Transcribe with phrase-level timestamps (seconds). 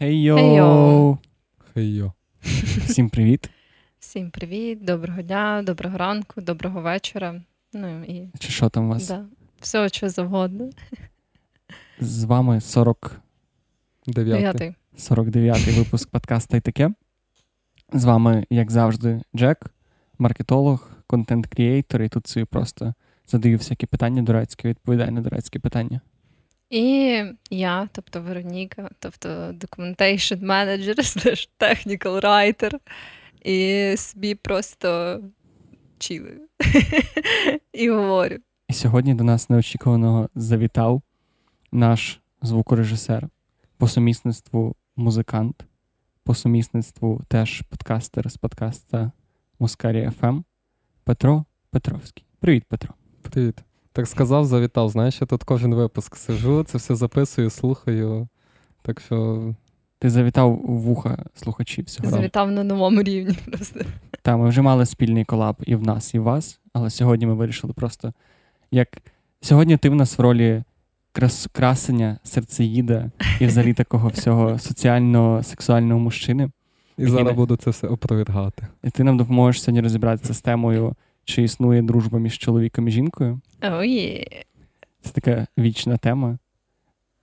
[0.00, 0.36] Хей-йо!
[0.36, 1.18] Хей-йо!
[1.74, 2.12] Хей-йо.
[2.86, 3.50] Всім привіт!
[3.98, 7.42] Всім привіт, доброго дня, доброго ранку, доброго вечора.
[7.72, 9.08] Ну і Чи що там у вас?
[9.08, 9.24] да,
[9.60, 10.70] всього чого завгодно.
[12.00, 13.20] З вами 40,
[14.06, 14.42] Дев'ятий.
[14.42, 14.74] Дев'ятий.
[14.98, 16.90] 49-й випуск подкаста і таке.
[17.92, 19.66] З вами, як завжди, Джек,
[20.18, 22.94] маркетолог, контент-кріейтор, і тут собі просто
[23.26, 26.00] задаю всякі питання дурацькі, відповідаю на дурацькі питання.
[26.70, 30.38] І я, тобто Вероніка, тобто documentation
[31.60, 32.74] technical writer,
[33.42, 35.20] і собі просто
[35.98, 36.40] чилую
[37.72, 38.36] і говорю.
[38.68, 41.02] І сьогодні до нас неочікувано завітав
[41.72, 43.28] наш звукорежисер,
[43.78, 45.64] по сумісництву музикант,
[46.24, 49.12] по сумісництву теж подкастер з подкаста
[49.58, 50.40] Мускарі ФМ
[51.04, 52.24] Петро Петровський.
[52.40, 52.94] Привіт, Петро.
[53.22, 53.69] Привіт.
[54.00, 54.88] Так сказав, завітав.
[54.88, 58.28] Знаєш, я тут кожен випуск сижу, це все записую, слухаю.
[58.82, 59.42] Так що
[59.98, 62.18] Ти завітав вуха слухачів сьогодні.
[62.18, 63.80] Завітав на новому рівні просто.
[64.22, 67.34] Та ми вже мали спільний колаб і в нас, і в вас, але сьогодні ми
[67.34, 68.12] вирішили просто
[68.70, 68.88] як
[69.40, 70.62] сьогодні ти в нас в ролі
[71.12, 71.48] крас...
[71.52, 73.10] красення, серцеїда
[73.40, 76.50] і взагалі такого всього соціального, сексуального мужчини.
[76.98, 78.66] і зараз не- буду це все опровергати.
[78.84, 80.94] І ти нам допоможеш сьогодні розібратися з темою,
[81.24, 83.40] чи існує дружба між чоловіком і жінкою.
[83.62, 84.26] Ой,
[85.00, 86.38] Це така вічна тема.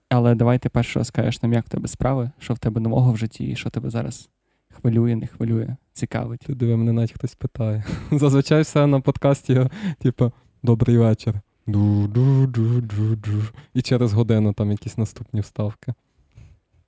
[0.10, 3.18] Але давай ти перше розкажеш нам, як в тебе справи, що в тебе нового в
[3.18, 4.30] житті, і що тебе зараз
[4.70, 6.40] хвилює, не хвилює, цікавить.
[6.40, 7.84] Ти диви, мене навіть хтось питає.
[8.12, 10.32] Зазвичай все на подкасті, типу,
[10.64, 11.42] добрий вечір.
[11.68, 13.44] Ду-ду-ду-ду-ду.
[13.74, 15.94] І через годину там якісь наступні вставки.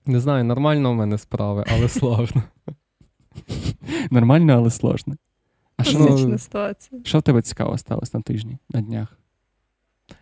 [0.06, 2.44] Не знаю, нормально у мене справи, але сложно.
[4.12, 5.16] Нормально, але сложно.
[5.78, 7.02] А що, класична ситуація.
[7.04, 9.19] що в тебе цікаво сталося на тижні, на днях?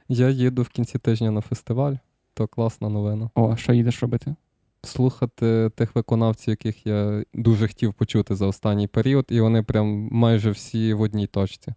[0.10, 1.94] Я їду в кінці тижня на фестиваль,
[2.34, 3.30] то класна новина.
[3.36, 4.36] О, а що їдеш робити?
[4.84, 10.52] слухати тих виконавців, яких я дуже хотів почути за останній період, і вони прям майже
[10.52, 11.74] всі в одній точці.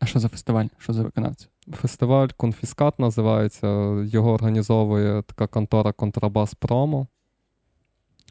[0.00, 0.66] А що за фестиваль?
[0.78, 1.46] Що за виконавці?
[1.72, 3.66] Фестиваль Конфіскат називається.
[4.02, 7.06] Його організовує така контора Контрабас Промо.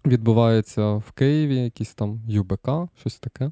[0.05, 2.69] Відбувається в Києві, якийсь там ЮБК,
[2.99, 3.51] щось таке.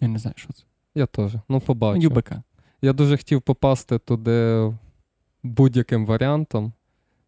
[0.00, 0.64] Я не знаю, що це.
[0.94, 1.32] Я теж.
[1.48, 2.00] Ну, побачу.
[2.00, 2.32] ЮБК.
[2.82, 4.72] Я дуже хотів попасти туди
[5.42, 6.72] будь-яким варіантом.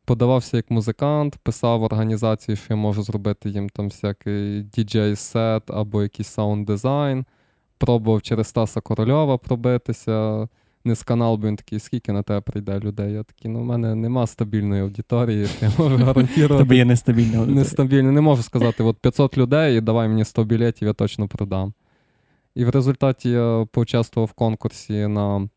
[0.04, 6.38] Подавався як музикант, писав організації, що я можу зробити їм там всякий діджей-сет або якийсь
[6.38, 7.24] саунд-дизайн.
[7.78, 10.48] Пробував через Стаса Корольова пробитися.
[10.84, 13.12] Не з канал, бо він такий, скільки на тебе прийде людей.
[13.12, 16.76] Я такий, ну в мене нема стабільної аудиторії, я можу гарантувати.
[16.76, 17.60] є нестабільна аудиторія.
[17.60, 21.72] Нестабільно, не можу сказати, от 500 людей і давай мені 100 білетів, я точно продам.
[22.58, 25.48] І в результаті я поучаствував в конкурсі на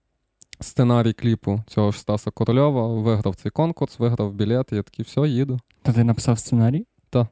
[0.59, 5.21] сценарій кліпу цього ж Стаса Корольова, виграв цей конкурс, виграв білет, і я такий, все,
[5.21, 6.87] їду То ти написав сценарій?
[7.09, 7.27] Так.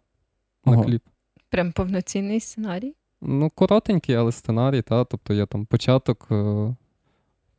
[0.65, 0.83] на Ого.
[0.83, 1.03] кліп.
[1.49, 2.95] Прям повноцінний сценарій.
[3.21, 6.75] Ну, коротенький, але сценарій, та, тобто є там початок, е,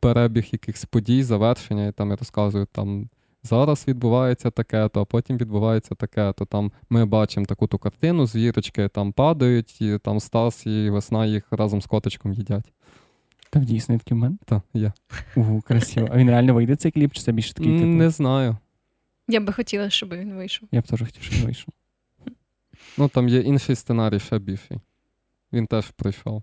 [0.01, 3.09] перебіг якихось подій, завершення, і там я розказую, там
[3.43, 8.27] зараз відбувається таке, то а потім відбувається таке, то там ми бачимо таку ту картину,
[8.27, 12.73] звірочки там падають, і там Стас і весна їх разом з коточком їдять.
[13.51, 14.37] Та дійсно такий в мене.
[14.45, 14.93] Та, є.
[15.37, 16.09] Угу, красиво.
[16.11, 17.87] А він реально вийде цей кліп, чи це більше такий, типу?
[17.87, 18.57] Не знаю.
[19.29, 20.69] Я би хотіла, щоб він вийшов.
[20.73, 21.75] Я б теж хотів, щоб він вийшов.
[22.99, 24.81] Ну, там є інший сценарій, ще більший.
[25.53, 26.43] Він теж прийшов.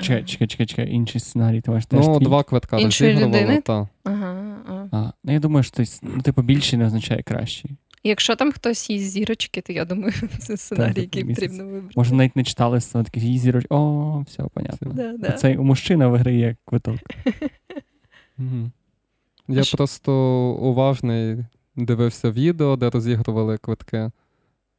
[0.00, 2.24] Чекай, чекай, чекай, чекай, інший сценарій, ти маєш теж ну, твій?
[2.24, 3.88] два квитка розігрували, та.
[4.04, 4.88] Ага, ага.
[4.92, 7.70] А, ну я думаю, що той, ну, типу, більший не означає кращий.
[8.04, 11.44] Якщо там хтось їсть зірочки, то я думаю, це сценарій, Так, який місяць.
[11.44, 11.92] потрібно вибрати.
[11.96, 13.66] Може, навіть не читали сценарій, такий «Їй зіроч.
[13.70, 14.92] О, все, понятно.
[14.92, 15.32] Да, да.
[15.32, 16.96] Цей мужчина виграє квиток.
[18.38, 18.70] Угу.
[19.48, 20.12] Я А що- просто
[20.60, 21.36] уважний
[21.76, 24.10] дивився відео, де розігрували квитки.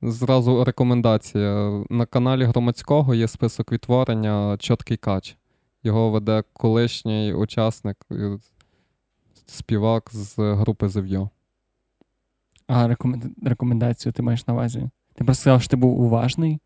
[0.05, 1.83] Зразу рекомендація.
[1.89, 5.37] На каналі громадського є список відтворення Чоткий кач.
[5.83, 8.37] Його веде колишній учасник, е,
[9.45, 11.29] співак з групи Зев'йо.
[12.67, 14.89] А рекомен- рекомендацію ти маєш на увазі?
[15.15, 16.59] Ти просто сказав, що ти був уважний.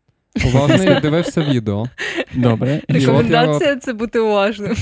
[0.46, 1.86] Уважний дивився відео.
[2.34, 2.82] Добре.
[2.88, 4.74] Я- Рекомендація це бути уважним.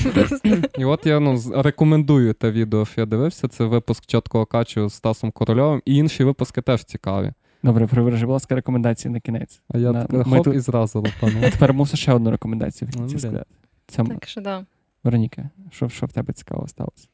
[0.79, 3.47] І от я ну, рекомендую те відео, що я дивився.
[3.47, 5.81] Це випуск чіткого качу з Стасом Корольовим.
[5.85, 7.33] І інші випуски теж цікаві.
[7.67, 9.61] Добре, привержи, будь ласка, рекомендації на кінець.
[9.73, 11.41] А я На- так хоп тут- і зразу лопану.
[11.51, 13.45] тепер мусиш ще одну рекомендацію в Ну, кінці сказати.
[13.87, 14.65] Це Так що да.
[15.03, 17.07] Вероніка, що, що в тебе цікаво сталося?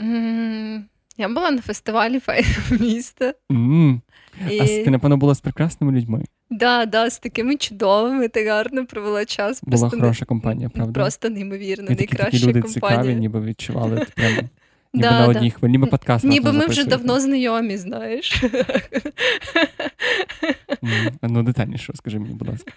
[0.00, 0.84] М,
[1.16, 2.20] Я була на фестивалі
[2.80, 3.34] міста.
[3.52, 4.00] м
[4.50, 4.60] І...
[4.60, 6.24] А ти, напевно, була з прекрасними людьми.
[6.50, 9.62] Да, да, з такими чудовими, ти гарно провела час.
[9.64, 10.92] Була Просто не- хороша компанія, правда?
[11.00, 12.98] Просто неймовірно, І такі, такі найкраща люди компанія.
[13.02, 14.48] цікаві, ніби відчували от прям,
[14.94, 15.38] ніби Да, на да.
[15.38, 16.24] одній хвилі, ніби подкаст.
[16.24, 18.42] Ніби ми вже давно знайомі, знаєш.
[21.22, 22.72] Ну, детальніше, скажи мені, будь ласка.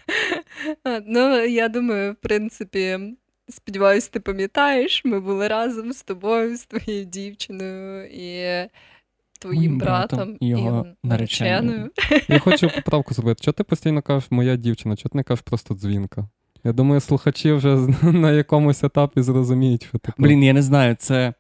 [1.07, 3.00] Ну, я думаю, в принципі,
[3.50, 8.44] сподіваюся, ти пам'ятаєш, ми були разом з тобою, з твоєю дівчиною і
[9.39, 11.92] твоїм братом братом і його нареченою.
[12.27, 13.44] Я хочу поправку зробити.
[13.44, 16.27] Чого ти постійно кажеш моя дівчина, чого ти не кажеш просто дзвінка?
[16.63, 20.16] Я думаю, слухачі вже на якомусь етапі зрозуміють, що таке.
[20.18, 21.33] Блін, я не знаю, це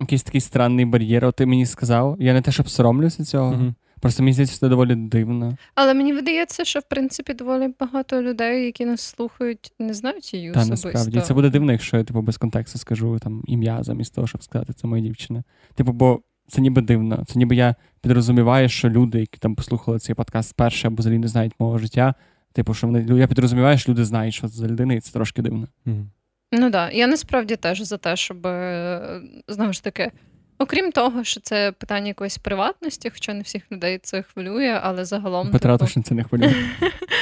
[0.00, 1.24] якийсь такий странний бар'єр.
[1.24, 2.16] От ти мені сказав.
[2.18, 3.52] Я не те, щоб соромлюся цього.
[3.52, 3.74] Мгм.
[4.00, 5.56] Просто мені здається, що це доволі дивно.
[5.74, 10.52] Але мені видається, що в принципі доволі багато людей, які нас слухають, не знають її
[10.52, 10.88] Та особисто.
[10.88, 14.42] насправді це буде дивно, якщо я типу без контексту скажу там ім'я замість того, щоб
[14.42, 15.42] сказати, це моя дівчина.
[15.74, 17.24] Типу, бо це ніби дивно.
[17.26, 21.28] Це ніби я підрозуміваю, що люди, які там послухали цей подкаст перше або взагалі не
[21.28, 22.14] знають мого життя.
[22.52, 25.42] Типу, що вони я підрозуміваю, що люди знають, що це за людина, і це трошки
[25.42, 25.68] дивно.
[25.84, 26.10] Мгм.
[26.52, 26.90] Ну так, да.
[26.90, 30.12] я насправді теж за те, щоб е, знову ж таки.
[30.58, 35.50] Окрім того, що це питання якоїсь приватності, хоча не всіх людей це хвилює, але загалом.
[35.50, 36.54] Петра типу, точно це не хвилює.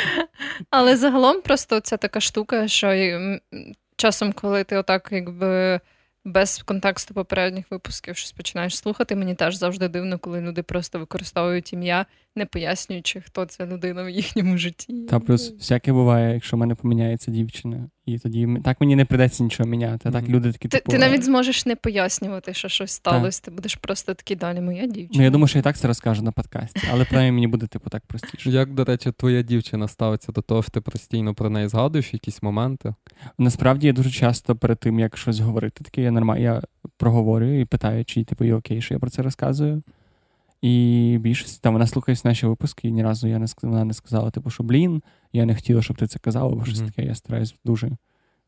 [0.70, 3.18] Але загалом просто це така штука, що
[3.96, 5.80] часом, коли ти отак якби
[6.24, 11.72] без контексту попередніх випусків щось починаєш слухати, мені теж завжди дивно, коли люди просто використовують
[11.72, 12.06] ім'я,
[12.36, 14.92] не пояснюючи, хто ця людина в їхньому житті.
[15.10, 19.44] Та плюс всяке буває, якщо в мене поміняється дівчина, і тоді так мені не придеться
[19.44, 20.08] нічого міняти.
[20.08, 23.50] А так люди такі Ти, типу, ти навіть зможеш не пояснювати, що щось сталося, ти
[23.50, 25.18] будеш просто такий далі, моя дівчина.
[25.18, 27.66] Ну я думаю, що я і так це розкажу на подкасті, але принаймні мені буде
[27.66, 28.50] типу так простіше.
[28.50, 32.42] Як, до речі, твоя дівчина ставиться до того, що ти постійно про неї згадуєш якісь
[32.42, 32.94] моменти?
[33.38, 36.62] Насправді я дуже часто перед тим, як щось говорити, таке я нормально, я
[36.96, 39.82] проговорюю і питаю, чи типу, є окей, що я про це розказую.
[40.64, 44.30] І більшість там вона слухає наші випуски, і ні разу я не вона не сказала,
[44.30, 45.02] типу, що блін,
[45.32, 46.88] я не хотіла, щоб ти це казав, або щось Мгм.
[46.88, 47.02] таке.
[47.02, 47.90] Я стараюсь дуже,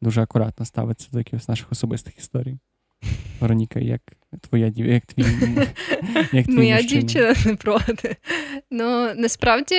[0.02, 2.58] дуже акуратно ставитися до якихось наших особистих історій.
[3.40, 4.00] Вероніка, як
[4.40, 5.24] твоя дів, як твій
[6.32, 8.16] як твій Моя дівчина не проти.
[8.70, 9.76] Ну, насправді,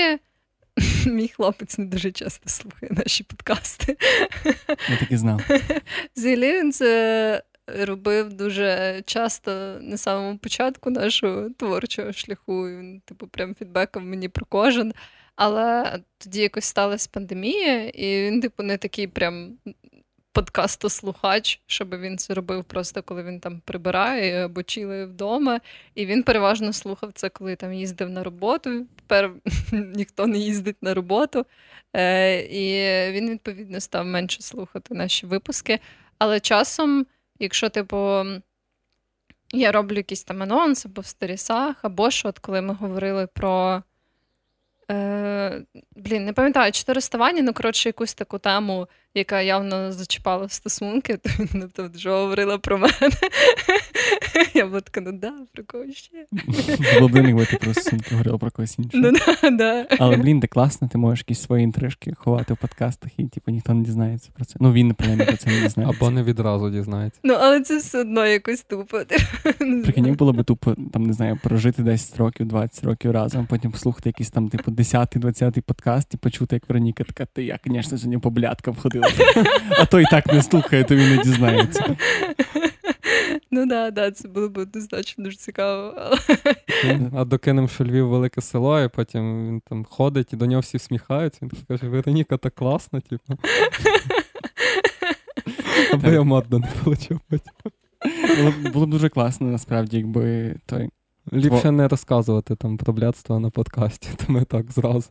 [1.07, 3.97] мій хлопець не дуже часто слухає наші подкасти.
[4.89, 5.41] Я так і знав.
[6.17, 12.69] Взагалі він це робив дуже часто на самому початку нашого творчого шляху.
[12.69, 14.93] І Він, типу, прям фідбекав мені про кожен.
[15.35, 19.57] Але тоді якось сталася пандемія, і він, типу, не такий прям
[20.37, 25.59] подкастослухач, щоб він це робив просто коли він там прибирає або чилає вдома.
[25.95, 28.85] І він переважно слухав це, коли там їздив на роботу.
[28.95, 29.31] Тепер
[29.71, 31.45] ніхто не їздить на роботу.
[31.93, 35.79] Е, і він, відповідно, став менше слухати наші випуски.
[36.19, 37.05] Але часом,
[37.39, 38.23] якщо, типу,
[39.53, 43.83] я роблю якийсь там анонс або в сторісах, або що, от коли ми говорили про.
[44.91, 45.61] Е,
[45.95, 51.19] блін, не пам'ятаю, чи то розставання, ну коротше, якусь таку тему, яка явно зачіпала стосунки,
[51.53, 53.11] тобто, вже говорила про мене.
[54.53, 56.25] Я була така, ну да, про кого ще?
[56.99, 59.03] Було б якби ти про стосунки говорила про когось іншого.
[59.03, 59.87] Ну да, да.
[59.99, 63.73] Але блін, ти класно, ти можеш якісь свої інтрижки ховати в подкастах, і типу ніхто
[63.73, 64.55] не дізнається про це.
[64.59, 65.97] Ну він принаймні про це не дізнається.
[65.97, 67.19] Або не відразу дізнається.
[67.23, 69.01] Ну, але це все одно якось тупо.
[69.83, 74.09] Прикинь, було би тупо, там, не знаю, прожити 10 років, 20 років разом, потім послухати
[74.09, 78.29] якийсь там, типу, 10-20 подкаст і почути, як Вероніка така, ти я, звісно, сьогодні по
[78.29, 79.07] блядкам ходила.
[79.79, 81.95] А то і так не слухає, то він не дізнається.
[83.51, 85.93] Ну да, да, це було б однозначно дуже цікаво.
[87.15, 90.77] А докинемо, що Львів велике село, і потім він там ходить, і до нього всі
[90.77, 91.39] всміхаються.
[91.41, 93.33] Він каже, Вероніка, так класно, типу.
[95.93, 97.53] Аби я модно не получив потім.
[98.37, 100.89] Було, б- було б дуже класно, насправді, якби той.
[101.33, 105.09] Ліпше не розказувати там про блядство на подкасті, то ми так зразу.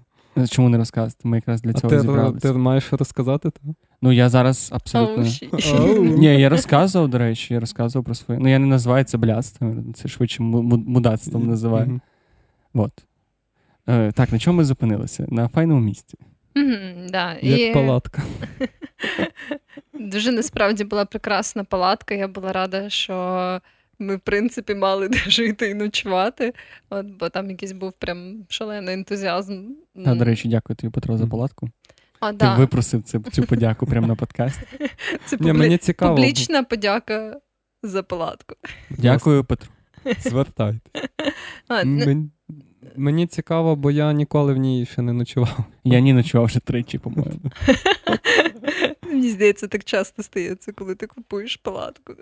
[0.51, 1.17] Чому не розказувати?
[1.29, 2.53] Ми якраз для А цього ти, зібралися.
[2.53, 3.51] ти маєш розказати?
[3.51, 3.61] Та?
[4.03, 5.25] Ну я зараз абсолютно.
[5.25, 5.51] Щі.
[5.79, 6.05] Оу.
[6.05, 8.41] Ні, я розказував, до речі, я розказував про своє.
[8.41, 11.87] Ну, я не називаю це блядством, це швидше му- му- мудацтвом називаю.
[11.87, 12.01] Мгм.
[12.75, 12.93] От.
[13.89, 15.27] Е, так, на чому ми зупинилися?
[15.29, 16.19] На файному місці.
[16.55, 17.37] Мгм, да.
[17.43, 18.23] Як І палатка.
[20.01, 22.15] дуже насправді була прекрасна палатка.
[22.15, 23.61] Я була рада, що
[23.99, 26.53] ми, в принципі, мали де жити і ночувати.
[26.91, 29.65] От, бо там якийсь був прям шалений ентузіазм.
[30.05, 31.69] Та, до речі, дякую тобі, Петро, за палатку.
[32.21, 32.57] А, Ти да.
[32.57, 34.61] випросив цю, цю подяку прямо на подкаст.
[35.27, 35.53] це Ні, публі...
[35.53, 36.17] мені цікаво.
[36.17, 37.41] публічна подяка
[37.83, 38.55] за палатку.
[38.91, 39.71] Дякую, Петро.
[40.21, 40.91] Звертайте.
[41.69, 42.31] А, не- Мен-
[42.97, 45.59] Мені цікаво, бо я ніколи в ній ще не ночував.
[45.85, 47.41] Я ні ночував вже тричі, по-моєму.
[49.03, 52.15] Мені здається, так часто стається, коли ти купуєш палатку.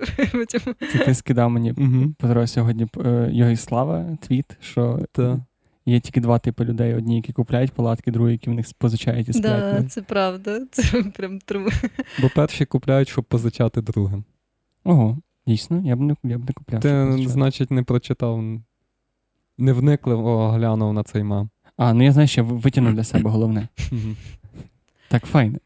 [0.92, 2.14] Це ти скидав мені Угу.
[2.18, 5.44] Петро сьогодні е, Йогіслава твіт, що Та.
[5.86, 9.32] Є тільки два типи людей: одні, які купляють палатки, другі, які в них позичають і
[9.32, 9.60] сплять.
[9.60, 10.60] да, в це правда.
[10.70, 11.68] Це прям тру.
[12.22, 14.24] Бо перші купляють, щоб позичати другим.
[14.84, 16.80] Ого, дійсно, я б не, я б не купляв.
[16.80, 18.42] Ти, значить, не прочитав,
[19.58, 21.50] не вникливо глянув на цей мем.
[21.76, 23.68] А, ну я знаю, ще витягнув для себе головне.
[25.08, 25.58] Так, файне.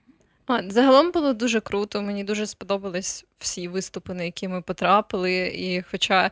[0.46, 2.02] А, Загалом було дуже круто.
[2.02, 5.52] Мені дуже сподобались всі виступи, на які ми потрапили.
[5.54, 6.30] І хоча,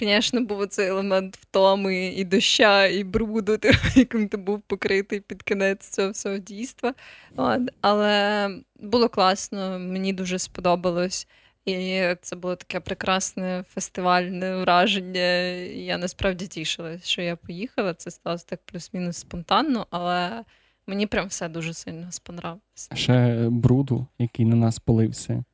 [0.00, 3.58] звісно, був цей елемент втоми і доща, і бруду,
[3.94, 6.94] яким ти був покритий під кінець цього всього дійства.
[7.36, 8.50] От, Але
[8.80, 11.28] було класно, мені дуже сподобалось.
[11.64, 15.20] І це було таке прекрасне фестивальне враження.
[15.64, 17.94] Я насправді тішилась, що я поїхала.
[17.94, 20.44] Це сталося так плюс-мінус спонтанно, але
[20.86, 22.94] мені прям все дуже сильно спонравилося.
[22.94, 25.44] Ще бруду, який на нас полився.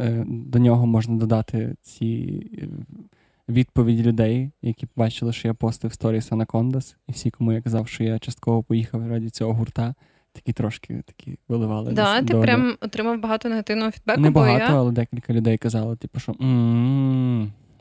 [0.00, 2.68] Е, до нього можна додати ці е,
[3.48, 8.04] відповіді людей, які бачили, що я постив сторіс Анакондас, і всі, кому я казав, що
[8.04, 9.94] я частково поїхав раді цього гурта
[10.32, 11.92] такі трошки такі виливали.
[11.92, 14.20] Да, Ти прям отримав багато негативного фідбеку.
[14.20, 14.78] Не багато, я...
[14.78, 16.34] але декілька людей казали, типу, що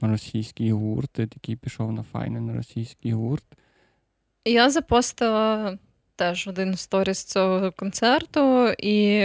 [0.02, 3.44] російський гурт, ти такий пішов на файний на російський гурт.
[4.46, 5.78] Я запостила
[6.16, 9.24] теж один сторіс цього концерту, і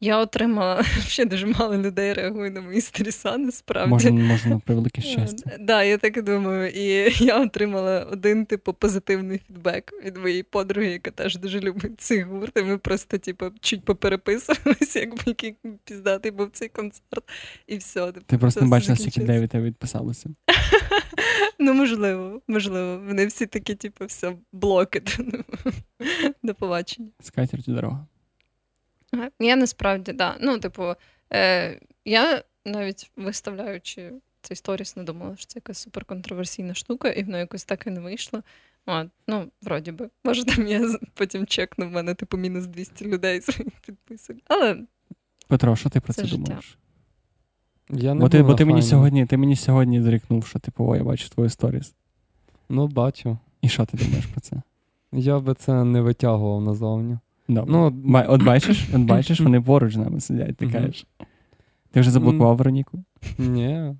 [0.00, 3.90] я отримала ще дуже мало людей реагує на мої сторіса, насправді.
[3.90, 5.50] Можна, можна про велике щастя.
[5.50, 6.70] Так, да, я так і думаю.
[6.74, 12.22] І я отримала один, типу, позитивний фідбек від моєї подруги, яка теж дуже любить цей
[12.22, 12.58] гурт.
[12.58, 17.24] І Ми просто, типу, чуть попереписувалися, якби який піздатий був цей концерт.
[17.66, 18.06] І все.
[18.12, 20.28] Типу, Ти просто не бачила, скільки людей від тебе відписалося.
[21.58, 23.02] Ну, можливо, можливо.
[23.06, 25.02] Вони всі такі, типу, все, блоки.
[26.42, 27.08] До побачення.
[27.20, 28.06] Скатерть дорога.
[29.40, 30.36] Я насправді, да.
[30.40, 30.94] Ну, типу,
[31.32, 34.12] е, я навіть виставляючи
[34.42, 38.00] цей сторіс, не думала, що це якась суперконтроверсійна штука, і воно якось так і не
[38.00, 38.42] вийшло.
[38.86, 40.10] А, Ну, вроді би.
[40.24, 44.36] Може, там я потім чекну, в мене, типу, мінус 200 людей своїх підписок.
[44.46, 44.76] Але.
[45.48, 46.78] Петро, що ти про це, це думаєш?
[47.90, 50.96] Я не Бо ти бо ти мені сьогодні ти мені сьогодні зрікнув, що типу, о,
[50.96, 51.94] я бачу твою сторіс.
[52.68, 53.38] Ну, бачу.
[53.62, 54.62] І що ти думаєш про це?
[55.12, 57.18] Я би це не витягував назовні.
[57.50, 57.72] Добре.
[57.72, 61.06] Ну, От бачиш, от бачиш, вони поруч з нами сидять, ти кажеш.
[61.92, 63.04] Ти вже заблокував Вероніку?
[63.38, 63.94] Ні.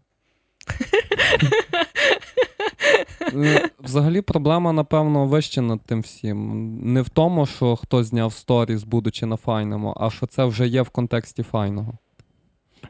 [3.35, 6.79] Ну, взагалі, проблема, напевно, вище над тим всім.
[6.93, 10.83] Не в тому, що хтось зняв сторіс, будучи на файному, а що це вже є
[10.83, 11.93] в контексті файного.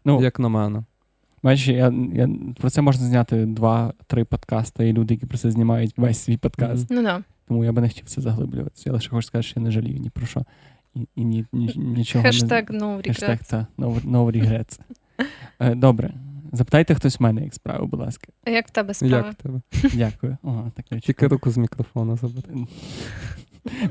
[0.05, 0.85] Ну, Як на мене.
[1.43, 2.29] Бачиш, я, я,
[2.61, 6.90] про це можна зняти два-три подкасти, і люди, які про це знімають весь свій подкаст.
[6.90, 6.95] Mm-hmm.
[6.95, 7.23] Ну, да.
[7.50, 8.83] Тому я би не хотів це заглиблюватися.
[8.87, 10.45] Я лише хочу сказати, що я не жалію ні про що.
[10.95, 12.78] І, і ні, ні, нічого Хештег не...
[12.78, 13.07] no regrets.
[13.07, 14.80] Хештег, та, no, no regrets.
[15.61, 16.14] Е, добре.
[16.52, 18.26] Запитайте хтось мене, як справи, будь ласка.
[18.45, 19.16] А як в тебе справа?
[19.16, 19.61] Як в тебе?
[19.95, 20.37] Дякую.
[20.75, 22.50] Так Тільки руку з мікрофона забити.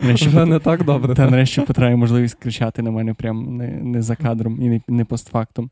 [0.01, 1.15] Нарешті Вже не так добре.
[1.15, 5.05] Та нарешті потрапив можливість кричати на мене прямо не, не за кадром і не, не
[5.05, 5.69] постфактом.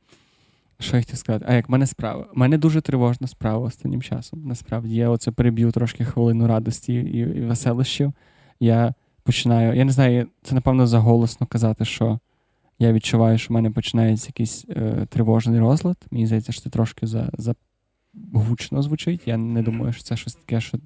[0.80, 1.46] Що я хотів сказати?
[1.48, 2.28] А як мене справа?
[2.36, 4.44] У мене дуже тривожна справа останнім часом.
[4.46, 8.14] Насправді я оце переб'ю трошки хвилину радості і, і веселощів.
[8.60, 8.94] Я
[9.24, 9.74] починаю.
[9.74, 12.20] Я не знаю, це напевно заголосно казати, що
[12.80, 15.98] я відчуваю, що в мене починається якийсь е, тривожний розлад.
[16.12, 17.56] Мені здається, що це трошки за, за
[18.34, 19.22] гучно звучить.
[19.26, 20.78] Я не думаю, що це щось таке, що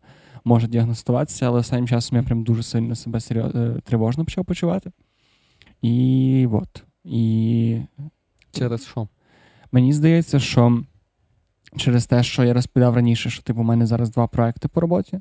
[0.43, 3.55] може діагностуватися, але останнім часом я прям дуже сильно себе серйоз...
[3.55, 4.91] Е, тривожно почав почувати.
[5.81, 6.83] І от.
[7.03, 7.77] І...
[8.51, 9.07] Через що?
[9.71, 10.83] Мені здається, що
[11.77, 15.19] через те, що я розповідав раніше, що типу, у мене зараз два проекти по роботі.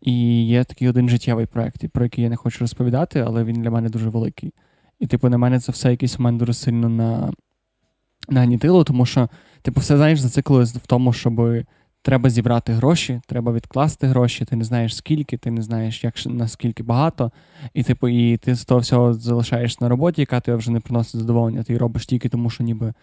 [0.00, 3.70] І є такий один життєвий проект, про який я не хочу розповідати, але він для
[3.70, 4.54] мене дуже великий.
[4.98, 7.32] І, типу, на мене це все якийсь момент дуже сильно на...
[8.28, 9.28] нагнітило, тому що,
[9.62, 11.64] типу, все знаєш, зациклилось в тому, щоб
[12.02, 16.82] треба зібрати гроші, треба відкласти гроші, ти не знаєш скільки, ти не знаєш, як наскільки
[16.82, 17.32] багато.
[17.74, 21.20] І, типу, і ти з того всього залишаєшся на роботі, яка тебе вже не приносить
[21.20, 21.62] задоволення.
[21.62, 22.94] Ти робиш тільки тому, що ніби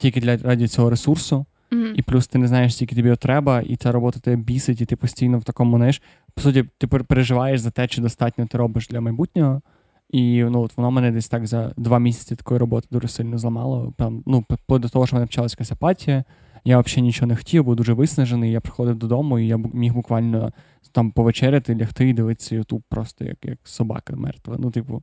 [0.00, 1.46] тільки для раді цього ресурсу.
[1.72, 1.94] Mm-hmm.
[1.94, 4.96] І плюс ти не знаєш, скільки тобі треба, і ця робота тебе бісить, і ти
[4.96, 6.02] постійно в такому знаєш,
[6.34, 9.62] по суті, ти переживаєш за те, чи достатньо ти робиш для майбутнього.
[10.10, 13.92] І ну, от воно мене десь так за два місяці такої роботи дуже сильно зламало.
[13.96, 16.24] Там, ну, до того, що в мене почалася якась апатія,
[16.64, 18.52] я взагалі нічого не хотів, був дуже виснажений.
[18.52, 20.52] Я приходив додому, і я міг буквально
[20.92, 24.56] там повечеряти, лягти і дивитися Ютуб просто як як собака мертва.
[24.58, 25.02] Ну, типу,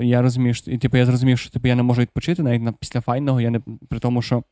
[0.00, 2.72] я розумію, що і типу, я зрозумів, що типу, я не можу відпочити навіть на
[2.72, 4.42] після файного, я не при тому, що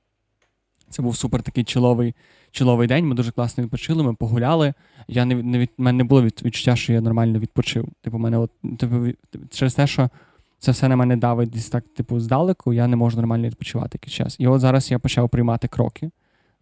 [0.90, 2.14] це був супер такий чоловий
[2.50, 3.06] чоловий день.
[3.06, 4.74] Ми дуже класно відпочили, ми погуляли.
[5.08, 7.88] Я не не від мене не було від, відчуття, що я нормально відпочив.
[8.00, 9.06] Типу, мене от типу,
[9.50, 10.10] через те, що
[10.58, 14.14] це все на мене давить десь так, типу, здалеку, я не можу нормально відпочивати якийсь
[14.14, 14.36] час.
[14.38, 16.10] І от зараз я почав приймати кроки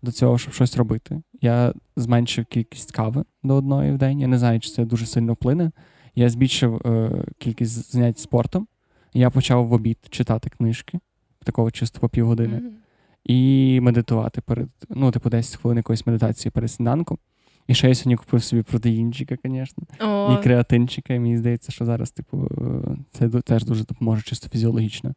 [0.03, 1.23] до цього, щоб щось робити.
[1.41, 4.21] Я зменшив кількість кави до одної в день.
[4.21, 5.71] Я не знаю, чи це дуже сильно вплине.
[6.15, 8.67] Я збільшив е, кількість занять спортом.
[9.15, 10.99] Я почав в обід читати книжки,
[11.45, 12.57] такого чисто по півгодини.
[12.57, 12.83] Mm-hmm
[13.25, 17.19] і медитувати перед, ну, типу, 10 хвилин якоїсь медитації перед сніданком.
[17.67, 19.85] І ще я сьогодні купив собі протеїнчика, звісно.
[20.01, 21.15] О, І креатинчика.
[21.15, 25.15] І мені здається, що зараз, типу, е, це теж дуже допоможе чисто фізіологічно.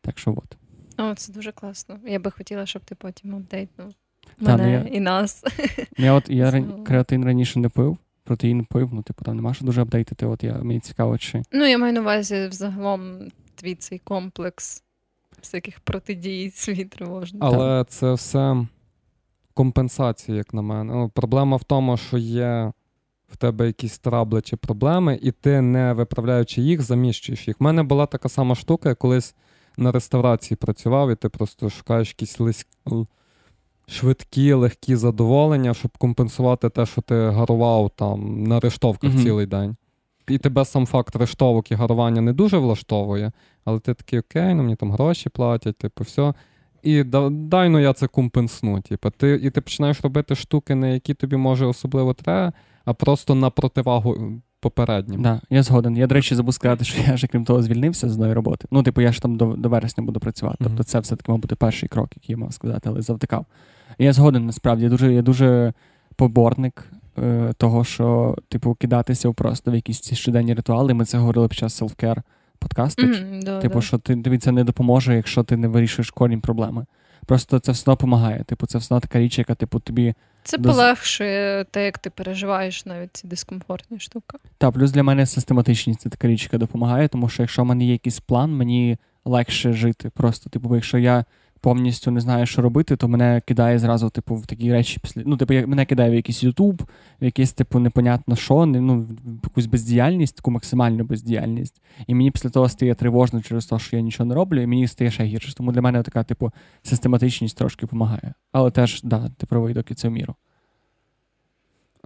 [0.00, 0.56] Так що от.
[0.98, 1.98] о, це дуже класно.
[2.06, 5.44] Я би хотіла, щоб ти потім апдейтнув Та, ну, мене я- і нас.
[5.98, 9.64] Я от я ран- креатин раніше не пив, протеїн пив, ну, типу, там нема що
[9.64, 10.26] дуже апдейтити.
[10.26, 11.42] От я мені цікаво, чи.
[11.52, 14.82] Ну, я маю на увазі взагалом твій цей комплекс
[15.42, 17.42] всяких протидій свій тривожний.
[17.44, 18.66] Але це все
[19.54, 20.94] компенсація, як на мене.
[20.94, 22.72] Ну, проблема в тому, що є
[23.28, 27.56] в тебе якісь трабли чи проблеми, і ти, не виправляючи їх, заміщуєш їх.
[27.60, 29.34] У мене була така сама штука, я колись
[29.76, 32.66] на реставрації працював, і ти просто шукаєш якісь лись...
[33.92, 39.22] швидкі, легкі задоволення, щоб компенсувати те, що ти гарував там на рештовках Мгм.
[39.22, 39.76] цілий день.
[40.28, 43.32] І тебе сам факт рештовок і гарування не дуже влаштовує,
[43.64, 46.34] але ти такий, окей, ну мені там гроші платять, типу, все.
[46.82, 48.80] І да- дай ну я це компенсну.
[48.80, 52.52] Типу, ти, і ти починаєш робити штуки, не які тобі може особливо треба,
[52.84, 54.32] а просто на противагу
[54.62, 55.22] попереднім.
[55.22, 55.96] Да, я згоден.
[55.96, 58.68] Я, до речі, забув сказати, що я ж, крім того, звільнився з одної роботи.
[58.70, 60.56] Ну, типу, я ж там до, до вересня буду працювати.
[60.60, 60.70] Мгм.
[60.70, 63.46] Тобто це все-таки, мабуть, перший крок, який я мав сказати, але завтикав.
[63.98, 65.72] Я згоден, насправді, я дуже, я дуже
[66.16, 66.84] поборник
[67.18, 70.94] е, того, що, типу, кидатися просто в якісь ці щоденні ритуали.
[70.94, 72.22] Ми це говорили під час селфкер
[72.58, 73.06] подкасту.
[73.06, 73.80] Мгм, да, Типу, да.
[73.80, 76.86] що ти, тобі це не допоможе, якщо ти не вирішуєш корінь проблеми.
[77.26, 78.44] Просто це все одно допомагає.
[78.44, 82.10] Типу, це все одно така річ, яка, типу, тобі Це доз- полегшує те, як ти
[82.10, 84.38] переживаєш навіть ці дискомфортні штуки.
[84.58, 87.84] Та, плюс для мене систематичність це така річ, яка допомагає, тому що якщо в мене
[87.84, 90.10] є якийсь план, мені легше жити.
[90.10, 91.24] Просто, типу, якщо я
[91.62, 95.22] повністю не знаю, що робити, то мене кидає зразу, типу, в такі речі після.
[95.26, 96.82] Ну, типу, мене кидає в якийсь Ютуб,
[97.20, 101.82] в якийсь, типу, непонятно що, ну, в якусь бездіяльність, таку максимальну бездіяльність.
[102.06, 104.88] І мені після того стає тривожно через те, що я нічого не роблю, і мені
[104.88, 105.54] стає ще гірше.
[105.54, 106.52] Тому для мене така, типу,
[106.82, 108.34] систематичність трошки допомагає.
[108.52, 110.34] Але теж, да, ти правий, це в міру.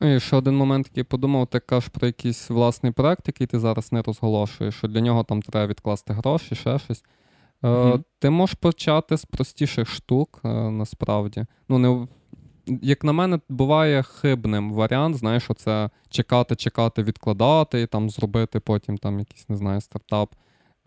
[0.03, 3.93] І ще один момент, який подумав, ти кажеш про якийсь власний проект, який ти зараз
[3.93, 7.05] не розголошуєш, що для нього там треба відкласти гроші, ще щось.
[7.65, 7.99] Е.
[8.19, 11.47] Ти можеш почати з простіших штук, е, насправді.
[11.69, 12.07] Ну, не,
[12.83, 18.99] як на мене, буває хибним варіант, знаєш, оце чекати, чекати, відкладати і там зробити потім
[18.99, 20.35] там якийсь, не знаю, стартап.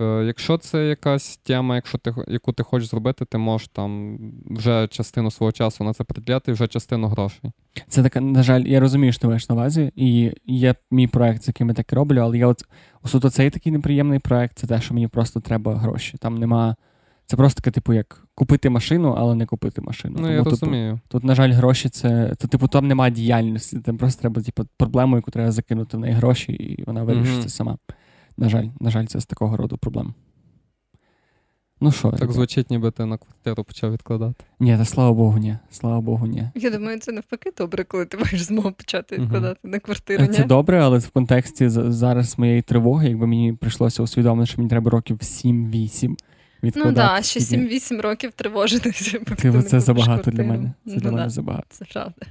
[0.02, 4.88] Е, Якщо це якась тема, якщо ти, яку ти хочеш зробити, ти можеш там вже
[4.88, 7.52] частину свого часу на це приділяти вже частину грошей.
[7.88, 11.44] Це така, на жаль, я розумію, що ти маєш на увазі, і є мій проект,
[11.44, 12.64] з яким я так роблю, але я от
[13.06, 16.18] суто цей такий неприємний проект, це те, що мені просто треба гроші.
[16.18, 16.76] Там нема.
[17.26, 20.14] Це просто таке, типу, як купити машину, але не купити машину.
[20.18, 21.00] Ну, Тому я розумію.
[21.08, 22.36] тут, на жаль, гроші це.
[22.40, 23.80] То, типу, там немає діяльності.
[23.80, 27.50] Там просто треба, типу, проблему, яку треба закинути в неї гроші, і вона вирішиться Мгм.
[27.50, 27.78] сама.
[28.40, 30.14] На жаль, на жаль, це з такого роду проблем.
[31.82, 34.44] Ну що, Так звучить, ніби ти на квартиру почав відкладати.
[34.60, 35.58] ні, та слава Богу, ні.
[35.72, 36.50] Слава Богу, ні.
[36.56, 40.28] Я думаю, це навпаки добре, коли ти маєш змогу почати відкладати на квартиру.
[40.28, 40.48] Це ні?
[40.48, 45.18] добре, але в контексті зараз моєї тривоги, якби мені прийшлося усвідомити, що мені треба років
[45.18, 46.16] 7-8
[46.64, 46.90] відкладати.
[46.90, 49.20] Ну так, да, ще 7-8 років тривожитися.
[49.20, 50.74] ти Типу, це забагато для мене.
[50.86, 51.68] Це Ну для да, мене забагато.
[51.70, 52.26] Це правда.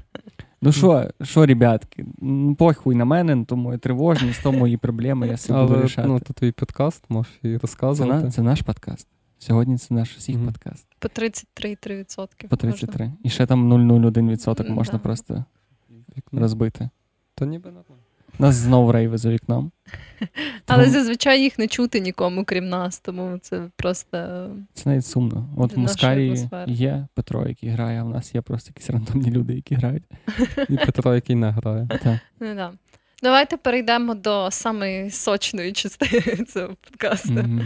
[0.62, 5.36] Ну що, що, ребятки, Ну похуй на мене, то моя тривожність, то мої проблеми, я
[5.36, 6.08] собі буду рішати.
[6.08, 8.24] ну, то твій підкаст, можеш і це, розказувати.
[8.24, 9.08] на, це наш подкаст.
[9.38, 10.46] Сьогодні це наш всіх Мгм.
[10.46, 10.86] подкаст.
[10.98, 12.48] По 33,3%.
[12.48, 12.56] По можна.
[12.56, 13.12] 33.
[13.22, 14.98] І ще там 0,01% М, можна да.
[14.98, 15.44] просто
[16.32, 16.88] розбити.
[17.34, 18.02] То ніби нормально.
[18.38, 19.70] Нас знову рейви за вікном.
[20.66, 25.48] Але Тому зазвичай їх не чути нікому, крім нас, тому це просто Це навіть сумно.
[25.56, 26.48] От в атмосфери.
[26.66, 30.04] є Петро, який грає, а в нас є просто якісь рандомні люди, які грають.
[30.68, 31.88] І Петро, який не грає.
[32.02, 32.20] Та.
[32.40, 32.72] ну, да.
[33.22, 37.32] Давайте перейдемо до самої сочної частини цього подкасту.
[37.32, 37.62] Мгм.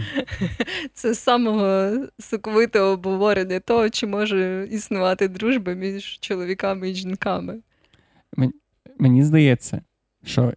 [0.95, 7.59] Це самого соковитого обговорення того, чи може існувати дружба між чоловіками і жінками.
[8.99, 9.81] Мені здається,
[10.25, 10.53] що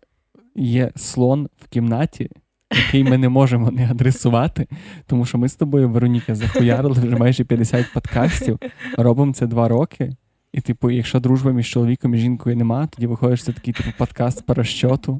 [0.56, 2.30] є слон в кімнаті,
[2.72, 4.68] який ми не можемо не адресувати,
[5.06, 8.60] тому що ми з тобою, Вероніка, захуярили вже майже 50 подкастів,
[8.98, 10.16] робимо це два роки.
[10.56, 13.90] І, типу, якщо дружби між чоловіком і жінкою нема, тоді виходить, що це такий типу
[13.98, 15.20] подкаст по розчоту.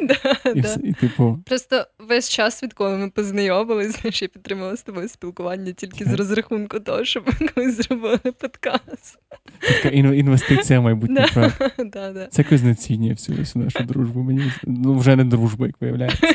[0.54, 0.76] І, да.
[0.84, 6.04] і, типу, Просто весь час, відколи ми познайомились, знаєш, я підтримала з тобою спілкування тільки
[6.04, 9.18] з розрахунку того, щоб ми колись зробили подкаст.
[9.60, 11.74] така ін- інвестиція в майбутній Да, проект.
[11.92, 12.26] да, да.
[12.26, 14.22] Це якось знецінює всю, всю нашу дружбу.
[14.22, 16.34] Мені ну, вже не дружба, як виявляється.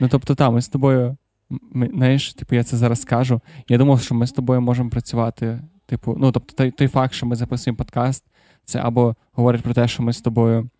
[0.00, 1.16] Ну тобто, там, ми з тобою,
[1.50, 3.40] ми, знаєш, типу, я це зараз скажу.
[3.68, 5.60] Я думав, що ми з тобою можемо працювати.
[5.88, 8.24] Типу, ну тобто, той, той факт, що ми записуємо подкаст,
[8.64, 10.70] це або говорить про те, що ми з тобою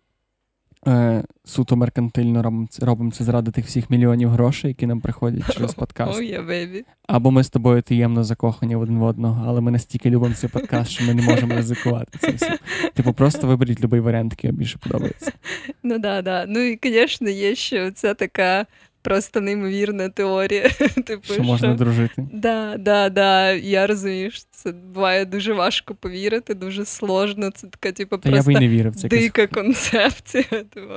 [0.87, 5.53] е, суто меркантильно робимо це, робимо це заради тих всіх мільйонів грошей, які нам приходять
[5.53, 6.19] через подкаст.
[6.19, 6.83] Oh, yeah, baby.
[7.07, 10.91] Або ми з тобою таємно закохані один в одного, але ми настільки любимо цей подкаст,
[10.91, 12.57] що ми не можемо ризикувати цим всім.
[12.93, 15.31] Типу, просто виберіть будь-який варіант, який вам більше подобається.
[15.83, 16.45] Ну да, да.
[16.47, 18.65] Ну і, звісно, є ще ця така
[19.01, 20.69] просто неймовірна теорія.
[21.05, 22.27] типу, Що можна дружити.
[22.33, 23.51] Да, да, да.
[23.51, 27.51] Я розумію, що це буває дуже важко повірити, дуже сложно.
[27.51, 29.07] Це така, типу, Та я просто би і не вірив це.
[29.07, 30.43] дика концепція.
[30.73, 30.93] Типу.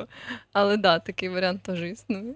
[0.52, 2.34] Але да, такий варіант теж існує.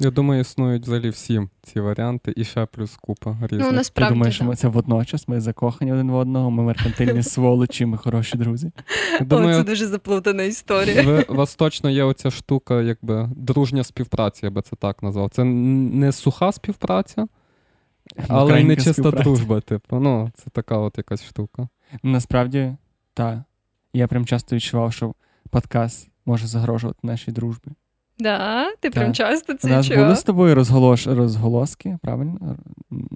[0.00, 3.72] Я думаю, існують взагалі всі ці варіанти, і ще плюс купа різних.
[3.72, 7.96] Ну, Ти думаєш, ми це водночас, ми закохані один в одного, ми меркантильні сволочі, ми
[7.96, 8.72] хороші друзі.
[9.20, 11.02] Я О, це дуже заплутана історія.
[11.02, 15.30] ви, у вас точно є оця штука, якби дружня співпраця, я би це так назвав.
[15.30, 17.26] Це не суха співпраця,
[18.28, 19.24] але й не чиста співпраця.
[19.24, 19.60] дружба.
[19.60, 21.68] Типу, ну, це така от якась штука.
[22.02, 22.76] Насправді,
[23.14, 23.38] так.
[23.92, 25.14] Я прям часто відчував, що
[25.50, 27.70] подкаст може загрожувати нашій дружбі.
[28.18, 29.96] Да, ти прям часто У нас чув?
[29.96, 31.06] були з тобою розголош...
[31.06, 32.56] розголоски, правильно?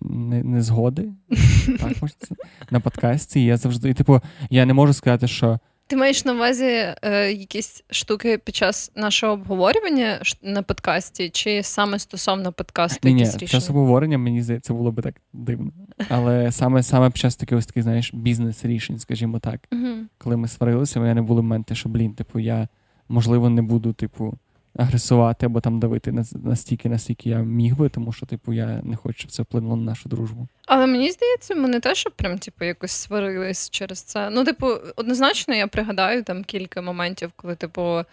[0.02, 1.08] Не, не згоди.
[1.80, 2.34] Так хочеться.
[2.70, 3.44] На подкасті.
[3.44, 3.90] Я завжди.
[3.90, 6.64] І, типу, я не можу сказати, що Ти маєш на увазі
[7.02, 13.20] е, якісь штуки під час нашого обговорювання на подкасті, чи саме стосовно подкасту ні, ні,
[13.20, 13.60] якісь під рішення?
[13.60, 15.72] час обговорення мені здається, було би так дивно.
[16.08, 19.60] Але саме, саме під час таких ось таких, знаєш, бізнес-рішень, скажімо так.
[19.72, 20.08] Мгм.
[20.18, 22.68] коли ми сварилися, у мене були моменти, що, блін, типу, я,
[23.08, 24.34] можливо, не буду, типу,
[24.76, 29.18] агресувати або там давити настільки, настільки, я міг би, тому що, типу, я не хочу,
[29.18, 30.48] щоб це вплинуло на нашу дружбу.
[30.66, 34.30] Але мені здається, ми не те, що прям типу, якось сварились через це.
[34.30, 38.04] Ну, типу, однозначно, я пригадаю там кілька моментів, коли, типу,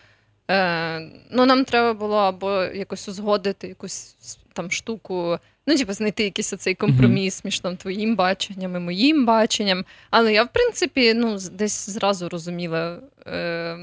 [0.52, 1.00] е,
[1.32, 4.16] ну, нам треба було або якось узгодити якусь
[4.54, 5.38] там штуку.
[5.70, 9.86] Ну, типу, знайти якийсь оцей компроміс між там твоїм баченням і моїм баченням.
[10.10, 13.78] Але я, в принципі, ну, десь зразу розуміла, е,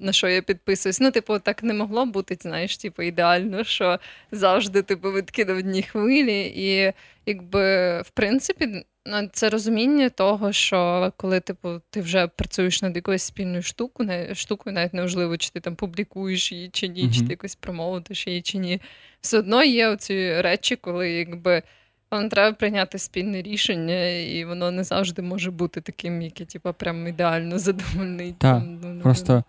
[0.00, 1.00] на що я підписуюсь.
[1.00, 3.98] Ну, типу, так не могло бути, знаєш, типу, ідеально, що
[4.32, 6.52] завжди типу, витки на одній хвилі.
[6.56, 6.92] І
[7.26, 8.84] якби, в принципі,
[9.32, 14.74] це розуміння того, що коли типу, ти вже працюєш над якоюсь спільною штукою, не, штукою,
[14.74, 18.58] навіть неважливо, чи ти там публікуєш її чи ні, чи ти якось промовиш її чи
[18.58, 18.80] ні.
[19.20, 21.62] Все одно є оці речі, коли якби.
[22.10, 27.06] Вам треба прийняти спільне рішення, і воно не завжди може бути таким, яке, типу, прям
[27.06, 28.38] ідеально задовольнить.
[28.38, 29.44] Так, ну, ну, Просто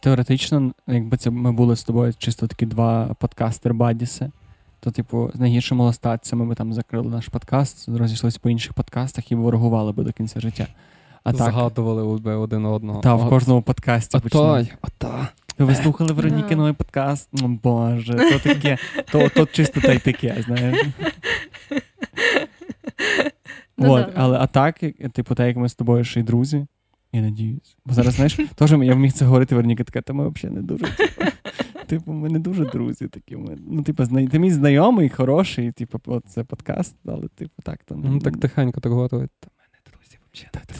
[0.00, 4.30] теоретично, якби це ми були з тобою чисто такі два подкастер-бадіси,
[4.80, 9.34] то, типу, з найгіршими ластацями ми там закрили наш подкаст, розійшлися по інших подкастах і
[9.34, 10.66] ворогували би до кінця життя.
[11.24, 12.02] А так, Згадували
[12.36, 13.00] один одного.
[13.00, 14.68] та, в кожному подкасті починали.
[14.82, 15.28] Ота.
[15.58, 16.14] Ви слухали Да.
[16.14, 17.28] Вероніки новий подкаст?
[17.32, 18.78] Ну, Боже, то таке,
[19.12, 20.86] то, то чисто та й таке, знаєш.
[23.78, 24.78] Ну, От, да, але а так,
[25.12, 26.66] типу, так як ми з тобою ще й друзі,
[27.12, 27.76] я надіюсь.
[27.84, 30.84] Бо зараз, знаєш, теж я міг це говорити, Вероніка така, та ми взагалі не дуже.
[30.84, 31.22] Типу,
[31.86, 33.36] типу, ми не дуже друзі такі.
[33.36, 34.26] Ми, ну, типу, зна...
[34.26, 38.08] ти мій знайомий, хороший, типу, от це подкаст, але, типу, так, то не.
[38.08, 39.30] Ну так тихенько так говорить.
[39.40, 40.50] Та мене друзі взагалі.
[40.52, 40.74] Так, ти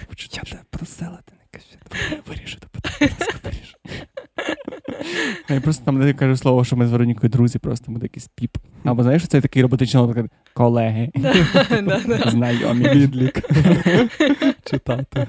[0.00, 0.48] ти починаєш?
[0.48, 2.22] Я тебе просила, ти не кажи.
[2.26, 3.12] Вирішу то питання,
[3.44, 3.76] вирішу.
[5.48, 8.56] Я просто там не кажу слово, що ми з Веронікою друзі, просто буде якийсь піп.
[8.84, 11.10] Або знаєш, це такий роботичний наприклад, колеги,
[12.30, 12.88] знайомі.
[12.88, 13.40] Відлік.
[14.64, 15.26] Читати.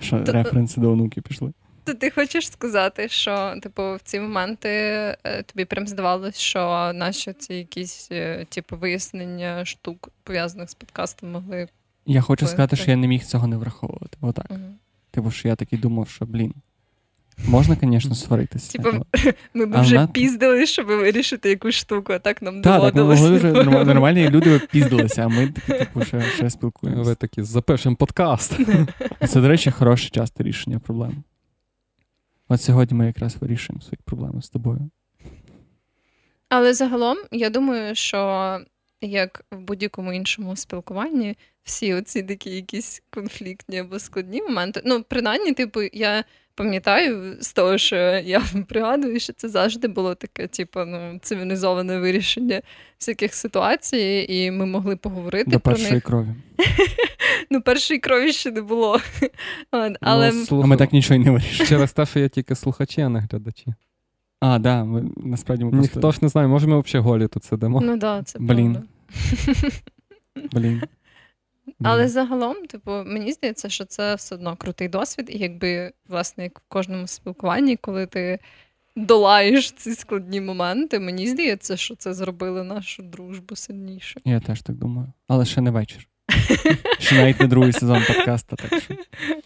[0.00, 1.52] Що То- референси до онуки пішли.
[1.84, 7.32] То ти хочеш сказати, що типу в ці моменти е, тобі прям здавалось, що наші
[7.32, 11.68] ці якісь е, типу вияснення штук пов'язаних з подкастом могли.
[12.06, 14.18] Я хочу сказати, що я не міг цього не враховувати.
[14.20, 14.46] Отак.
[14.50, 14.60] Угу.
[15.10, 16.54] Типу, що я такий думав, що блін.
[17.46, 18.72] Можна, звісно, сваритися.
[18.72, 19.06] Типу,
[19.54, 23.52] Ми б вже піздили, щоб вирішити якусь штуку, а так нам Та, так, ми вже
[23.84, 26.48] нормальні люди піздилися, а ми такі, типу, ще, ще
[26.82, 28.58] Ви такі, запишемо подкаст.
[29.28, 31.24] Це, до речі, хороше часто рішення проблем.
[32.48, 34.90] От сьогодні ми якраз вирішуємо свої проблеми з тобою.
[36.48, 38.60] Але загалом я думаю, що
[39.00, 44.82] як в будь-якому іншому спілкуванні, всі оці такі якісь конфліктні або складні моменти.
[44.84, 50.46] Ну, принаймні, типу, я пам'ятаю з того, що я пригадую, що це завжди було таке,
[50.46, 52.62] типу, ну, цивілізоване вирішення
[53.00, 56.28] всяких ситуацій, і ми могли поговорити До про першої крові.
[57.50, 59.00] Ну, першої крові ще не було.
[60.00, 61.68] Але Ну, А ми так нічого не вирішили.
[61.68, 63.66] Через те, що я тільки слухачі, а не глядачі.
[64.40, 65.94] А, да, ми насправді ми просто...
[65.94, 67.80] Ніхто ж не знає, може ми взагалі голі тут сидимо.
[67.80, 68.72] ну да, це Блін.
[68.72, 68.88] правда.
[70.52, 70.82] Блін.
[71.82, 76.58] Але загалом, типу, мені здається, що це все одно крутий досвід, і якби, власне, як
[76.58, 78.38] в кожному спілкуванні, коли ти
[78.96, 84.20] долаєш ці складні моменти, мені здається, що це зробило нашу дружбу сильніше.
[84.24, 85.12] Я теж так думаю.
[85.28, 86.08] Але ще не вечір.
[86.98, 88.56] Ще навіть не другий сезон подкаста.
[88.56, 88.94] Так що.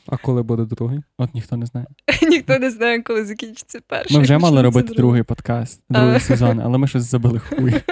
[0.07, 1.00] А коли буде другий?
[1.18, 1.87] От ніхто не знає.
[2.29, 4.16] Ніхто не знає, коли закінчиться перший.
[4.16, 7.74] Ми вже мали робити другий подкаст, другий сезон, але ми щось забили хуй.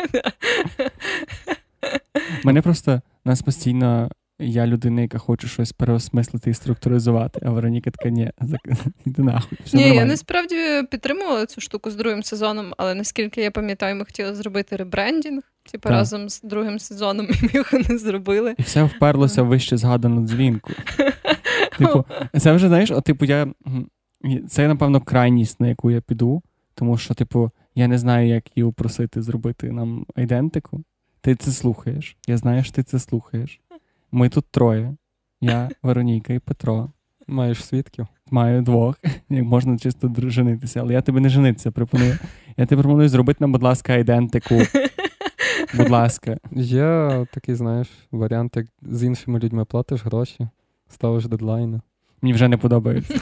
[2.44, 4.10] Мене просто нас постійно.
[4.38, 8.30] Я людина, яка хоче щось переосмислити і структуризувати, а Вероніка така, ні,
[9.06, 9.58] іди нахуй.
[9.64, 10.56] Все Ні, я насправді
[10.90, 15.88] підтримувала цю штуку з другим сезоном, але наскільки я пам'ятаю, ми хотіли зробити ребрендінг, типу
[15.88, 18.54] разом з другим сезоном, і ми його не зробили.
[18.58, 20.72] І все вперлося в вище згадану дзвінку.
[21.78, 22.04] Типу,
[22.40, 23.46] це вже знаєш, от, типу, я.
[24.48, 26.42] Це, напевно, крайність, на яку я піду,
[26.74, 30.84] тому що, типу, я не знаю, як її упросити зробити нам айдентику.
[31.24, 32.16] Ти це слухаєш.
[32.26, 33.60] Я знаю, що ти це слухаєш.
[34.12, 34.96] Ми тут троє.
[35.40, 36.90] Я, Вероніка і Петро.
[37.26, 38.06] Маєш свідків?
[38.30, 42.18] Маю двох, як можна чисто женитися, але я тебе не женитися пропоную.
[42.56, 44.54] Я тебе пропоную зробити нам, будь ласка, айдентику.
[45.74, 46.38] Будь ласка.
[46.52, 50.48] Є такий, знаєш, варіант, як з іншими людьми платиш гроші,
[50.88, 51.80] ставиш дедлайни.
[52.22, 53.20] Мені вже не подобається.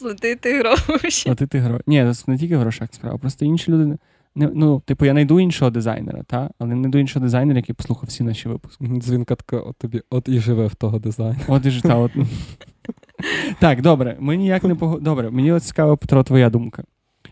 [0.00, 1.24] Платити гроші.
[1.24, 1.84] Платити гроші.
[1.86, 3.18] Ні, це не тільки в грошах справа.
[3.18, 3.98] Просто інші люди.
[4.38, 6.50] Не, ну, типу, я знайду іншого дизайнера, та?
[6.58, 8.84] але не знайду іншого дизайнера, який послухав всі наші випуски.
[8.86, 11.40] Дзвінка така, от тобі, от і живе в того дизайну.
[11.48, 12.12] От і та, от.
[13.60, 15.00] Так, добре, ми ніяк не пог...
[15.00, 16.84] Добре, мені от цікаво, Петро, твоя думка.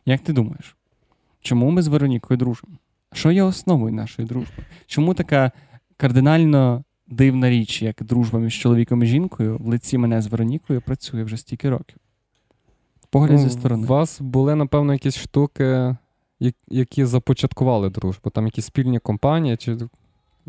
[0.07, 0.77] Як ти думаєш,
[1.40, 2.73] чому ми з Веронікою дружимо?
[3.12, 4.62] Що є основою нашої дружби?
[4.87, 5.53] Чому така
[5.97, 11.23] кардинально дивна річ, як дружба між чоловіком і жінкою, в лиці мене з Веронікою працює
[11.23, 11.97] вже стільки років?
[13.11, 13.85] Погляд зі Ну, сторони.
[13.85, 15.97] У вас були, напевно, якісь штуки,
[16.68, 18.31] які започаткували дружбу.
[18.31, 19.77] Там якісь спільні компанії, чи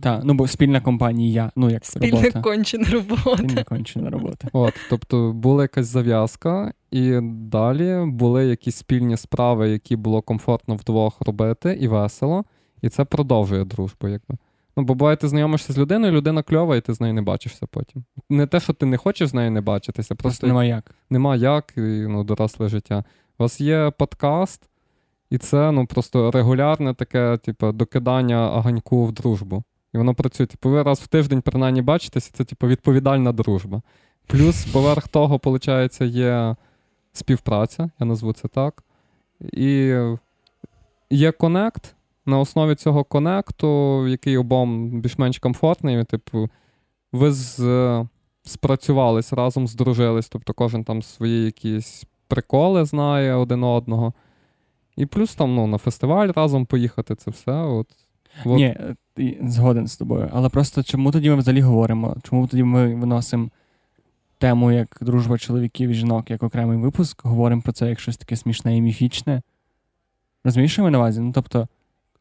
[0.02, 2.42] Так, ну бо спільна компанія, ну як Спільна робота.
[2.42, 3.38] кончена робота.
[3.38, 4.48] Спільна кончена робота.
[4.54, 11.22] От, тобто була якась зав'язка, і далі були якісь спільні справи, які було комфортно вдвох
[11.22, 12.46] робити і весело,
[12.82, 14.38] і це продовжує дружбу, якби.
[14.78, 17.66] Ну, бо буває, ти знайомишся з людиною, людина кльова, і ти з нею не бачишся
[17.72, 18.04] потім.
[18.30, 20.96] Не те, що ти не хочеш з нею не бачитися, просто, Просто нема як.
[21.10, 23.04] нема як, і, ну, доросле життя.
[23.40, 24.70] У вас є подкаст,
[25.30, 29.64] і це ну, просто регулярне таке, типу, докидання аганьку в дружбу.
[29.94, 30.46] І воно працює.
[30.46, 33.82] Типу, ви раз в тиждень принаймні бачитеся, це типу, відповідальна дружба.
[34.28, 36.56] Плюс поверх того, виходить, є
[37.14, 38.84] співпраця, я назву це так.
[39.42, 39.96] І
[41.10, 41.94] є конект.
[42.26, 46.50] На основі цього конекту, який обом більш-менш комфортний, типу,
[47.12, 48.06] ви з,
[48.44, 54.14] спрацювались разом, здружились, тобто кожен там свої якісь приколи знає один одного.
[54.98, 57.52] І плюс там ну, на фестиваль разом поїхати, це все.
[57.52, 57.88] От,
[58.46, 58.56] от.
[58.56, 58.96] Ні, е,
[59.42, 60.30] згоден з тобою.
[60.34, 62.16] Але просто чому тоді ми взагалі говоримо?
[62.24, 63.50] Чому тоді ми виносимо
[64.38, 68.36] тему як дружба чоловіків і жінок, як окремий випуск, говоримо про це як щось таке
[68.36, 69.42] смішне і міфічне?
[70.44, 71.22] Розумієш, що я на увазі?
[71.22, 71.68] Ну, тобто,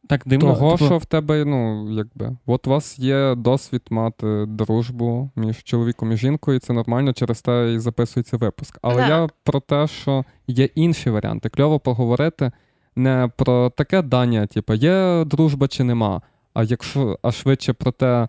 [0.07, 0.53] так дивно.
[0.53, 5.63] Того, типу, що в тебе, ну, якби, от у вас є досвід мати дружбу між
[5.63, 8.79] чоловіком і жінкою, і це нормально, через те і записується випуск.
[8.81, 9.09] Але Так.
[9.09, 11.49] я про те, що є інші варіанти.
[11.49, 12.51] Кльово поговорити
[12.97, 16.21] не про таке дання, типу, є дружба чи нема,
[16.53, 18.27] а якщо, а швидше про те,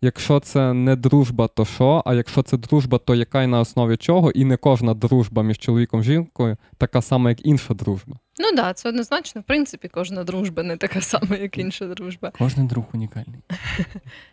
[0.00, 2.02] якщо це не дружба, то що?
[2.06, 4.30] А якщо це дружба, то яка і на основі чого?
[4.30, 8.16] І не кожна дружба між чоловіком і жінкою така сама, як інша дружба.
[8.38, 9.40] Ну так, да, це однозначно.
[9.40, 12.32] В принципі, кожна дружба не така сама, як інша дружба.
[12.38, 13.40] Кожен друг унікальний.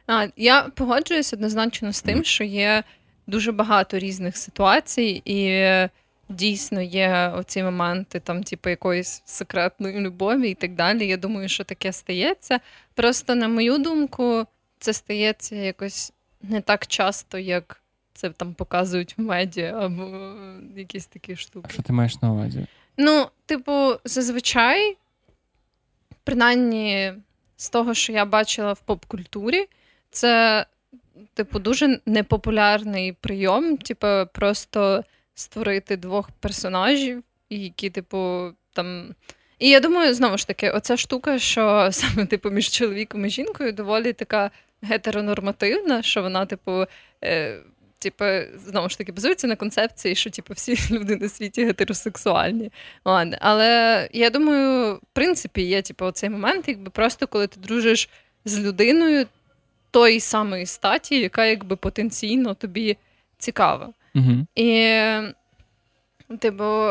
[0.08, 2.84] А, я погоджуюсь однозначно з тим, що є
[3.28, 5.50] дуже багато різних ситуацій, і
[6.30, 11.08] дійсно є оці моменти, там, типу, якоїсь секретної любові і так далі.
[11.08, 12.60] Я думаю, що таке стається.
[12.94, 14.46] Просто, на мою думку,
[14.80, 17.82] це стається якось не так часто, як
[18.14, 20.34] це там показують в медіа або
[20.76, 21.74] якісь такі штуки.
[21.74, 22.68] Що ти маєш на увазі?
[22.98, 24.98] Ну, типу, зазвичай,
[26.24, 27.14] принаймні,
[27.58, 29.68] з того, що я бачила в поп-культурі,
[30.10, 30.66] це,
[31.34, 35.04] типу, дуже непопулярний прийом, типу, просто
[35.36, 39.16] створити двох персонажів, які, типу, там.
[39.60, 43.72] І я думаю, знову ж таки, оця штука, що саме типу між чоловіком і жінкою
[43.72, 46.86] доволі така гетеронормативна, що вона, типу,
[47.24, 47.60] е,
[48.00, 48.26] типу,
[48.66, 52.72] знову ж таки, базується на концепції, що типу, всі люди на світі гетеросексуальні.
[53.06, 53.38] Ладно.
[53.42, 58.10] Але я думаю, в принципі, є типу, оцей момент, якби просто коли ти дружиш
[58.46, 59.28] з людиною
[59.92, 62.98] тої самої статі, яка якби потенційно тобі
[63.38, 63.94] цікава.
[64.56, 65.00] І,
[66.40, 66.90] типу,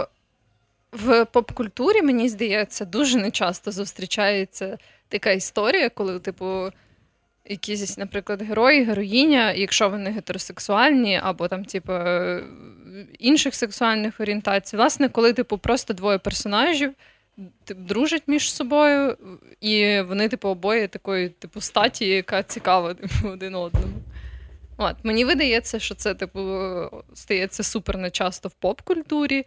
[0.92, 6.70] в поп-культурі, мені здається, дуже нечасто зустрічається така історія, коли, типу,
[7.44, 11.92] якісь, наприклад, герої, героїня, якщо вони гетеросексуальні, або там, типу,
[13.18, 16.92] інших сексуальних орієнтацій, власне, коли, типу, просто двоє персонажів
[17.68, 19.16] дружать між собою,
[19.60, 23.94] і вони, типу, обоє такої, типу, статі, яка цікава типу, один одному.
[24.76, 26.40] От, Мені видається, що це типу
[27.14, 29.44] стається супер нечасто в поп-культурі,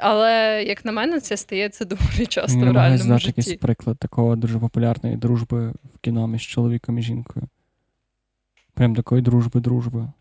[0.00, 3.40] але, як на мене, це стається доволі часто Я в реальному знати житті.
[3.40, 7.48] якийсь приклад такого дуже популярної дружби в кіно між чоловіком і жінкою.
[8.74, 10.12] Прям такої дружби-дружби.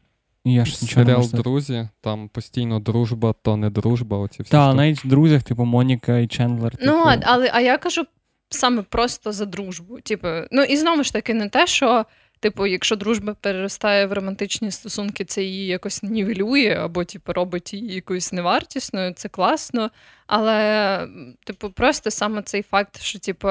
[0.43, 4.17] І я ж нічого не Серіал можу друзі, там постійно дружба, то не дружба.
[4.17, 6.73] Оці всі Та, навіть в друзях, типу Моніка і Чендлер.
[6.81, 8.03] Ну, типу, а- але а я кажу
[8.49, 9.99] саме просто за дружбу.
[10.01, 12.05] Типу, ну і знову ж таки, не те, що,
[12.45, 17.95] типу, якщо дружба переростає в романтичні стосунки, це її якось нівелює, або типу, робить її
[17.95, 19.91] якоюсь невартісною, це класно.
[20.27, 21.07] Але,
[21.43, 23.49] типу, просто саме цей факт, що, типу,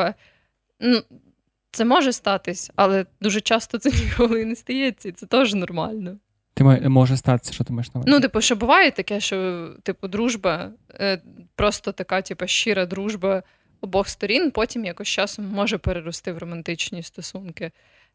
[0.81, 1.03] ну,
[1.71, 6.19] це може статись, але дуже часто це ніколи не стається, і це теж нормально.
[6.55, 8.11] Ти може статися, що ти маєш на увазі?
[8.11, 11.21] Ну, типу, що буває таке, що типу, дружба, е,
[11.55, 13.43] просто така, типу, щира дружба
[13.81, 17.71] обох сторін, потім якось часом може перерости в романтичні стосунки.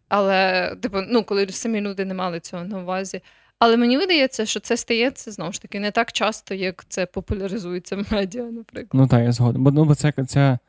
[0.10, 3.22] Але, типу, ну, коли самі люди не мали цього на увазі.
[3.60, 7.96] Але мені видається, що це стається знову ж таки не так часто, як це популяризується
[7.96, 8.90] в медіа, наприклад.
[8.94, 9.64] Ну так, я згоден.
[9.64, 10.60] Бо ну, бо це ця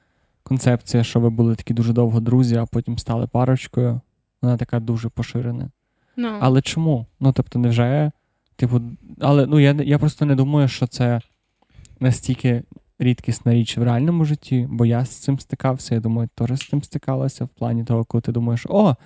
[0.43, 4.01] концепція, що ви були такі дуже довго друзі, а потім стали парочкою.
[4.43, 5.71] Вона така дуже поширена.
[6.17, 7.07] Ну, Але чому?
[7.21, 8.11] Ну, тобто, невже,
[8.57, 8.81] типу,
[9.21, 11.21] але ну я, я просто не думаю, що це
[12.01, 12.63] настільки
[12.99, 15.95] рідкісна річ в реальному житті, бо я з цим стикався.
[15.95, 18.97] Я думаю, теж з цим стикалася в плані того, коли ти думаєш, о,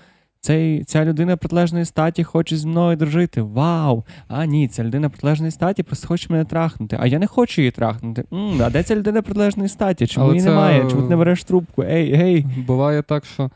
[0.45, 3.43] цей, ця людина протилежної статі хоче зі мною дружити.
[3.43, 4.05] Вау!
[4.29, 6.97] А ні, ця людина протилежної статі просто хоче мене трахнути.
[7.01, 8.25] А я не хочу її трахнути.
[8.33, 10.07] м а де ця людина протилежної статі?
[10.07, 10.81] Чому Але її це- немає?
[10.91, 11.83] Чому ти не береш трубку?
[11.83, 12.47] Ей, гей.
[12.67, 13.51] Буває так, що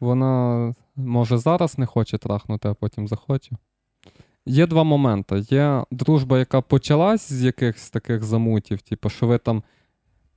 [0.00, 3.50] вона може зараз не хоче трахнути, а потім захоче.
[4.46, 5.44] Є два моменти.
[5.50, 9.62] Є дружба, яка почалась з якихось таких замутів, типу, що ви там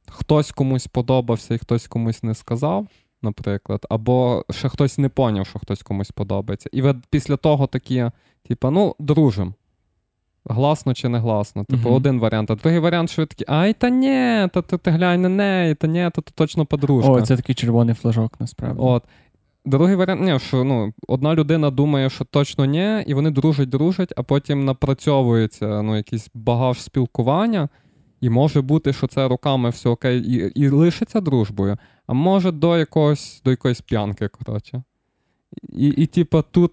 [0.09, 2.87] хтось комусь подобався і хтось комусь не сказав,
[3.23, 6.69] наприклад, або ще хтось не поняв, що хтось комусь подобається.
[6.73, 8.09] І ви після того такі,
[8.47, 9.53] типу, ну, дружим.
[10.45, 11.63] Гласно чи не гласно.
[11.63, 11.93] Типу, Мгм.
[11.93, 12.51] один варіант.
[12.51, 15.75] А другий варіант, що ви такі, ай, та ні, та ти, ти глянь на неї,
[15.75, 17.11] та ні, то, то точно подружка.
[17.11, 18.81] О, це такий червоний флажок, насправді.
[18.81, 19.03] От.
[19.65, 24.13] Другий варіант, ні, що ну, одна людина думає, що точно ні, і вони дружать, дружать,
[24.17, 27.69] а потім напрацьовується ну, якийсь багаж спілкування,
[28.23, 32.77] і може бути, що це руками все окей, і, і лишиться дружбою, а може до
[32.77, 34.83] якогось, до якоїсь п'янки, коротше.
[35.69, 36.71] І, і типа, тут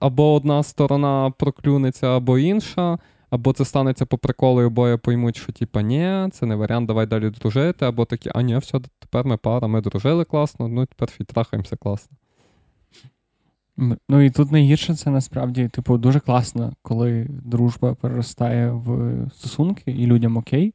[0.00, 2.98] або одна сторона проклюнеться, або інша,
[3.30, 7.06] або це станеться по приколу, і обоє поймуть, що типа ні, це не варіант, давай
[7.06, 11.08] далі дружити, або такі, а ні, все, тепер ми пара, ми дружили класно, ну тепер
[11.08, 12.16] фітрахаємося класно.
[14.08, 20.06] Ну і тут найгірше це насправді, типу, дуже класно, коли дружба переростає в стосунки і
[20.06, 20.74] людям окей.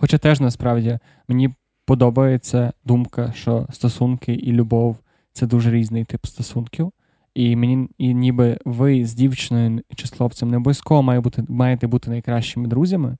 [0.00, 1.50] Хоча теж насправді мені
[1.84, 4.96] подобається думка, що стосунки і любов
[5.32, 6.92] це дуже різний тип стосунків.
[7.34, 11.86] І мені і ніби ви з дівчиною чи з хлопцем не обов'язково має бути, маєте
[11.86, 13.16] бути найкращими друзями.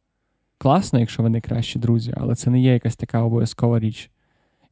[0.58, 4.10] Класно, якщо ви найкращі друзі, але це не є якась така обов'язкова річ.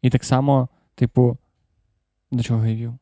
[0.02, 1.38] І так само, типу,
[2.32, 2.94] до чого я вів?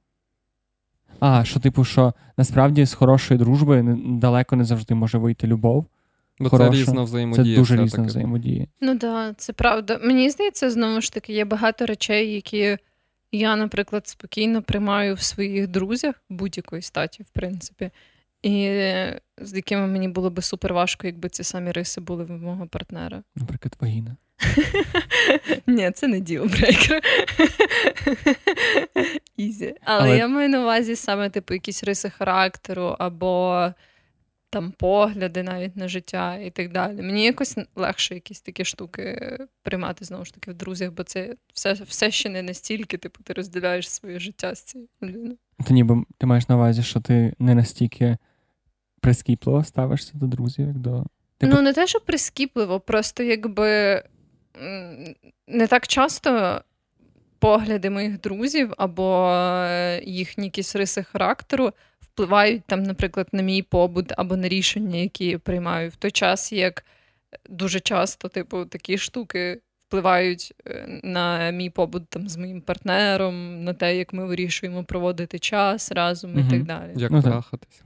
[1.20, 5.86] А, що, типу, що насправді з хорошої дружби далеко не завжди може вийти любов.
[6.44, 6.70] Бо Хороша.
[6.72, 7.56] це різна Це взаємодія.
[7.58, 8.06] дуже все-таки.
[8.08, 8.66] взаємодія.
[8.80, 10.00] Ну так, це правда.
[10.02, 12.78] Мені здається, знову ж таки, є багато речей, які
[13.32, 17.90] я, наприклад, спокійно приймаю в своїх друзях будь-якої статі, в принципі,
[18.42, 18.68] і
[19.40, 23.22] з якими мені було би супер важко, якби ці самі риси були в мого партнера.
[23.36, 24.16] Наприклад, вагіна.
[25.66, 27.02] Ні, це не ділбрейкер.
[29.36, 29.74] Ізі.
[29.84, 33.66] Але, Але- я маю на увазі саме, типу, якісь риси характеру або
[34.54, 37.02] там погляди навіть на життя і так далі.
[37.02, 41.72] Мені якось легше якісь такі штуки приймати знову ж таки в друзях, бо це все,
[41.72, 45.36] все ще не настільки, типу, ти розділяєш своє життя з цією людиною.
[45.66, 48.16] Ти ніби ти маєш на увазі, що ти не настільки
[49.00, 51.04] прискіпливо ставишся до друзів, як до.
[51.38, 54.02] Типу- Ну, не те, що прискіпливо, просто якби
[55.48, 56.60] не так часто
[57.38, 61.72] погляди моїх друзів або е, їхні якісь риси характеру
[62.14, 66.52] впливають там, наприклад, на мій побут або на рішення, які я приймаю в той час,
[66.52, 66.84] як
[67.50, 69.60] дуже часто, типу, такі штуки.
[69.88, 75.38] Впливають е, на мій побут там з моїм партнером, на те, як ми вирішуємо проводити
[75.38, 76.92] час разом і так далі.
[76.96, 77.82] Як Ну, трахатись.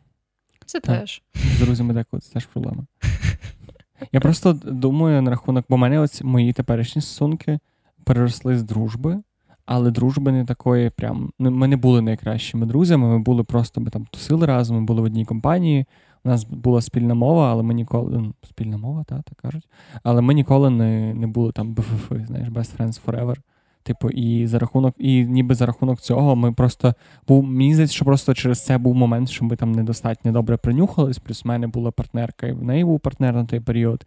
[0.66, 1.01] Це Так.
[1.01, 1.22] теж.
[1.35, 2.87] З друзями деколи це теж проблема.
[4.12, 7.59] Я просто думаю на рахунок, бо в мене ось мої теперішні стосунки
[8.05, 9.22] переросли з дружби,
[9.69, 11.33] але дружби не такої прям.
[11.39, 15.01] Ну, ми не були найкращими друзями, ми були просто ми там тусили разом, ми були
[15.01, 15.87] в одній компанії.
[16.25, 18.19] У нас була спільна мова, але ми ніколи.
[18.19, 19.69] ну, Спільна мова, та, так кажуть.
[20.03, 23.37] Але ми ніколи не, не були там БФФ, знаєш, Best Friends Forever.
[23.83, 26.95] Типу, і за рахунок, і ніби за рахунок цього ми просто
[27.29, 31.19] був мені здається, що просто через це був момент, що ми там недостатньо добре принюхались.
[31.19, 34.07] Плюс в мене була партнерка, і в неї був партнер на той період.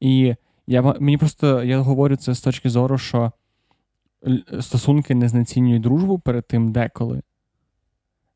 [0.00, 0.34] І
[0.66, 3.32] я мені просто я говорю це з точки зору, що
[4.60, 7.22] стосунки не знецінюють дружбу перед тим деколи,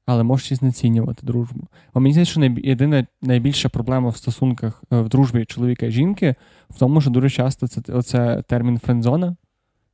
[0.06, 1.68] але можеш і знецінювати дружбу.
[1.92, 6.34] А мені здається, що єдина найбільша проблема в стосунках е, в дружбі чоловіка і жінки
[6.70, 9.36] в тому, що дуже часто це оце термін френдзона.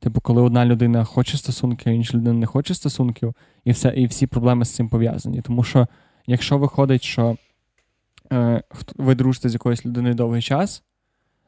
[0.03, 3.35] Типу, коли одна людина хоче стосунки, а інша людина не хоче стосунків,
[3.65, 5.43] і все, і всі проблеми з цим пов'язані.
[5.43, 5.87] Тому що,
[6.27, 7.37] якщо виходить, що
[8.33, 8.63] е,
[8.97, 10.83] ви дружите з якоюсь людиною довгий час,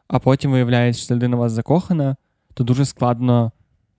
[0.09, 2.17] а потім виявляється, що людина у вас закохана,
[2.55, 3.53] то дуже складно,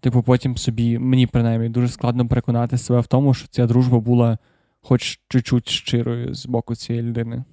[0.06, 4.38] типу, потім собі, мені принаймні, дуже складно переконати себе в тому, що ця дружба була
[4.82, 7.43] хоч чуть-чуть щирою з боку цієї людини.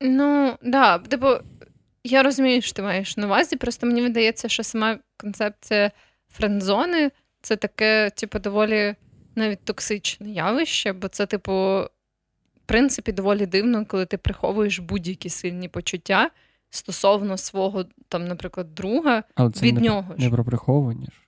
[0.00, 1.26] Ну, да, типу,
[2.04, 5.90] я розумію, що ти маєш на увазі, просто мені видається, що сама концепція
[6.28, 7.10] френдзони
[7.40, 8.94] це таке, типу, доволі
[9.34, 15.68] навіть токсичне явище, бо це, типу, в принципі, доволі дивно, коли ти приховуєш будь-які сильні
[15.68, 16.30] почуття
[16.70, 20.14] стосовно свого, там, наприклад, друга Але це від не, нього.
[20.18, 21.22] Не про приховування ж.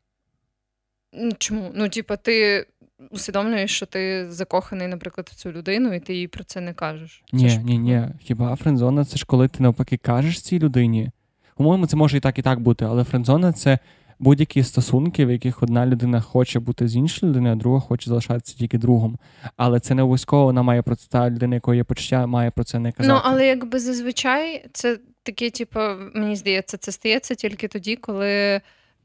[1.39, 1.71] Чому?
[1.75, 2.67] Ну, типу, ти
[3.11, 7.23] усвідомлюєш, що ти закоханий, наприклад, в цю людину, і ти їй про це не кажеш.
[7.33, 7.59] Ні, ж...
[7.59, 8.09] ні, ні.
[8.21, 11.11] Хіба френдзона це ж коли ти навпаки кажеш цій людині.
[11.57, 13.79] По-моєму, це може і так, і так бути, але френдзона це
[14.19, 18.57] будь-які стосунки, в яких одна людина хоче бути з іншою людиною, а друга хоче залишатися
[18.59, 19.19] тільки другом.
[19.57, 22.65] Але це не обов'язково вона має про це та людина, якої є почуття, має про
[22.65, 23.15] це не казати.
[23.15, 25.81] Ну, але якби зазвичай це таке, типу,
[26.15, 28.61] мені здається, це стається тільки тоді, коли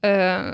[0.06, 0.54] е,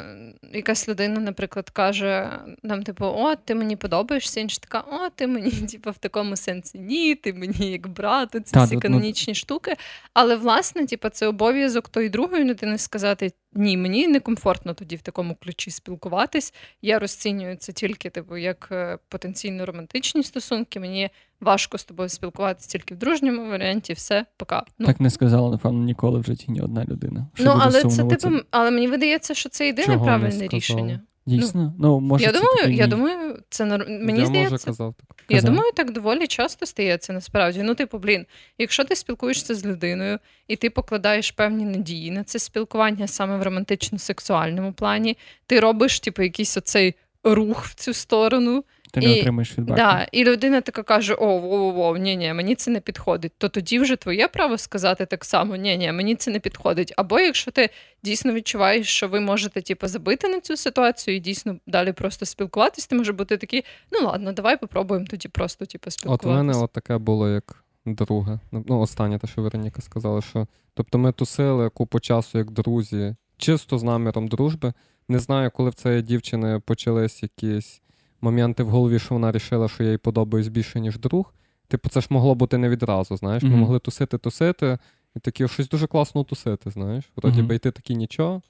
[0.54, 5.52] якась людина, наприклад, каже нам, типу, о, ти мені подобаєшся, інша така, о, ти мені,
[5.72, 8.82] типу, в такому сенсі ні, ти мені як брат, ці всі ну...
[8.82, 9.76] канонічні штуки.
[10.14, 13.32] Але, власне, типу, це обов'язок тої другої людини сказати.
[13.56, 16.54] Ні, мені некомфортно тоді в такому ключі спілкуватись.
[16.82, 20.80] Я розцінюю це тільки типу, як е, потенційно романтичні стосунки.
[20.80, 21.10] Мені
[21.42, 23.94] важко з тобою спілкуватися тільки в дружньому варіанті.
[23.94, 24.64] Все, пока.
[24.80, 27.28] Ну, Так не сказала, напевно, ніколи в житті ні одна людина.
[27.34, 31.00] Що ну, але це типу, але мені видається, що це єдине Чого правильне рішення.
[31.28, 32.76] Дійсно, ну, ну може я це думаю, такий...
[32.76, 34.52] я думаю, це мені я здається.
[34.52, 35.26] Може казав так.
[35.30, 37.64] Я думаю, так доволі часто стається насправді.
[37.64, 38.26] Ну, типу, блін,
[38.58, 43.44] якщо ти спілкуєшся з людиною і ти покладаєш певні надії на це спілкування саме в
[43.44, 48.64] романтично-сексуальному плані, ти робиш, типу, якийсь оцей рух в цю сторону.
[48.96, 49.76] Ти не і, отримаєш фідбаку.
[49.76, 53.32] Да, І людина така каже: О, во, во, ні, ні, мені це не підходить.
[53.38, 56.94] То тоді вже твоє право сказати так само: ні, ні, мені це не підходить.
[56.98, 57.70] Або якщо ти
[58.04, 62.88] дійсно відчуваєш, що ви можете типу, забити на цю ситуацію і дійсно далі просто спілкуватись,
[62.88, 66.30] ти може бути такий, ну ладно, давай попробуємо тоді просто типу, спілкуватися.
[66.30, 68.40] От у мене от таке було як друге.
[68.52, 73.78] Ну, останнє, те, що Вероніка сказала, що тобто ми тусили купу часу як друзі, чисто
[73.78, 74.74] з наміром дружби.
[75.08, 77.82] Не знаю, коли в цієї дівчини почались якісь
[78.26, 81.34] моменти в голові, що вона рішила, що я їй подобаюсь більше, ніж друг.
[81.68, 83.44] Типу, це ж могло бути не відразу, знаєш.
[83.44, 83.56] Ми mm-hmm.
[83.56, 84.78] могли тусити, тусити,
[85.16, 87.06] і такі щось дуже класно тусити, знаєш.
[87.16, 87.48] Вроді mm-hmm.
[87.48, 88.42] би йти такі нічого.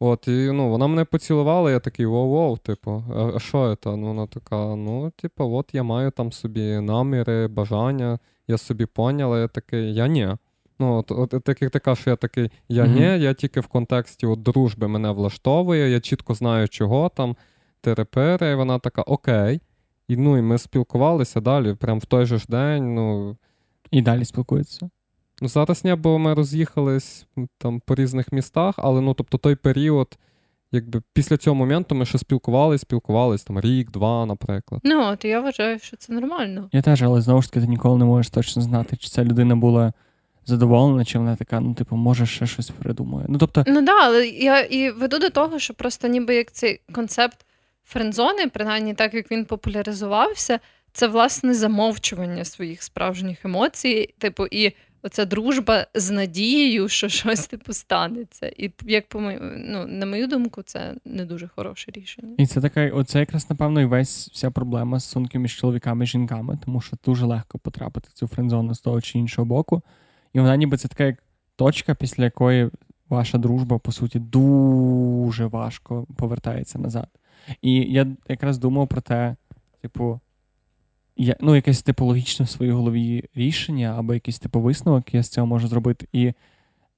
[0.00, 3.04] От, і ну, вона мене поцілувала, я такий воу-воу, типу,
[3.36, 3.96] а що це?
[3.96, 9.40] Ну, вона така, ну, типу, от я маю там собі наміри, бажання, я собі поняла,
[9.40, 10.36] я такий, я ні.
[10.78, 13.16] Ну, от, от так як ти кажеш, я такий, я mm-hmm.
[13.16, 17.36] ні, я тільки в контексті от, дружби мене влаштовує, я чітко знаю, чого там
[17.82, 19.60] терепери, і вона така, окей.
[20.08, 22.94] І ну, і ми спілкувалися далі, прям в той же ж день.
[22.94, 23.36] ну...
[23.90, 24.90] І далі спілкуються?
[25.42, 27.26] Ну, зараз ні, бо ми роз'їхались
[27.58, 30.18] там по різних містах, але ну, тобто той період,
[30.72, 34.80] якби після цього моменту ми ще спілкувалися, спілкувалися там рік, два, наприклад.
[34.84, 36.68] Ну, от я вважаю, що це нормально.
[36.72, 39.56] Я теж, але знову ж таки, ти ніколи не можеш точно знати, чи ця людина
[39.56, 39.92] була.
[40.46, 43.26] Задоволена, чи вона така, ну, типу, може, ще щось придумає.
[43.28, 43.64] Ну, тобто...
[43.66, 47.46] Ну да, але я і веду до того, що просто ніби як цей концепт
[47.92, 50.60] френдзони, принаймні так як він популяризувався,
[50.92, 54.72] це власне замовчування своїх справжніх емоцій, типу, і
[55.02, 58.52] оця дружба з надією, що щось типу станеться.
[58.56, 62.34] І як по мою, ну, на мою думку, це не дуже хороше рішення.
[62.38, 66.06] І це така, оце якраз, напевно, і весь вся проблема з стосунки між чоловіками і
[66.06, 69.82] жінками, тому що дуже легко потрапити в цю френдзону з того чи іншого боку.
[70.32, 71.22] І вона ніби це така як
[71.56, 72.70] точка, після якої
[73.08, 77.08] ваша дружба, по суті, дуже важко повертається назад.
[77.62, 79.36] І я якраз думав про те,
[79.80, 80.20] типу,
[81.16, 85.46] я, ну, якесь типологічне в своїй голові рішення або якийсь типу висновок я з цього
[85.46, 86.08] можу зробити.
[86.12, 86.32] І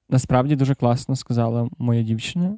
[0.09, 2.57] насправді дуже класно сказала моя дівчина.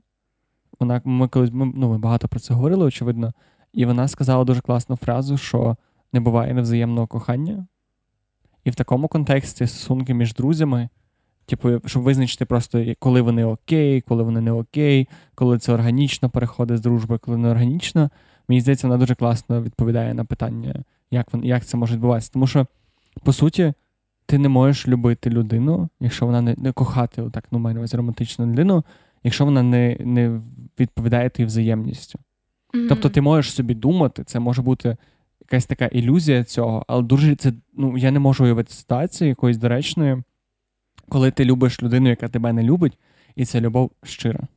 [0.79, 3.33] Вона ми колись ми, ну, ми багато про це говорили, очевидно,
[3.73, 5.75] і вона сказала дуже класну фразу, що
[6.13, 7.67] не буває невзаємного кохання.
[8.63, 10.89] І в такому контексті стосунки між друзями
[11.47, 16.77] Типу, щоб визначити просто, коли вони окей, коли вони не окей, коли це органічно переходить
[16.77, 18.09] з дружби, коли не органічно.
[18.47, 22.31] Мені здається, вона дуже класно відповідає на питання, як як це може відбуватися.
[22.33, 22.67] Тому що,
[23.23, 23.73] по суті,
[24.25, 28.45] ти не можеш любити людину, якщо вона не не кохати, отак, ну, маю на романтичну
[28.45, 28.83] людину,
[29.23, 30.41] якщо вона не не
[30.79, 32.19] відповідає тій взаємністю.
[32.73, 32.87] Mm-hmm.
[32.89, 34.97] Тобто ти можеш собі думати, це може бути
[35.41, 40.23] якась така ілюзія цього, але дуже це, ну, я не можу уявити ситуацію якоїсь доречної,
[41.09, 42.97] коли ти любиш людину, яка тебе не любить,
[43.35, 44.47] і це любов щира.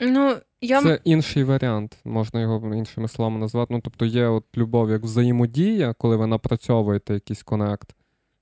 [0.00, 0.82] Ну, я...
[0.82, 3.74] Це інший варіант, можна його іншими словами назвати.
[3.74, 7.94] Ну, тобто є от любов як взаємодія, коли ви напрацьовуєте якийсь конект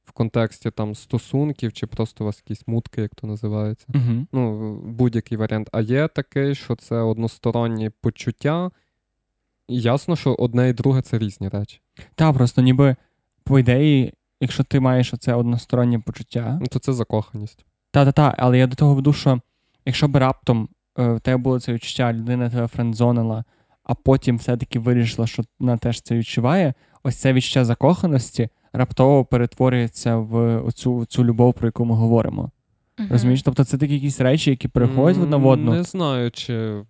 [0.05, 3.87] в контексті там стосунків, чи просто у вас якісь мутки, як то називається.
[3.89, 4.27] Uh-huh.
[4.33, 5.69] Ну, будь-який варіант.
[5.73, 8.71] А є такий, що це односторонні почуття.
[9.69, 11.81] І ясно, що одне і друге це різні речі.
[12.15, 12.97] Так, просто ніби
[13.45, 14.15] по ідеї,
[14.47, 17.65] якщо ти маєш оце одностороннє почуття, ну, то це закоханість.
[17.91, 19.41] Та-та-та, але я до того веду, що
[19.85, 20.69] якщо б раптом
[20.99, 23.45] е, в тебе було це відчуття, людина тебе френдзонила,
[23.85, 30.17] а потім все-таки вирішила, що вона теж це відчуває, ось це відчуття закоханості раптово перетворюється
[30.17, 32.51] в оцю, цю любов, про яку ми говоримо.
[32.99, 33.13] Uh-huh.
[33.13, 33.43] Розумієш?
[33.43, 35.73] Тобто це такі якісь речі, які переходять mm, одна в одну.
[35.73, 36.83] Не знаю, чи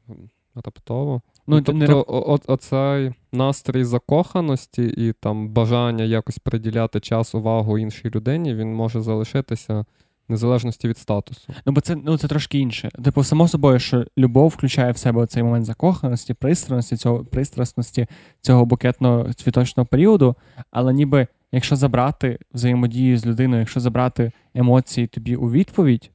[0.55, 1.23] раптово.
[1.47, 1.95] Ну, тобто, не...
[1.95, 9.01] о- оцей настрій закоханості і там бажання якось приділяти час, увагу іншій людині, він може
[9.01, 9.85] залишитися
[10.29, 11.53] незалежності від статусу.
[11.67, 12.91] Ну, бо це ну, це трошки інше.
[13.05, 18.07] Типу, само собою, що любов включає в себе цей момент закоханості, пристрасності, цього пристрасності
[18.41, 20.37] цього букетно цвіточного періоду,
[20.71, 26.11] але ніби якщо забрати взаємодію з людиною, якщо забрати емоції тобі у відповідь,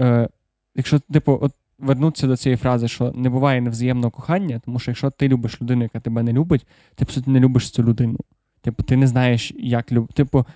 [0.00, 0.28] е,
[0.74, 5.10] якщо, типу, от вернутися до цієї фрази, що не буває невзаємного кохання, тому що якщо
[5.10, 8.18] ти любиш людину, яка тебе не любить, ти по суті не любиш цю людину.
[8.60, 10.14] Типу, ти не знаєш, як любити.
[10.14, 10.46] Типу,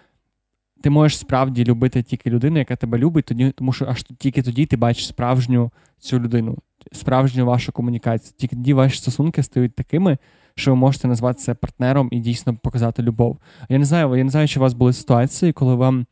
[0.83, 4.67] ти можеш справді любити тільки людину, яка тебе любить, тоді, тому що аж тільки тоді
[4.67, 6.59] ти бачиш справжню цю людину,
[6.93, 8.35] справжню вашу комунікацію.
[8.39, 10.19] Тільки тоді ваші стосунки стають такими,
[10.55, 13.39] що ви можете назвати це партнером і дійсно показати любов.
[13.69, 16.07] Я не знаю, я не знаю, чи у вас були ситуації, коли вам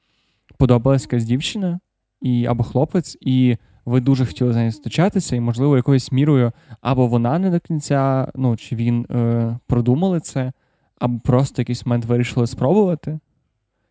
[0.58, 1.80] подобалась якась дівчина
[2.22, 7.06] і, або хлопець, і ви дуже хотіли за нею стучатися, і, можливо, якоюсь мірою або
[7.06, 10.52] вона не до кінця, ну чи він е, продумали це,
[10.98, 13.18] або просто якийсь момент вирішили спробувати.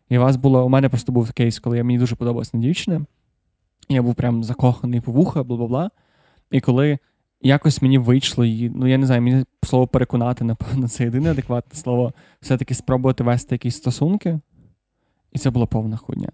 [0.08, 3.06] І у вас було, у мене просто був кейс, коли я, мені дуже подобалася дівчина,
[3.88, 5.90] і я був прям закоханий по вуха, бла бла бла.
[6.50, 6.98] І коли
[7.42, 11.80] якось мені вийшло її, ну я не знаю, мені слово переконати, напевно, це єдине адекватне
[11.80, 14.40] слово, все-таки спробувати вести якісь стосунки,
[15.32, 16.30] і це була повна хуйня.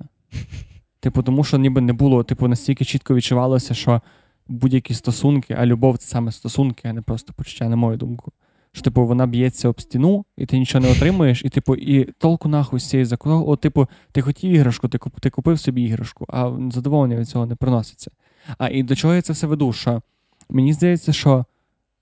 [1.01, 4.01] Типу, тому що ніби не було, типу, настільки чітко відчувалося, що
[4.49, 8.32] будь-які стосунки, а любов це саме стосунки, а не просто почуття, на мою думку.
[8.72, 12.49] Що, типу, вона б'ється об стіну, і ти нічого не отримуєш, і, типу, і толку
[12.49, 13.44] нахуй з цієї закону.
[13.47, 17.55] О, типу, ти хотів іграшку, ти ти купив собі іграшку, а задоволення від цього не
[17.55, 18.11] приноситься.
[18.59, 19.72] А і до чого я це все веду?
[19.72, 20.03] Що
[20.51, 21.44] мені здається, що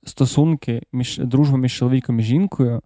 [0.05, 2.81] стосунки між дружба між чоловіком і жінкою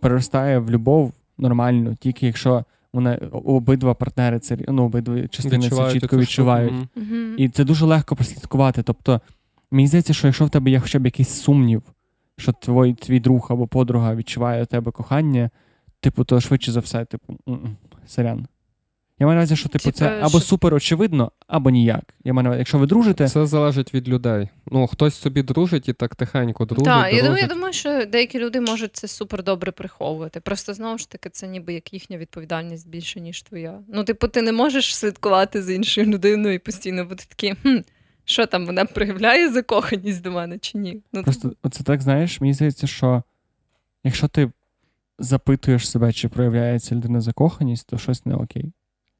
[0.00, 6.18] переростає в любов нормальну, тільки якщо вони обидва партнери це ну, обидва частини це чітко
[6.18, 6.72] відчувають.
[6.72, 7.34] Mm-hmm.
[7.36, 8.82] І це дуже легко прослідкувати.
[8.82, 9.20] Тобто,
[9.70, 11.82] мені здається, що якщо в тебе є хоча б якийсь сумнів,
[12.36, 15.50] що твій твій друг або подруга відчуває у тебе кохання,
[16.00, 17.38] типу, то швидше за все, типу,
[18.06, 18.46] сорян.
[19.20, 20.40] Я маю на увазі, що типу, Тіпа, це або що...
[20.40, 22.14] супер очевидно, або ніяк.
[22.24, 23.28] Я маю на увазі, якщо ви дружите.
[23.28, 24.48] Це залежить від людей.
[24.66, 26.84] Ну, хтось собі дружить і так тихенько дружить.
[26.84, 30.40] Так, я думаю, я думаю, що деякі люди можуть це супер добре приховувати.
[30.40, 33.80] Просто знову ж таки, це ніби як їхня відповідальність більше, ніж твоя.
[33.88, 37.78] Ну, типу, ти не можеш слідкувати за іншою людиною і постійно бути такий, хм,
[38.24, 41.02] що там вона проявляє закоханість до мене чи ні?
[41.12, 41.68] Ну, Просто типу...
[41.68, 43.22] це так знаєш, мені здається, що
[44.04, 44.50] якщо ти
[45.18, 48.72] запитуєш себе, чи проявляється людина закоханість, то щось не окей.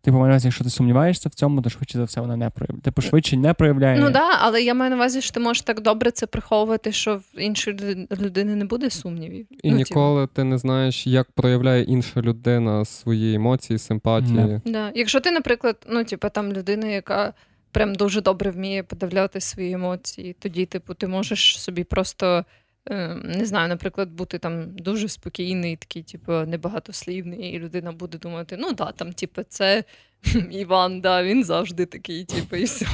[0.08, 2.50] Типу, маю на увазі, якщо ти сумніваєшся в цьому, то швидше за все вона не
[2.50, 2.80] проявляє.
[2.82, 3.98] Типу, швидше не проявляє.
[3.98, 6.92] Ну так, да, але я маю на увазі, що ти можеш так добре це приховувати,
[6.92, 9.46] що в іншої людини не буде сумнівів.
[9.62, 10.32] І ну, ніколи ті...
[10.34, 14.60] ти не знаєш, як проявляє інша людина свої емоції, симпатії.
[14.64, 14.70] Да.
[14.70, 14.92] Да.
[14.94, 17.32] Якщо ти, наприклад, ну, типу, там людина, яка
[17.72, 22.44] прям дуже добре вміє подавляти свої емоції, тоді, типу, ти можеш собі просто.
[22.90, 28.56] Ем, не знаю, наприклад, бути там дуже спокійний, такий, типу, небагатослівний, і людина буде думати,
[28.58, 29.84] ну да, там, типу, це
[30.50, 32.86] Іван, да, він завжди такий, типу, і все.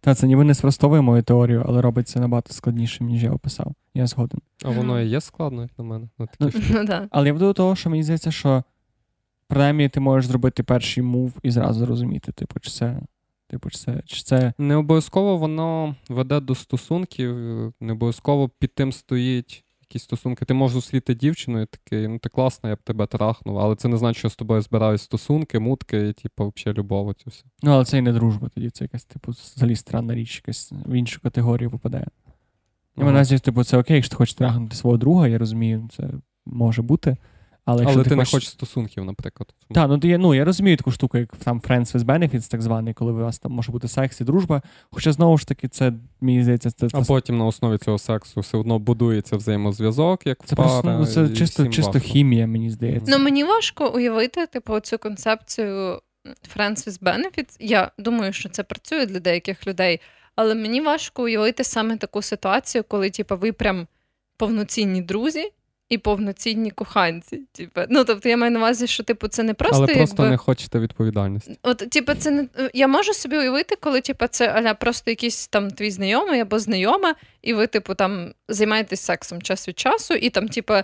[0.00, 3.74] Та це ніби не спростовує мою теорію, але робить це набагато складнішим, ніж я описав.
[3.94, 4.40] Я згоден.
[4.64, 6.08] А воно і є складно, як на мене.
[6.18, 6.28] Ну,
[6.70, 7.08] ну, да.
[7.10, 8.62] Але я веду до того, що мені здається, що
[9.46, 13.00] принаймні ти можеш зробити перший мув і зразу зрозуміти, типу, чи це
[13.50, 14.52] Типу, чи це, чи це.
[14.58, 17.34] Не обов'язково воно веде до стосунків,
[17.80, 20.44] не обов'язково під тим стоїть якісь стосунки.
[20.44, 23.88] Ти можеш зустріти дівчину і такий, ну ти класна, я б тебе трахнув, але це
[23.88, 27.14] не значить, що з тобою збирають стосунки, мутки і, типу, взагалі любов.
[27.14, 27.44] Цю все.
[27.62, 30.92] Ну, але це і не дружба тоді, це якась, типу, взагалі странна річ, якась в
[30.92, 32.06] іншу категорію попадає.
[32.96, 33.12] І Ага.
[33.12, 36.10] мене типу, це окей, якщо ти хочеш трахнути свого друга, я розумію, це
[36.46, 37.16] може бути.
[37.70, 38.34] Але, якщо Але ти не хочеш...
[38.34, 39.54] хочеш стосунків, наприклад.
[39.70, 42.94] Так, ну, я, ну я розумію таку штуку, як там Friends with Benefits, так званий,
[42.94, 44.62] коли у вас там може бути секс і дружба.
[44.90, 48.58] Хоча знову ж таки, це мені здається, це, А потім на основі цього сексу все
[48.58, 50.68] одно будується взаємозв'язок, як це пара.
[50.68, 52.08] просто ну, це і чисто, всім чисто важко.
[52.08, 53.18] хімія, мені здається.
[53.18, 56.00] Ну мені важко уявити, типу, цю концепцію
[56.56, 57.56] Friends with Benefits.
[57.60, 60.00] Я думаю, що це працює для деяких людей,
[60.36, 63.86] але мені важко уявити саме таку ситуацію, коли, типу, ви прям
[64.36, 65.52] повноцінні друзі.
[65.90, 67.40] І повноцінні коханці.
[67.52, 67.80] Типу.
[67.88, 69.76] Ну, тобто я маю на увазі, що типу, це не просто.
[69.76, 70.30] Але просто якби...
[70.30, 71.58] не хочете відповідальності.
[71.62, 75.70] От, типу, це не я можу собі уявити, коли типу, це аля просто якийсь там
[75.70, 80.48] твій знайомий або знайома, і ви, типу, там займаєтесь сексом час від часу, і там,
[80.48, 80.74] типу,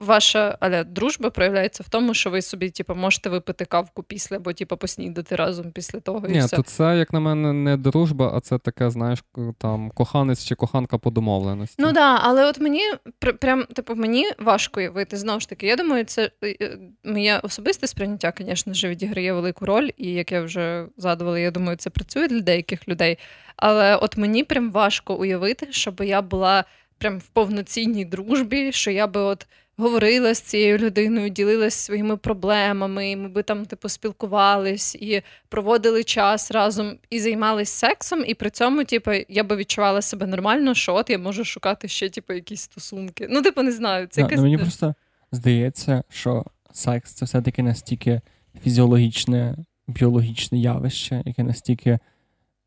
[0.00, 4.52] ваша аля дружба проявляється в тому, що ви собі, типу, можете випити кавку після, або
[4.52, 6.26] типу, поснідати разом після того.
[6.28, 6.56] і Ні, все.
[6.56, 9.24] то це, як на мене, не дружба, а це таке, знаєш,
[9.58, 11.76] там коханець чи коханка по домовленості.
[11.78, 12.82] Ну да, але от мені
[13.20, 15.16] пр- прям типу мені важко уявити.
[15.16, 19.66] Знову ж таки, я думаю, це е, е, моє особисте сприйняття, звісно ж, відіграє велику
[19.66, 23.18] роль, і як я вже згадувала, я думаю, це працює для деяких людей.
[23.64, 26.64] Але от мені прям важко уявити, щоб я була
[26.98, 29.46] прям в повноцінній дружбі, що я би от.
[29.76, 36.04] Говорила з цією людиною, ділилась своїми проблемами, і ми би там типу спілкувались і проводили
[36.04, 40.94] час разом і займались сексом, і при цьому, типу, я би відчувала себе нормально, що
[40.94, 43.26] от я можу шукати ще, типу, якісь стосунки.
[43.30, 44.06] Ну, типу, не знаю.
[44.10, 44.36] Це Да, якась...
[44.36, 44.94] ну, мені просто
[45.32, 48.20] здається, що секс це все-таки настільки
[48.64, 49.56] фізіологічне,
[49.86, 51.98] біологічне явище, яке настільки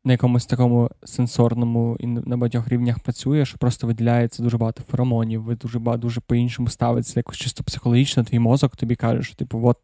[0.06, 5.42] на якомусь такому сенсорному і на багатьох рівнях працює, що просто виділяється дуже багато феромонів,
[5.42, 9.60] ви дуже багато дуже по-іншому ставиться, якось чисто психологічно, твій мозок тобі каже, що типу,
[9.64, 9.78] от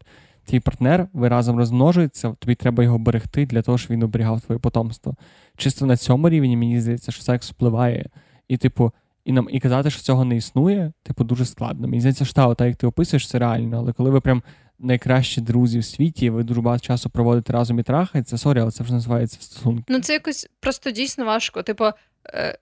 [0.45, 4.59] твій партнер, ви разом розмножуєтеся, тобі треба його берегти для того, щоб він оберігав твоє
[4.59, 5.15] потомство.
[5.57, 8.07] Чисто на цьому рівні мені здається, що секс впливає.
[8.49, 8.93] І, типу,
[9.25, 11.89] і нам і казати, що цього не існує, типу, дуже складно.
[11.89, 14.43] Мені здається, що та, так як ти описуєш, це реально, але коли ви прям
[14.83, 18.39] найкращі друзі в світі, ви дуже багато часу проводите разом і трахається.
[18.39, 19.85] sorry, але це вже називається стосунки.
[19.89, 21.63] Ну, це якось просто дійсно важко.
[21.63, 21.85] Типу,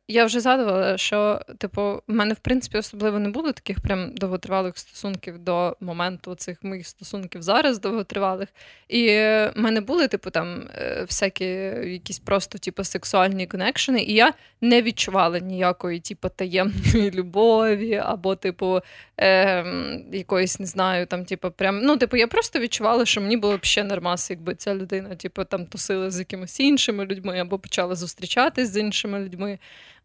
[0.09, 4.79] я вже згадувала, що, типу, в мене, в принципі, особливо не було таких прям довготривалих
[4.79, 8.49] стосунків до моменту цих моїх стосунків зараз довготривалих.
[8.89, 14.15] І е, в мене були, типу, там е, всякі якісь просто, типу, сексуальні конекшени, і
[14.15, 18.81] я не відчувала ніякої, типу, таємної любові, або, типу,
[19.21, 19.65] е,
[20.13, 23.65] якоїсь, не знаю, там, типу, прям, ну, типу, я просто відчувала, що мені було б
[23.65, 28.73] ще нормас, якби ця людина, типу, там тусила з якимись іншими людьми, або почала зустрічатись
[28.73, 29.50] з іншими людьми.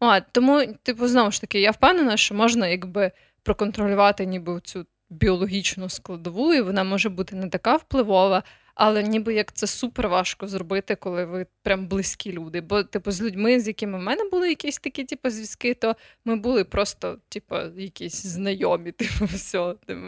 [0.00, 3.10] А, тому, типу, знову ж таки, я впевнена, що можна, якби,
[3.42, 8.42] проконтролювати ніби цю біологічну складову, і вона може бути не така впливова.
[8.76, 12.60] Але ніби як це супер важко зробити, коли ви прям близькі люди.
[12.60, 16.36] Бо, типу, з людьми, з якими в мене були якісь такі, типу, зв'язки, то ми
[16.36, 19.74] були просто, типу, якісь знайомі, типу, все.
[19.86, 20.00] Типу,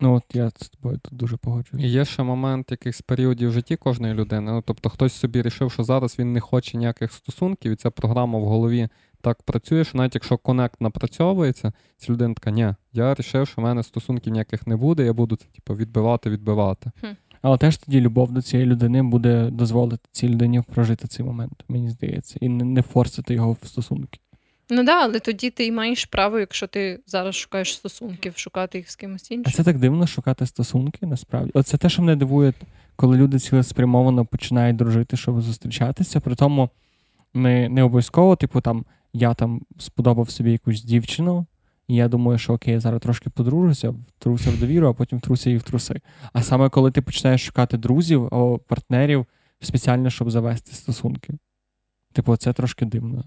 [0.00, 1.84] Ну, от я з тобою тут дуже погоджуюсь.
[1.84, 4.52] І є ще момент якихось періодів в житті кожної людини.
[4.52, 8.38] Ну, тобто хтось собі рішив, що зараз він не хоче ніяких стосунків, і ця програма
[8.38, 8.88] в голові
[9.20, 13.64] так працює, що навіть якщо конект напрацьовується, ця людина така, ні, я рішив, що в
[13.64, 16.90] мене стосунків ніяких не буде, я буду це типу, відбивати, відбивати.
[17.42, 21.90] Але теж тоді любов до цієї людини буде дозволити цій людині прожити цей момент, мені
[21.90, 24.20] здається, і не, форсити його в стосунки.
[24.70, 28.90] Ну так, да, але тоді ти маєш право, якщо ти зараз шукаєш стосунків, шукати їх
[28.90, 29.44] з кимось іншим.
[29.46, 31.50] А це так дивно шукати стосунки, насправді.
[31.54, 32.52] Оце те, що мене дивує,
[32.96, 36.20] коли люди цілеспрямовано починають дружити, щоб зустрічатися.
[36.20, 36.70] При тому
[37.34, 41.46] не, не обов'язково, типу, там я там сподобав собі якусь дівчину,
[41.88, 45.50] і я думаю, що окей, я зараз трошки подружуся, втруся в довіру, а потім втруся
[45.50, 46.00] і в труси.
[46.32, 49.26] А саме коли ти починаєш шукати друзів або партнерів
[49.60, 51.32] спеціально, щоб завести стосунки.
[52.12, 53.24] Типу, це трошки дивно.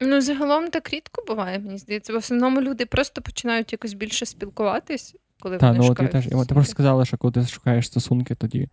[0.00, 2.12] Ну, загалом так рідко буває, мені здається.
[2.12, 6.24] В основному люди просто починають якось більше спілкуватись, коли Так, вони ну шукають теж.
[6.24, 8.68] Ти просто сказала, що коли ти шукаєш стосунки, тоді.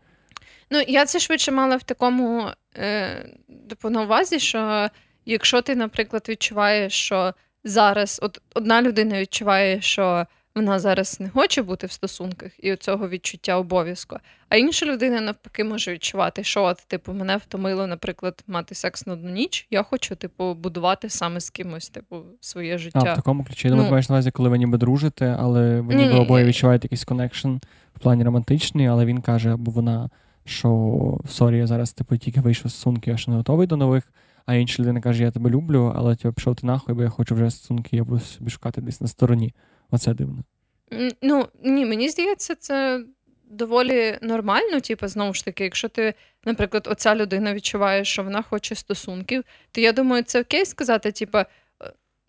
[0.71, 3.25] Ну, я це швидше мала в такому е,
[3.69, 4.89] типу, на увазі, що
[5.25, 7.33] якщо ти, наприклад, відчуваєш, що
[7.63, 13.09] зараз от одна людина відчуває, що вона зараз не хоче бути в стосунках і цього
[13.09, 14.17] відчуття обов'язку,
[14.49, 19.13] а інша людина навпаки може відчувати, що от, типу, мене втомило, наприклад, мати секс на
[19.13, 19.67] одну ніч.
[19.71, 23.13] Я хочу, типу, будувати саме з кимось, типу, своє А, життя.
[23.13, 23.67] в такому ключі.
[23.67, 23.89] Я думаю, Ну.
[23.89, 27.49] ти маєш на увазі, коли ви ніби дружите, але ви ніби обоє відчуваєте якийсь connection
[27.95, 30.09] в плані романтичний, але він каже, або вона,
[30.45, 34.03] що sorry, я зараз типу тільки вийшов з стосунки, я ще не готовий до нових.
[34.45, 37.35] А інша людина каже, я тебе люблю, але типу, пішов ти нахуй, бо я хочу
[37.35, 39.53] вже стосунки, я буду собі шукати десь на стороні.
[39.91, 40.43] Оце дивно.
[41.21, 43.03] Ну, ні, мені здається, це
[43.49, 44.79] доволі нормально.
[44.79, 46.13] Типу, знову ж таки, якщо ти,
[46.45, 51.37] наприклад, оця людина відчуває, що вона хоче стосунків, то я думаю, це окей сказати, типу,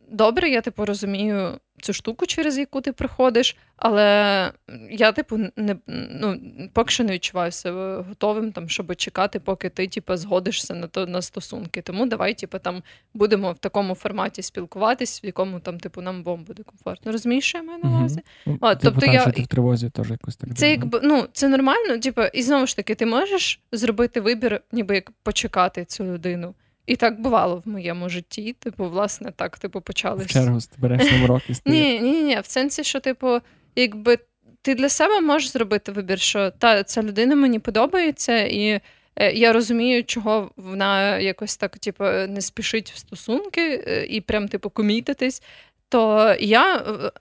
[0.09, 4.53] добре, я типу розумію цю штуку, через яку ти приходиш, але
[4.91, 6.41] я, типу, не ну,
[6.73, 11.07] поки що не відчуваю себе готовим, там, щоб чекати, поки ти типу, згодишся на то
[11.07, 11.83] на стосунки.
[11.83, 12.83] Тому давай, типу, там
[13.15, 17.13] будемо в такому форматі спілкуватись, в якому там, типу, нам обом буде комфортно.
[17.13, 18.21] Розумієш, що я маю на увазі?
[18.47, 18.59] Угу.
[18.61, 19.27] А, типу, тобто я...
[19.27, 20.55] ти в тривозі теж якось так.
[20.55, 24.95] Це якби ну це нормально, типу, і знову ж таки, ти можеш зробити вибір, ніби
[24.95, 26.55] як почекати цю людину.
[26.87, 28.57] І так бувало в моєму житті.
[28.59, 30.25] Типу, власне, так, типу, почали.
[30.25, 32.41] В чергу береш номерок і Ні, ні, ні.
[32.41, 33.39] В сенсі, що, типу,
[33.77, 34.19] якби
[34.63, 38.81] ти для себе можеш зробити вибір, що та ця людина мені подобається, і
[39.17, 44.49] е, я розумію, чого вона якось так, типу, не спішить в стосунки е, і прям,
[44.49, 45.43] типу, комітитись.
[45.93, 47.13] То я е,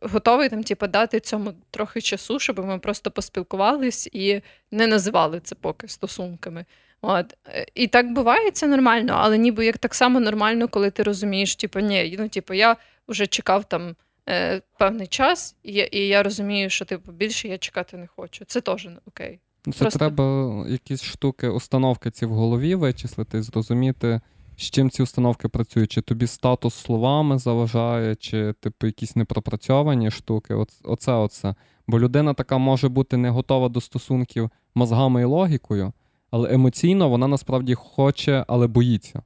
[0.00, 5.54] готовий там, типу, дати цьому трохи часу, щоб ми просто поспілкувались і не називали це
[5.54, 6.64] поки стосунками.
[7.02, 7.34] От.
[7.74, 11.80] І так буває, це нормально, але ніби як так само нормально, коли ти розумієш, типу,
[11.80, 12.76] ні, ну, типу, я
[13.08, 13.96] вже чекав там
[14.28, 18.44] е, певний час, і я, і я розумію, що типу, більше я чекати не хочу.
[18.44, 19.38] Це теж окей.
[19.64, 19.98] Це Просто...
[19.98, 24.20] треба якісь штуки, установки ці в голові вичислити, зрозуміти,
[24.60, 25.92] з чим ці установки працюють.
[25.92, 30.54] Чи тобі статус словами заважає, чи типу якісь непропрацьовані штуки.
[30.84, 31.54] Оце, оце.
[31.86, 35.92] Бо людина така може бути не готова до стосунків мозгами і логікою
[36.30, 39.22] але емоційно вона насправді хоче, але боїться.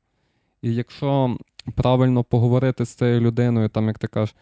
[0.63, 1.37] І якщо
[1.75, 4.35] правильно поговорити з цією людиною, там, як ти кажеш,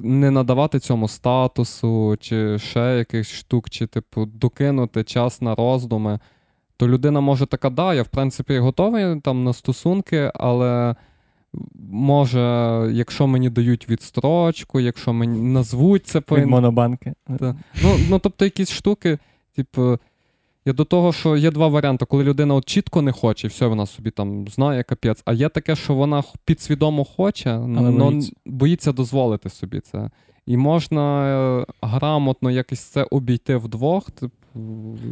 [0.00, 6.18] не надавати цьому статусу, чи ще якихось штук, чи, типу, докинути час на роздуми,
[6.80, 10.94] то людина може така, да, я в принципі готовий там на стосунки, але
[11.90, 12.40] може,
[12.92, 17.14] якщо мені дають відстрочку, якщо мені назвуть це по Від монобанки.
[17.82, 19.18] Ну, ну, тобто якісь штуки,
[19.56, 19.98] типу,
[20.64, 23.66] я до того, що є два варіанти, коли людина от чітко не хоче, і все,
[23.66, 25.22] вона собі там знає капець.
[25.24, 28.32] А є таке, що вона підсвідомо хоче, але боїться.
[28.46, 30.10] боїться дозволити собі це.
[30.46, 31.28] І можна
[31.60, 34.10] е, грамотно якось це обійти вдвох.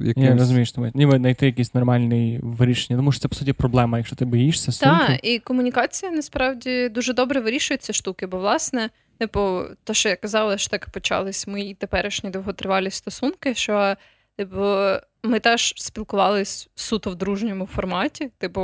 [0.04, 0.26] Якимсь...
[0.26, 2.98] Я розумію, що ніби знайти якийсь нормальний вирішення.
[2.98, 5.06] Тому що це по суті проблема, якщо ти боїшся сумки.
[5.06, 10.16] Так, і комунікація насправді дуже добре вирішує ці штуки, бо власне, типу, то, що я
[10.16, 13.96] казала, що так почались мої теперішні довготривалі стосунки, що
[14.36, 14.76] типу,
[15.22, 18.30] ми теж спілкувалися суто в дружньому форматі.
[18.38, 18.60] Типу,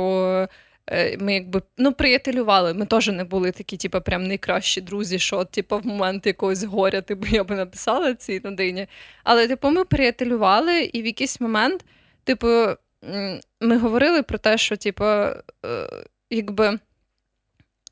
[1.19, 2.73] ми якби ну, приятелювали.
[2.73, 7.01] Ми теж не були такі, типу, прям найкращі друзі, що типу, в момент якогось горя
[7.01, 8.87] типу, я би написала цій людині.
[9.23, 11.85] Але, типу, ми приятелювали, і в якийсь момент,
[12.23, 12.47] типу,
[13.61, 15.35] ми говорили про те, що, типу, е,
[16.29, 16.79] якби.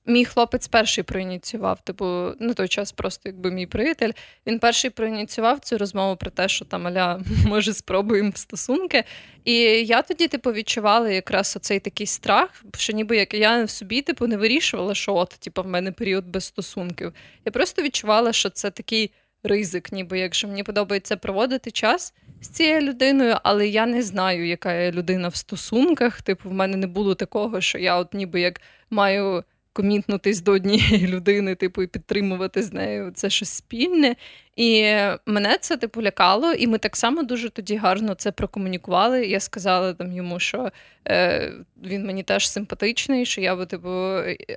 [0.06, 2.06] Мій хлопець перший проініціював, типу,
[2.40, 4.12] на той час просто якби мій приятель.
[4.48, 9.04] Він перший проініціював цю розмову про те, що там аля може спробуємо в стосунки.
[9.46, 9.54] І
[9.86, 14.28] я тоді, типу, відчувала якраз оцей такий страх, що ніби як я в собі, типу,
[14.28, 17.14] не вирішувала, що от, типу, в мене період без стосунків.
[17.46, 19.12] Я просто відчувала, що це такий
[19.44, 24.74] ризик, ніби якщо мені подобається проводити час з цією людиною, але я не знаю, яка
[24.74, 26.22] я людина в стосунках.
[26.22, 29.44] Типу, в мене не було такого, що я от ніби як маю
[29.74, 34.16] комітнутись до однієї людини, типу, і підтримувати з нею це щось спільне.
[34.56, 34.96] І
[35.26, 39.26] мене це типу лякало, і ми так само дуже тоді гарно це прокомунікували.
[39.26, 40.72] Я сказала там йому, що
[41.08, 41.54] е,
[41.84, 43.90] він мені теж симпатичний, що я би, типу,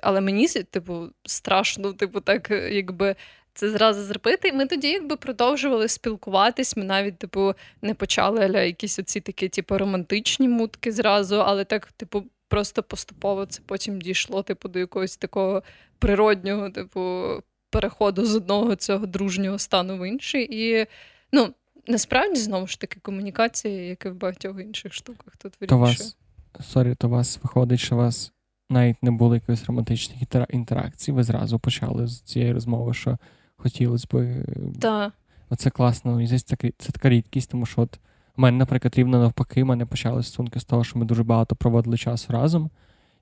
[0.01, 3.15] але мені типу, страшно, типу, так якби.
[3.53, 6.77] Це зразу зробити, і ми тоді якби продовжували спілкуватись.
[6.77, 11.91] Ми навіть, типу, не почали аля, якісь оці такі, типу, романтичні мутки зразу, але так,
[11.91, 15.63] типу, просто поступово це потім дійшло, типу, до якогось такого
[15.99, 17.25] природнього, типу,
[17.69, 20.47] переходу з одного цього дружнього стану в інший.
[20.51, 20.87] І
[21.31, 21.53] ну,
[21.87, 25.69] насправді, знову ж таки, комунікація, як і в багатьох інших штуках, тут вирішує.
[25.69, 26.17] То вас,
[26.59, 28.31] sorry, то вас виходить, що у вас
[28.69, 30.17] навіть не було якоїсь романтичних
[30.49, 33.17] інтеракцій, ви зразу почали з цієї розмови, що
[33.57, 34.35] хотілося б.
[34.81, 35.13] Так.
[35.49, 36.21] Оце класно.
[36.21, 36.55] І це
[36.91, 37.99] така рідкість, тому що от
[38.37, 41.55] у мене, наприклад, рівно навпаки, в мене почалися стосунки з того, що ми дуже багато
[41.55, 42.69] проводили часу разом.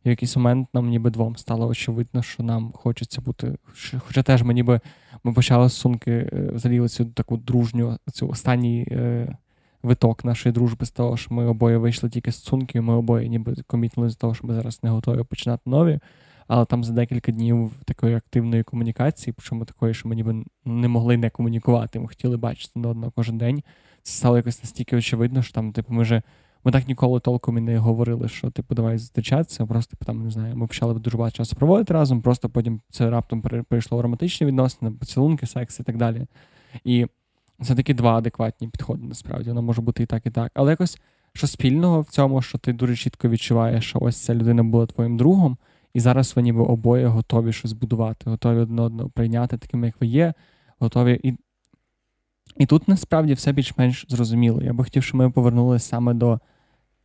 [0.03, 3.57] І в якийсь момент нам ніби двом стало очевидно, що нам хочеться бути.
[3.99, 4.79] Хоча теж ми ніби
[5.23, 9.37] ми почали стосунки, е, взагалі цю таку дружню, цю останній е,
[9.83, 13.55] виток нашої дружби з того, що ми обоє вийшли тільки з стосунків, ми обоє ніби
[13.67, 15.99] комітнули з того, що ми зараз не готові починати нові.
[16.47, 21.17] Але там за декілька днів такої активної комунікації, причому такої, що ми ніби не могли
[21.17, 21.99] не комунікувати.
[21.99, 23.63] Ми хотіли бачити одного кожен день.
[24.07, 26.21] Стало якось настільки очевидно, що там, типу, ми вже
[26.63, 29.65] ми так ніколи толком і не говорили, що типу, давай зустрічатися.
[29.65, 33.09] Просто типу, там не знаю, ми почали дуже багато часу проводити разом, просто потім це
[33.09, 36.27] раптом перейшло в романтичні відносини, поцілунки, секс і так далі.
[36.83, 37.07] І
[37.61, 39.49] це такі два адекватні підходи, насправді.
[39.49, 40.51] Воно може бути і так, і так.
[40.55, 40.99] Але якось
[41.33, 45.17] що спільного в цьому, що ти дуже чітко відчуваєш, що ось ця людина була твоїм
[45.17, 45.57] другом,
[45.93, 50.07] і зараз ви ніби обоє готові щось будувати, готові одне одного прийняти таким, як ви
[50.07, 50.33] є,
[50.79, 51.19] готові.
[51.23, 51.37] І
[52.57, 54.61] і тут насправді все більш-менш зрозуміло.
[54.61, 56.39] Я би хотів, щоб ми повернулися саме до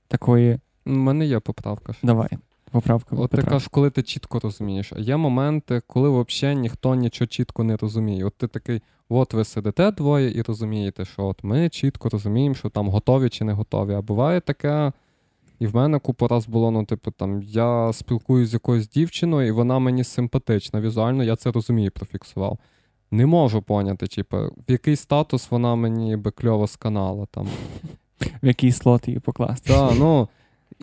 [0.09, 0.59] такої.
[0.87, 1.95] У мене є поправка.
[2.03, 2.29] Давай.
[2.71, 3.17] Поправка.
[3.17, 4.93] От ти кажеш, коли ти чітко розумієш.
[4.97, 8.25] А є моменти, коли взагалі ніхто нічого чітко не розуміє.
[8.25, 12.69] От ти такий, от ви сидите двоє і розумієте, що от ми чітко розуміємо, що
[12.69, 13.95] там готові чи не готові.
[13.95, 14.93] А буває таке,
[15.59, 19.51] і в мене купу раз було, ну, типу, там, я спілкуюся з якоюсь дівчиною, і
[19.51, 20.81] вона мені симпатична.
[20.81, 22.59] Візуально я це розумію, профіксував.
[23.11, 27.49] Не можу поняти, типу, в який статус вона мені би кльово сканала там.
[28.43, 29.73] В який слот її покласти.
[29.73, 30.29] Так, ну,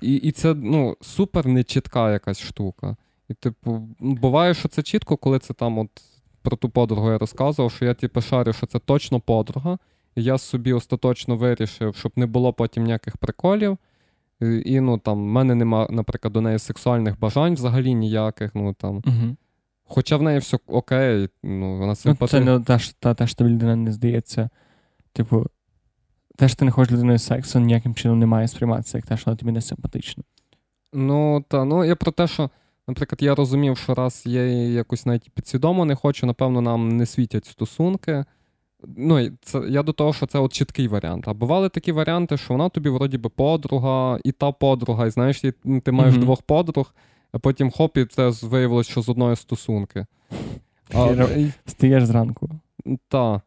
[0.02, 2.96] і і це ну, супер нечітка якась штука.
[3.30, 5.90] І, типу, буває, що це чітко, коли це там от
[6.42, 9.78] про ту подругу я розказував, що я типу, шарю, що це точно подруга.
[10.16, 13.78] І я собі остаточно вирішив, щоб не було потім ніяких приколів.
[14.66, 18.56] І, ну, там, в мене нема, наприклад, до неї сексуальних бажань взагалі ніяких.
[18.56, 18.96] ну, там.
[18.96, 19.36] Угу.
[19.88, 22.40] Хоча в неї все окей, ну, вона симпатична.
[22.40, 24.50] Ну, це не та, та, та, тобі людина не здається.
[25.14, 25.46] Типу,
[26.38, 29.26] те, що ти не хочеш людиною сексу, ніяким чином не має сприйматися, як те, що
[29.26, 30.24] вона тобі не симпатична.
[30.94, 32.50] Ну, та, ну, я про те, що,
[32.88, 37.46] наприклад, я розумів, що раз я якось навіть підсвідомо не хочу, напевно, нам не світять
[37.46, 38.26] стосунки.
[38.98, 41.28] Ну, це, Я до того, що це от чіткий варіант.
[41.28, 45.42] А бували такі варіанти, що вона тобі, вроді би, подруга, і та подруга, і знаєш,
[45.84, 46.20] ти маєш mm-hmm.
[46.20, 46.94] двох подруг,
[47.38, 50.06] а потім хоп, і це виявилось, що з одної стосунки.
[50.94, 51.28] А,
[51.66, 52.50] Стаєш зранку.
[53.08, 53.42] Так,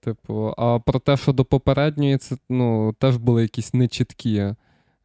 [0.00, 4.56] типу, а про те, що до попередньої, це ну, теж були якісь нечіткі е,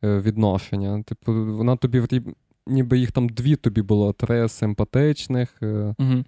[0.03, 1.03] відношення.
[1.03, 2.21] Типу, вона тобі
[2.67, 5.55] ніби їх там дві тобі було, три симпатичних.
[5.99, 6.23] Угу.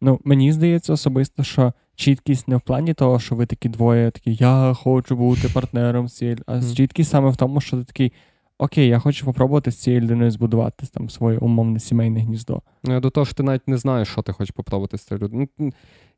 [0.00, 4.34] Ну, Мені здається особисто, що чіткість не в плані того, що ви такі двоє, такі
[4.34, 8.12] я хочу бути партнером цією, а чіткість саме в тому, що ти такий
[8.58, 12.62] окей, я хочу попробувати з цією людиною збудувати там своє умовне сімейне гніздо.
[12.84, 15.24] Ну, я до того, що ти навіть не знаєш, що ти хочеш попробувати з цією
[15.24, 15.48] людиною.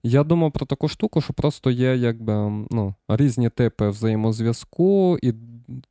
[0.03, 2.35] Я думав про таку штуку, що просто є якби
[2.71, 5.35] ну, різні типи взаємозв'язку, і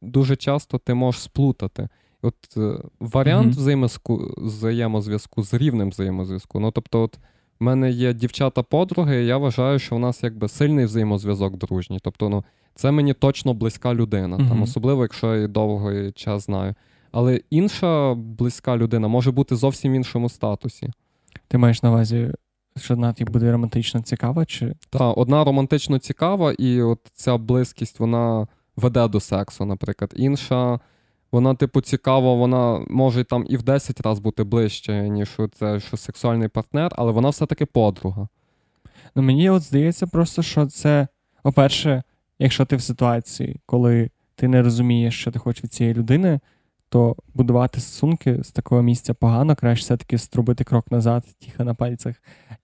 [0.01, 1.89] дуже часто ти можеш сплутати.
[2.21, 4.29] От е, варіант mm-hmm.
[4.37, 6.59] взаємозв'язку з рівнем взаємозв'язку.
[6.59, 7.17] Ну, тобто, от
[7.59, 11.99] в мене є дівчата-подруги, і я вважаю, що в нас якби сильний взаємозв'язок дружній.
[12.01, 12.43] Тобто, ну,
[12.79, 14.49] це мені точно близька людина, mm-hmm.
[14.49, 16.75] там, особливо, якщо я її довгий час знаю.
[17.11, 20.89] Але інша близька людина може бути зовсім в іншому статусі.
[21.47, 22.31] Ти маєш на увазі,
[22.77, 24.45] що одна тобі буде романтично цікава?
[24.45, 24.75] чи?
[24.89, 30.13] Так, одна романтично цікава, і от ця близькість вона веде до сексу, наприклад.
[30.15, 30.79] Інша,
[31.31, 35.97] вона, типу, цікава, вона може там і в 10 разів бути ближче, ніж це що
[35.97, 38.27] сексуальний партнер, але вона все-таки подруга.
[39.15, 41.07] Ну, Мені от здається, просто, що це,
[41.43, 42.03] по-перше,
[42.39, 46.39] якщо ти в ситуації, коли ти не розумієш, що ти хочеш від цієї людини,
[46.89, 52.15] то будувати стосунки з такого місця погано, краще все-таки струбити крок назад, тихо на пальцях,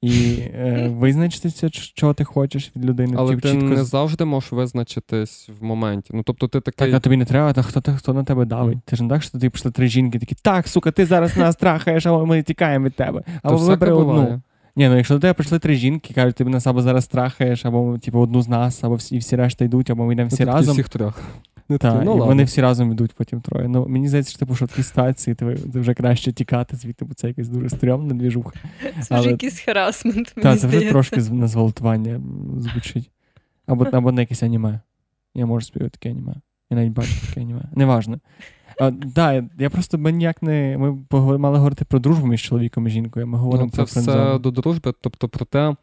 [0.02, 3.16] і е, визначитися, що ти хочеш від людини.
[3.18, 3.66] Але ти чітко...
[3.66, 6.10] не завжди можеш визначитись в моменті.
[6.14, 6.88] Ну, тобто ти такий...
[6.88, 8.78] Так, а тобі не треба, та хто хто на тебе давить?
[8.78, 8.82] Mm.
[8.86, 11.56] Ти ж не так, що ти пішли три жінки, такі, так, сука, ти зараз нас
[11.56, 13.24] трахаєш, а ми тікаємо від тебе.
[13.44, 14.42] Або вибери одну.
[14.76, 17.98] Ні, ну якщо до тебе прийшли три жінки, кажуть, ти нас або зараз трахаєш, або
[17.98, 20.74] типу, одну з нас, або всі всі решта йдуть, або ми йдемо всі ну, разом.
[20.74, 21.22] Всіх трьох.
[21.70, 23.68] Ну, так, ну, і Вони всі разом йдуть потім троє.
[23.68, 27.06] Ну, Мені здається, що типу, що в такій ситуації ти, ти вже краще тікати звідти,
[27.06, 28.60] бо це якась дуже стрьомна двіжуха.
[29.02, 29.20] Це Але...
[29.20, 30.34] вже якийсь харасмент.
[30.42, 32.22] Так, це вже трошки на зґвалтування
[32.58, 33.12] звучить.
[33.68, 34.80] Або або на якесь аніме.
[35.36, 36.36] Я можу співати таке аніме.
[36.70, 37.64] Я навіть бачу таке аніме.
[37.76, 38.20] Неважно.
[38.78, 40.78] Так, да, я просто ми ніяк не.
[40.78, 43.28] Ми мали говорити про дружбу між чоловіком і жінкою.
[43.28, 45.76] Ми говоримо ну, це про все до дружби, тобто про те,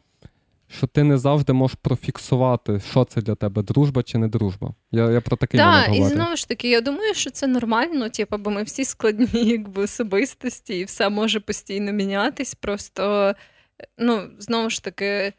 [0.68, 4.74] що ти не завжди можеш профіксувати, що це для тебе дружба чи не дружба.
[4.90, 8.38] Я я про такий Так, і знову ж таки, я думаю, що це нормально, типу,
[8.38, 12.54] бо ми всі складні, якби особистості, і все може постійно мінятись.
[12.54, 13.34] Просто,
[13.98, 15.32] ну, знову ж таки,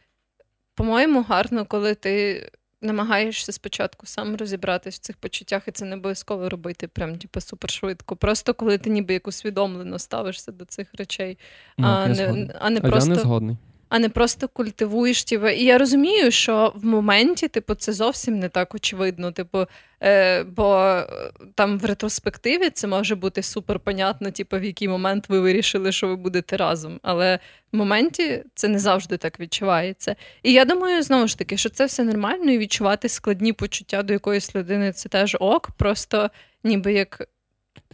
[0.76, 2.50] по-моєму, гарно, коли ти.
[2.84, 7.70] Намагаєшся спочатку сам розібратись в цих почуттях, і це не обов'язково робити прям типу, супер
[7.70, 8.16] швидко.
[8.16, 11.38] Просто коли ти ніби як усвідомлено ставишся до цих речей,
[11.78, 13.10] ну, а, не, а не а просто.
[13.10, 13.58] Я не згодний
[13.94, 15.24] а не просто культивуєш.
[15.24, 15.48] Типу.
[15.48, 19.32] І я розумію, що в моменті, типу, це зовсім не так очевидно.
[19.32, 19.66] Типу,
[20.04, 21.08] е, бо е,
[21.56, 26.08] там в ретроспективі це може бути супер понятно, типу, в який момент ви вирішили, що
[26.08, 27.00] ви будете разом.
[27.04, 27.40] Але
[27.72, 30.16] в моменті це не завжди так відчувається.
[30.44, 34.14] І я думаю, знову ж таки, що це все нормально, і відчувати складні почуття до
[34.14, 35.72] якоїсь людини це теж ок.
[35.78, 36.30] Просто
[36.64, 37.28] ніби як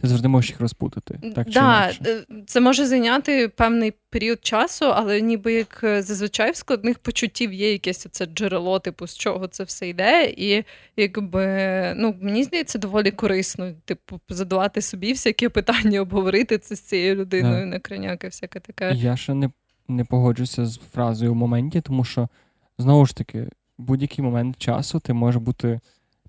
[0.00, 1.18] ти завжди можеш їх розпутати.
[1.34, 2.24] Так, да, чи інакше.
[2.46, 7.72] Це може зайняти певний період часу, але ніби як е, зазвичай в складних почуттів є
[7.72, 10.34] якесь це джерело, типу, з чого це все йде.
[10.36, 10.64] І
[10.96, 11.44] якби
[11.96, 17.64] ну, мені здається, доволі корисно, типу, задавати собі всякі питання, обговорити це з цією людиною,
[17.64, 17.66] да.
[17.66, 18.92] на краняки, всяке таке.
[18.94, 19.50] Я ще не,
[19.88, 22.28] не погоджуся з фразою в моменті, тому що
[22.78, 23.48] знову ж таки,
[23.78, 25.80] будь-який момент часу ти можеш бути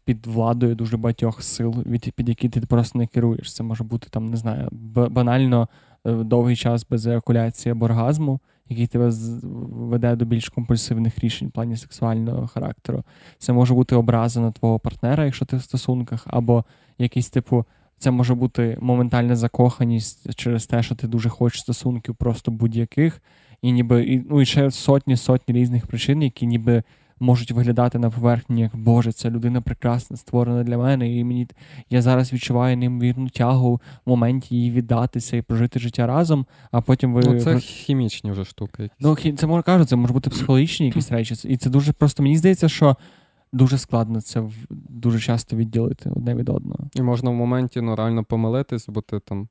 [0.06, 3.54] під владою дуже багатьох сил, від під які ти просто не керуєш.
[3.54, 5.70] Це може бути там, не знаю, банально
[6.06, 8.40] е, довгий час без еякуляції або оргазму,
[8.70, 9.12] який тебе
[9.72, 13.04] веде до більш компульсивних рішень в плані сексуального характеру.
[13.38, 16.66] Це може бути образа на твого партнера, якщо ти в стосунках, або
[16.98, 17.66] якийсь типу.
[17.98, 23.22] Це може бути моментальна закоханість через те, що ти дуже хочеш стосунків, просто будь-яких,
[23.62, 26.84] і ніби і, ну, і ще сотні сотні різних причин, які ніби
[27.22, 31.48] можуть виглядати на поверхні, як Боже, ця людина прекрасна, створена для мене, і мені
[31.90, 37.14] я зараз відчуваю неймовірну тягу в моменті її віддатися і прожити життя разом, а потім
[37.14, 37.22] ви.
[37.26, 38.84] Ну, Це хімічні вже штуки.
[38.84, 39.26] Якісь.
[39.26, 41.36] Ну, це можна кажу, це може бути психологічні якісь речі.
[41.48, 42.96] І це дуже просто мені здається, що.
[43.54, 46.80] Дуже складно це дуже часто відділити одне від одного.
[46.96, 49.48] І можна в моменті ну, реально помилитись, бо ти там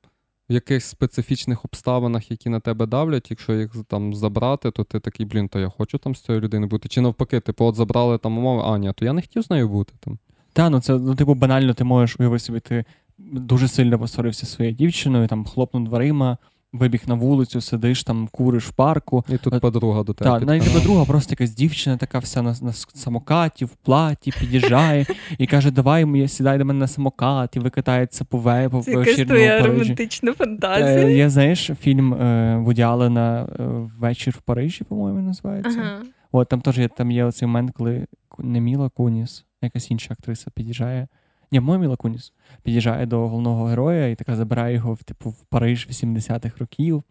[0.51, 5.25] в якихось специфічних обставинах, які на тебе давлять, якщо їх там забрати, то ти такий,
[5.25, 6.89] блін, то я хочу там з цією людиною бути.
[6.89, 9.69] Чи навпаки, типу, от забрали там умови, а ні, то я не хотів з нею
[9.69, 10.19] бути там.
[10.53, 12.85] Та, ну це ну, типу банально, ти можеш уявити собі, ти
[13.17, 16.37] дуже сильно посварився своєю дівчиною, там хлопнув дверима,
[16.73, 19.25] вибіг на вулицю, сидиш там, куриш в парку.
[19.29, 20.31] І тут подруга до тебе.
[20.31, 25.05] Так, навіть подруга, просто якась дівчина, така вся на на самокаті, в платі, під'їжджає
[25.37, 29.15] і каже: Давай сідай до мене на самокат, і викатається по ве, по Це якась
[29.15, 31.07] твоя романтична фантазія.
[31.07, 33.63] Е, Є, знаєш, фільм е, Вуді Аллена е,
[33.99, 35.79] Вечір в Парижі, по-моєму, називається.
[35.81, 36.01] Ага.
[36.31, 38.05] От там теж є, там є оцей момент, коли
[38.39, 41.07] не Міла Куніс, якась інша актриса під'їжджає.
[41.51, 42.33] Ні, Момі Лакуніс
[42.63, 47.03] під'їжджає до головного героя і така забирає його в типу в Париж 80-х років.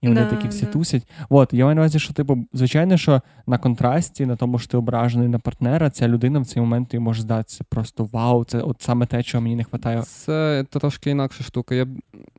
[0.00, 0.72] І вони да, такі всі да.
[0.72, 1.08] тусять.
[1.28, 4.76] От, я маю на увазі, що типу, звичайно, що на контрасті, на тому, що ти
[4.76, 8.82] ображений на партнера, ця людина в цей момент тобі може здатися просто вау, це от
[8.82, 10.02] саме те, чого мені не вистачає.
[10.02, 11.74] Це трошки інакша штука.
[11.74, 11.86] Я,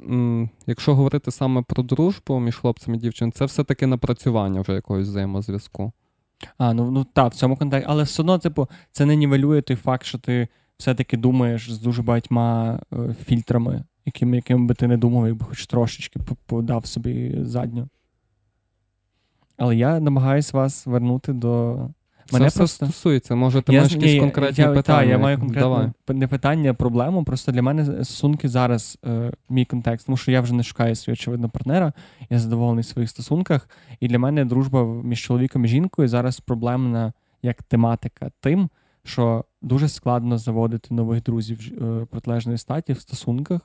[0.10, 5.08] м, Якщо говорити саме про дружбу між хлопцем і дівчиною, це все-таки напрацювання вже якогось
[5.08, 5.92] взаємозв'язку.
[6.58, 9.76] А, ну ну так, в цьому контексті, але все одно, типу, це не нівелює той
[9.76, 10.48] факт, що ти
[10.78, 15.68] все-таки думаєш з дуже багатьма е, фільтрами, якими яким би ти не думав, якби хоч
[15.68, 17.90] трошечки подав собі задню.
[19.58, 21.80] Але я намагаюся вас вернути до.
[22.32, 22.86] Мене Це просто...
[22.86, 25.00] стосується, може, ти я, маєш якісь конкретні я, питання.
[25.00, 25.90] Так, я маю конкретне Давай.
[26.10, 27.24] не питання, а проблему.
[27.24, 31.14] Просто для мене стосунки зараз е, мій контекст, тому що я вже не шукаю свій
[31.14, 31.94] очевидно партнера,
[32.30, 33.70] я задоволений в своїх стосунках.
[34.00, 38.70] І для мене дружба між чоловіком і жінкою зараз проблемна як тематика тим,
[39.04, 43.62] що дуже складно заводити нових друзів е, протилежної статі в стосунках,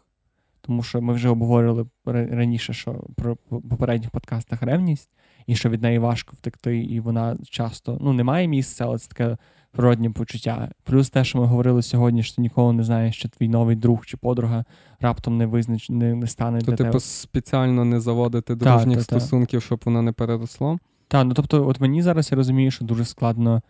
[0.61, 5.11] тому що ми вже обговорили раніше, що про попередніх подкастах ревність,
[5.46, 9.09] і що від неї важко втекти, і вона часто ну, не має місця, але це
[9.09, 9.36] таке
[9.72, 10.70] природнє почуття.
[10.84, 14.07] Плюс те, що ми говорили сьогодні, що ти ніколи не знаєш, що твій новий друг
[14.07, 14.64] чи подруга
[15.01, 15.90] раптом не визнач...
[15.90, 16.59] не, не стане.
[16.59, 17.01] То, для типу, тебе.
[17.01, 19.66] спеціально не заводити дружніх та, стосунків, та.
[19.66, 20.78] щоб воно не переросло?
[21.09, 23.62] Так, ну тобто, от мені зараз я розумію, що дуже складно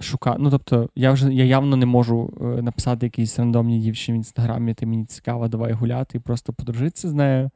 [0.00, 0.36] шукати.
[0.40, 4.74] Ну, тобто, я вже я явно не можу е, написати якійсь рандомній дівчині в інстаграмі,
[4.74, 7.50] ти мені цікаво, давай гуляти і просто подружитися з нею.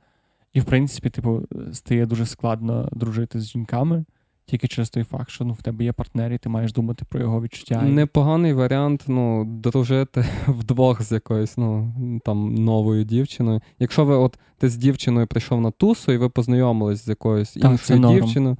[0.52, 4.04] І, в принципі, типу, стає дуже складно дружити з жінками.
[4.46, 7.20] Тільки через той факт, що ну, в тебе є партнер, і ти маєш думати про
[7.20, 7.82] його відчуття.
[7.82, 11.92] Непоганий варіант ну, дружити вдвох з якоюсь ну,
[12.24, 13.60] там, новою дівчиною.
[13.78, 17.72] Якщо ви от ти з дівчиною прийшов на тусу і ви познайомились з якоюсь так,
[17.72, 18.56] іншою дівчиною,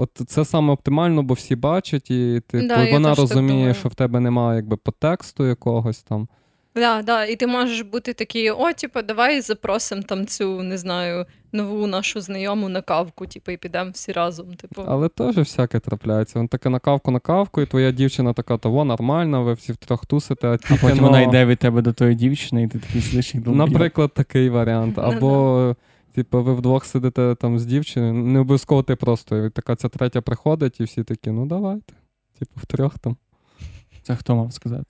[0.00, 4.20] От це саме оптимально, бо всі бачать, і ти да, вона розуміє, що в тебе
[4.20, 6.28] немає якби подтексту якогось там.
[6.74, 11.26] Да, да, І ти можеш бути такий, о, типу, давай запросимо там цю, не знаю,
[11.52, 14.54] нову нашу знайому на кавку, типу, і підемо всі разом.
[14.54, 14.82] Типу.
[14.86, 16.38] Але теж всяке трапляється.
[16.38, 20.06] Він таке на кавку на кавку, і твоя дівчина така, того нормально, ви всі втрьох
[20.06, 20.48] тусите.
[20.48, 23.46] А, а потім вона йде від тебе до тої дівчини, і ти такий сидиш їх
[23.46, 24.98] Наприклад, такий варіант.
[24.98, 25.76] Або.
[26.14, 29.46] Типу, ви вдвох сидите там з дівчиною, не обов'язково ти просто.
[29.46, 31.94] І така ця третя приходить, і всі такі, ну давайте.
[32.38, 33.16] Типу, втрьох там.
[34.02, 34.84] Це хто мав сказати?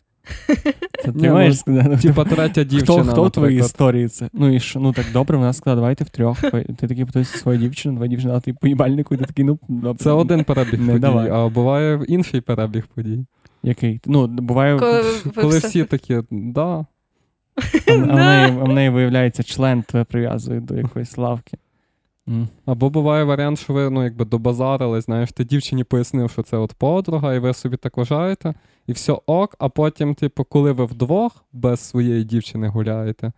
[1.05, 1.97] Це ти маєш ну, сказати?
[1.97, 3.03] Типа третя дівчина.
[3.03, 4.29] Хто хто в твоїй історії це?
[4.33, 6.41] Ну і що, ну так добре, вона сказала, давайте втрьох.
[6.51, 10.05] Ти такий питаєшся свою дівчину, твоя дівчина, а ти поїбальнику, і ти такий, ну добре.
[10.05, 11.31] Це один перебіг подій, давай.
[11.31, 13.27] а буває інший перебіг подій.
[13.63, 14.01] Який?
[14.07, 15.05] Ну, буває, коли,
[15.35, 16.87] коли всі такі, да.
[17.87, 21.59] А, а, в неї, а в неї виявляється член тебе прив'язує до якоїсь лавки.
[22.29, 22.49] М.
[22.67, 26.73] Або буває варіант, що ви ну, якби добазарили, знаєш, ти дівчині пояснив, що це от
[26.73, 28.55] подруга, і ви собі так вважаєте,
[28.87, 33.33] і все ок, а потім, типу, коли ви вдвох без своєї дівчини гуляєте,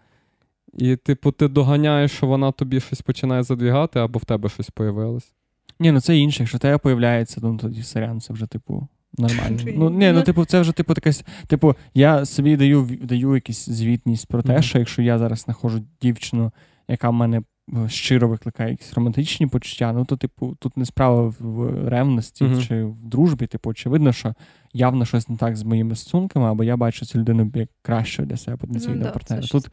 [0.72, 5.32] і, типу, ти доганяєш, що вона тобі щось починає задвігати, або в тебе щось появилось.
[5.80, 6.42] Ні, ну це інше.
[6.42, 8.88] Якщо в тебе появляється, ну тоді сорян, це вже, типу,
[9.18, 9.58] нормально.
[9.66, 11.24] Ну, ні, ну, ну- типу, це вже, типу, якась.
[11.46, 16.52] Типу, я собі даю, даю якусь звітність про те, що якщо я зараз знаходжу дівчину,
[16.88, 17.42] яка в мене
[17.72, 22.84] е, щиро викликає якісь романтичні почуття, ну то, типу, тут не справа в- ревності чи
[22.84, 23.46] в дружбі.
[23.46, 24.34] Типу, очевидно, що
[24.72, 28.36] явно щось не так з моїми стосунками, або я бачу цю людину як кращою для
[28.36, 29.42] себе потенційного Ну, партнера.
[29.42, 29.68] Тут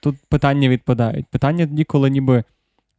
[0.00, 1.26] тут питання відпадають.
[1.26, 2.44] Питання тоді, коли ніби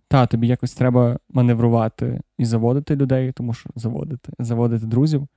[0.10, 5.28] та, тобі якось треба маневрувати і заводити людей, тому що заводити, заводити друзів.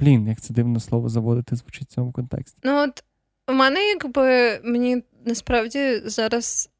[0.00, 2.58] Блін, як це дивно слово заводити звучить в цьому контексті.
[2.64, 3.04] Ну, от
[3.48, 6.70] у мене, якби мені насправді зараз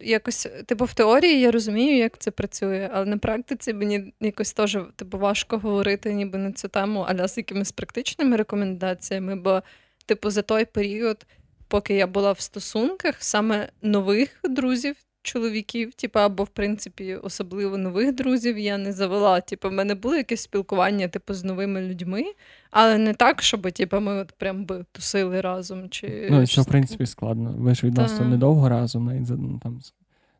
[0.00, 4.78] якось, типу, в теорії я розумію, як це працює, але на практиці мені якось теж
[4.96, 9.62] типу, важко говорити ніби на цю тему, аля з якимись практичними рекомендаціями, бо,
[10.06, 11.26] типу, за той період,
[11.68, 14.96] поки я була в стосунках, саме нових друзів.
[15.32, 19.40] Чоловіків, типу, або в принципі особливо нових друзів я не завела.
[19.40, 22.24] Типу, в мене було якесь спілкування, типу, з новими людьми,
[22.70, 25.88] але не так, щоб типу, ми от прям би тусили разом.
[25.88, 27.54] Чи Ну, що в принципі складно.
[27.58, 29.80] Ви ж відносно недовго разом, навіть за ну, там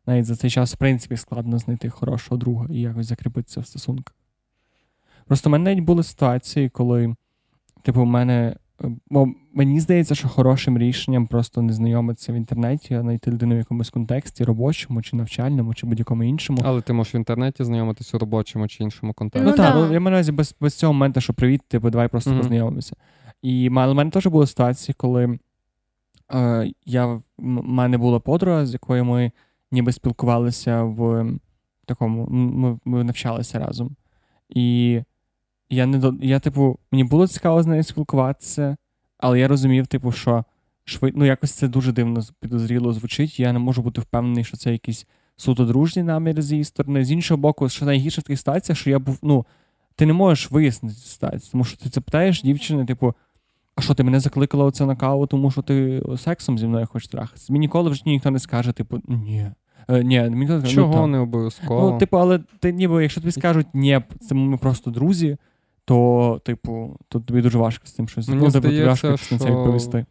[0.05, 4.15] навіть за цей час, в принципі, складно знайти хорошого друга і якось закріпитися в стосунках.
[5.27, 7.15] Просто в мене навіть були ситуації, коли,
[7.81, 8.55] типу, в мене.
[9.09, 13.57] Бо мені здається, що хорошим рішенням просто не знайомитися в інтернеті, а знайти людину в
[13.57, 16.61] якомусь контексті, робочому, чи навчальному, чи будь-якому іншому.
[16.63, 19.45] Але ти можеш в інтернеті знайомитись у робочому чи іншому контексті.
[19.45, 22.07] Ну, Ну, так, ну, я маю на без, без цього моменту, що привіт, типу, давай
[22.07, 22.39] просто Мгм.
[22.39, 22.95] познайомимося.
[23.41, 25.39] І але в мене теж були ситуації, коли
[26.33, 29.31] е, я, в мене була подруга, з якою ми
[29.71, 31.25] ніби спілкувалися в
[31.85, 33.95] такому, ми, ми навчалися разом.
[34.49, 35.01] І
[35.71, 38.77] я не до, я, типу, мені було цікаво з нею спілкуватися,
[39.17, 40.43] але я розумів, типу, що
[40.83, 43.39] швид, ну, якось це дуже дивно підозріло звучить.
[43.39, 45.07] Я не можу бути впевнений, що це якийсь
[45.37, 47.05] суто дружній намір з її сторони.
[47.05, 49.45] З іншого боку, що найгірша в таких ситуаціях, що я був, ну,
[49.95, 53.13] ти не можеш вияснити ситуацію, тому що ти це питаєш дівчини, типу,
[53.75, 57.07] а що ти мене закликала оце на каву, тому що ти сексом зі мною хочеш
[57.07, 57.53] трахатися?
[57.53, 59.51] Мені ніколи в житті ніхто не скаже, типу, ні.
[59.87, 61.91] Е, ні, мені ніхто не скаже, Чого ну, не обов'язково?
[61.91, 65.37] Ну, типу, але ти ніби, якщо тобі скажуть, ні, це ми просто друзі,
[65.85, 68.27] то, типу, то тобі дуже важко з цим щось.
[68.27, 70.05] Мені ну, тобі здається, важко на це відповісти.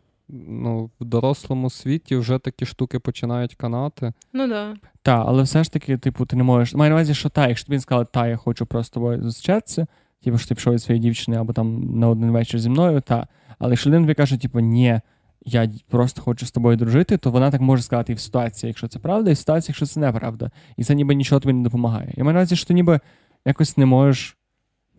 [0.48, 4.12] ну, в дорослому світі вже такі штуки починають канати.
[4.32, 4.74] Ну да.
[5.02, 6.74] Так, але все ж таки, типу, ти не можеш.
[6.74, 9.22] Маю на увазі, що та, якщо тобі він сказали, та, я хочу просто з тобою
[9.22, 9.86] зустрічатися,
[10.24, 13.26] типу, що ти пішов від своєї дівчини або там на один вечір зі мною, та.
[13.58, 15.00] Але якщо людина тобі каже, типу, ні,
[15.44, 18.88] я просто хочу з тобою дружити, то вона так може сказати і в ситуації, якщо
[18.88, 20.50] це правда, і в ситуації, якщо це неправда.
[20.76, 22.14] І це ніби нічого тобі не допомагає.
[22.16, 23.00] Я маю на увазі, що ти ніби
[23.44, 24.36] якось не можеш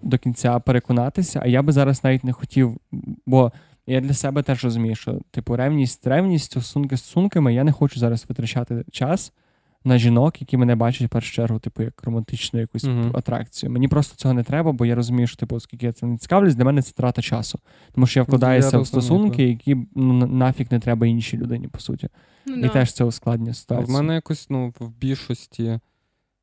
[0.04, 2.78] до кінця переконатися, а я би зараз навіть не хотів,
[3.26, 3.52] бо
[3.88, 8.00] я для себе теж розумію, що типу ревність, ревність, стосунки з стосунками, я не хочу
[8.00, 9.34] зараз витрачати час
[9.84, 13.12] на жінок, які мене бачать в першу чергу, типу, як романтичну якусь Мгм.
[13.16, 13.72] атракцію.
[13.72, 16.56] Мені просто цього не треба, бо я розумію, що типу, оскільки я це не цікавлюсь,
[16.56, 17.60] для мене це трата часу.
[17.96, 21.80] Тому що я вкладаюся в стосунки, які ну, на- нафіг не треба іншій людині, по
[21.80, 22.10] суті.
[22.46, 23.88] Ну, І теж це ускладнює А ситуацію.
[23.88, 25.80] в мене якось ну, в більшості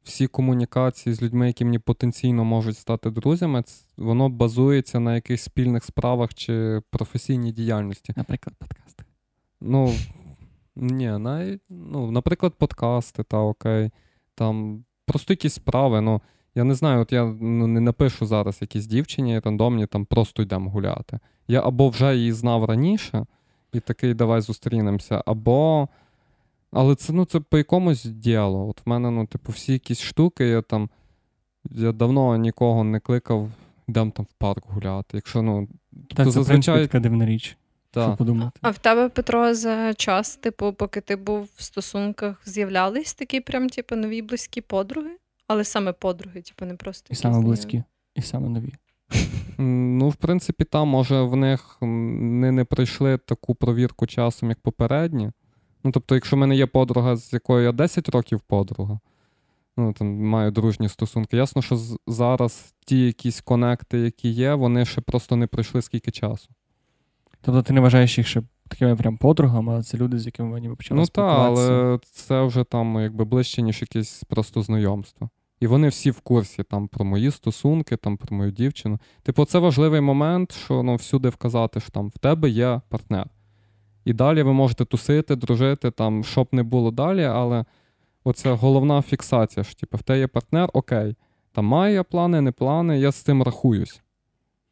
[0.08, 3.64] всі комунікації з людьми, які мені потенційно можуть стати друзями,
[3.96, 8.12] воно базується на якихось спільних справах чи професійній діяльності.
[8.16, 9.04] Наприклад, подкасти.
[9.60, 9.94] Ну,
[10.76, 13.90] ні, навіть, ну, наприклад, подкасти, та окей.
[14.34, 16.00] Там просто якісь справи.
[16.00, 16.20] Ну,
[16.54, 20.70] я не знаю, от я ну, не напишу зараз якійсь дівчині рандомні, там просто йдемо
[20.70, 21.18] гуляти.
[21.48, 23.26] Я або вже її знав раніше,
[23.72, 25.88] і такий давай зустрінемося, або.
[26.72, 28.68] Але це, ну, це по якомусь ділу.
[28.68, 30.90] От в мене, ну, типу, всі якісь штуки, я там.
[31.70, 33.50] Я давно нікого не кликав,
[33.88, 35.16] йдемо там в парк гуляти.
[35.16, 36.82] Якщо, ну, тобто, Та це, принципі, зазвичай.
[36.82, 37.56] така дивна річ,
[37.90, 38.02] та.
[38.02, 38.58] що подумати.
[38.62, 43.68] А в тебе, Петро, за час, типу, поки ти був в стосунках, з'являлись такі прям,
[43.68, 45.10] типу, нові близькі подруги?
[45.46, 47.06] Але саме подруги, типу, не просто.
[47.10, 47.82] І саме близькі,
[48.14, 48.72] і саме нові.
[49.58, 55.30] Ну, в принципі, там, може, в них не, не пройшли таку провірку часом, як попередні.
[55.84, 59.00] Ну, тобто, якщо в мене є подруга, з якою я 10 років подруга,
[59.76, 65.00] ну, там маю дружні стосунки, ясно, що зараз ті якісь конекти, які є, вони ще
[65.00, 66.48] просто не пройшли скільки часу.
[67.40, 70.60] Тобто ти не вважаєш їх ще такими прям подругами, але це люди, з якими ви
[70.60, 75.30] ніби почали Ну так, але це вже там якби ближче, ніж якесь просто знайомство.
[75.60, 78.98] І вони всі в курсі там про мої стосунки, там про мою дівчину.
[79.22, 83.26] Типу, це важливий момент, що ну, всюди вказати, що там в тебе є партнер.
[84.08, 87.64] І далі ви можете тусити, дружити, там, що б не було далі, але
[88.24, 89.64] оце головна фіксація.
[89.64, 91.16] що, типу, в тебе є партнер, окей,
[91.52, 94.00] там має плани, не плани, я з цим рахуюсь.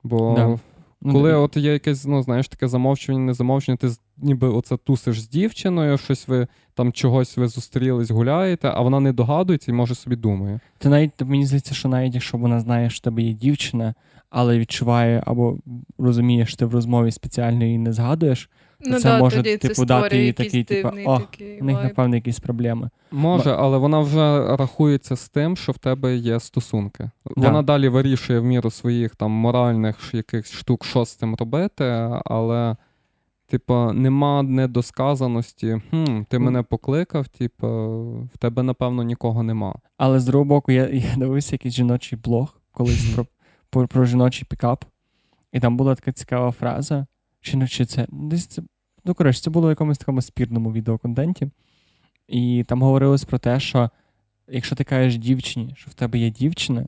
[0.03, 0.59] Бо Да.
[1.03, 4.77] Ну, коли д- от є якесь, ну, знаєш, таке замовчування, не замовчування, ти ніби оце
[4.77, 9.75] тусиш з дівчиною, щось ви там чогось ви зустрілись, гуляєте, а вона не догадується і
[9.75, 10.61] може собі думає.
[10.79, 13.95] Ти навіть мені здається, що навіть якщо вона знає, що в тебе є дівчина,
[14.31, 15.59] але відчуває або
[15.99, 18.51] розуміє, що ти в розмові спеціально її не згадуєш,
[18.81, 21.65] Ну це да, може, тоді це типу, дати створює їй такий, типу, «О, такий в
[21.65, 22.91] них, напевно, якісь проблеми.
[23.11, 27.11] Може, але вона вже рахується з тим, що в тебе є стосунки.
[27.37, 27.47] Да.
[27.47, 31.85] Вона далі вирішує в міру своїх там моральних якихось штук, що з цим робити,
[32.25, 32.77] але,
[33.47, 35.81] типу, нема недосказаності.
[35.91, 37.69] Хм, ти мене покликав, типу,
[38.35, 39.75] в тебе, напевно, нікого нема.
[39.97, 43.27] Але з другого боку, я, я дивився якийсь жіночий блог колись про,
[43.71, 44.85] про, про жіночий пікап,
[45.53, 47.07] і там була така цікава фраза.
[47.47, 48.63] Чи не чи це десь це.
[49.05, 51.51] Ну, коротше, це було в якомусь такому спірному відеоконтенті.
[52.29, 53.91] І там говорилось про те, що
[54.49, 56.87] якщо ти кажеш дівчині, що в тебе є дівчина,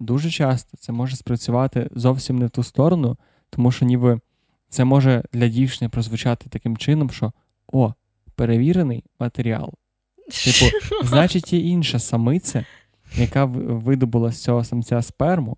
[0.00, 3.16] дуже часто це може спрацювати зовсім не в ту сторону,
[3.50, 4.20] тому що ніби
[4.68, 7.32] це може для дівчини прозвучати таким чином, що
[7.72, 7.94] о,
[8.34, 9.72] перевірений матеріал.
[10.44, 10.76] Типу,
[11.06, 12.64] Значить, є інша самиця,
[13.16, 15.56] яка видобула з цього самця сперму,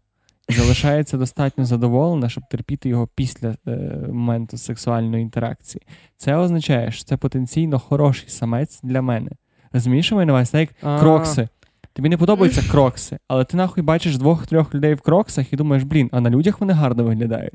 [0.48, 3.76] залишається достатньо задоволена, щоб терпіти його після е,
[4.08, 5.82] моменту сексуальної інтеракції.
[6.16, 9.30] Це означає, що це потенційно хороший самець для мене.
[9.72, 10.50] Розумієш, що маю на увазі?
[10.50, 11.48] Це як крокси.
[11.92, 16.08] Тобі не подобаються крокси, але ти нахуй бачиш двох-трьох людей в кроксах і думаєш, блін,
[16.12, 17.54] а на людях вони гарно виглядають.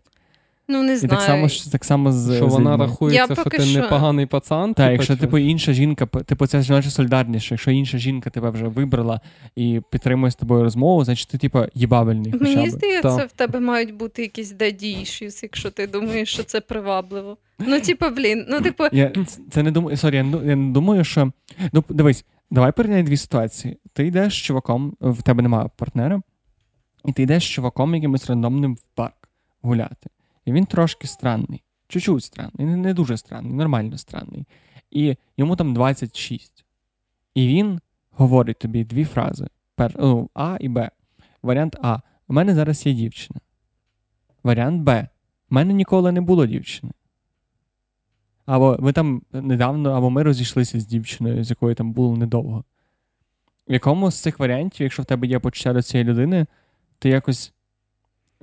[0.67, 3.43] Ну, не І так само, ж- так само з Що з вона рахується, Я що
[3.43, 4.73] поки ти що- непоганий пацан.
[4.73, 8.67] Так, типу, якщо типу інша жінка, типу це жіноча солідарність, якщо інша жінка тебе вже
[8.67, 9.21] вибрала
[9.55, 12.31] і підтримує з тобою розмову, значить ти типу їбабельний.
[12.31, 13.25] хоча Мені здається, Та.
[13.25, 17.37] в тебе мають бути якісь daddy issues, якщо ти думаєш, що це привабливо.
[17.59, 19.11] Ну, типу, блін, ну, типу, Я
[19.51, 19.97] це не думаю.
[19.97, 20.23] Sorry, я
[20.55, 21.31] не думаю, що.
[21.73, 23.77] Ну, дивись, давай порівняй дві ситуації.
[23.93, 26.21] Ти йдеш з чуваком, в тебе немає партнера,
[27.05, 29.29] і ти йдеш з чуваком якимось рандомним в парк
[29.61, 30.09] гуляти.
[30.45, 31.63] І він трошки странний.
[31.87, 34.47] Чуть-чуть странный, не, дуже странный, нормально странный.
[34.91, 36.65] І йому там 26.
[37.33, 37.79] І він
[38.11, 40.91] говорить тобі дві фрази: Пер, ну, А і Б.
[41.43, 41.99] Варіант А.
[42.27, 43.39] У мене зараз є дівчина.
[44.43, 45.07] Варіант Б.
[45.51, 46.93] У мене ніколи не було дівчини.
[48.45, 52.63] Або ми там недавно, або ми розійшлися з дівчиною, з якою там було недовго.
[53.69, 56.45] В якому з цих варіантів, якщо в тебе є почуття до цієї людини,
[56.99, 57.53] ти якось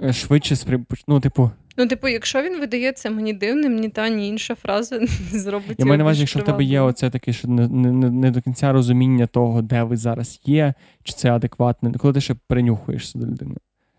[0.02, 0.84] е, швидше спри...
[1.08, 4.98] Ну, типу, ну, типу, якщо він видається мені дивним, ні та, ні інша фраза
[5.32, 5.76] не зробить.
[5.78, 8.30] я маю на увазі, якщо в тебе є оце таке, що не, не, не, не
[8.30, 13.18] до кінця розуміння того, де ви зараз є, чи це адекватне, коли ти ще перенюхуєшся
[13.18, 13.54] до людини.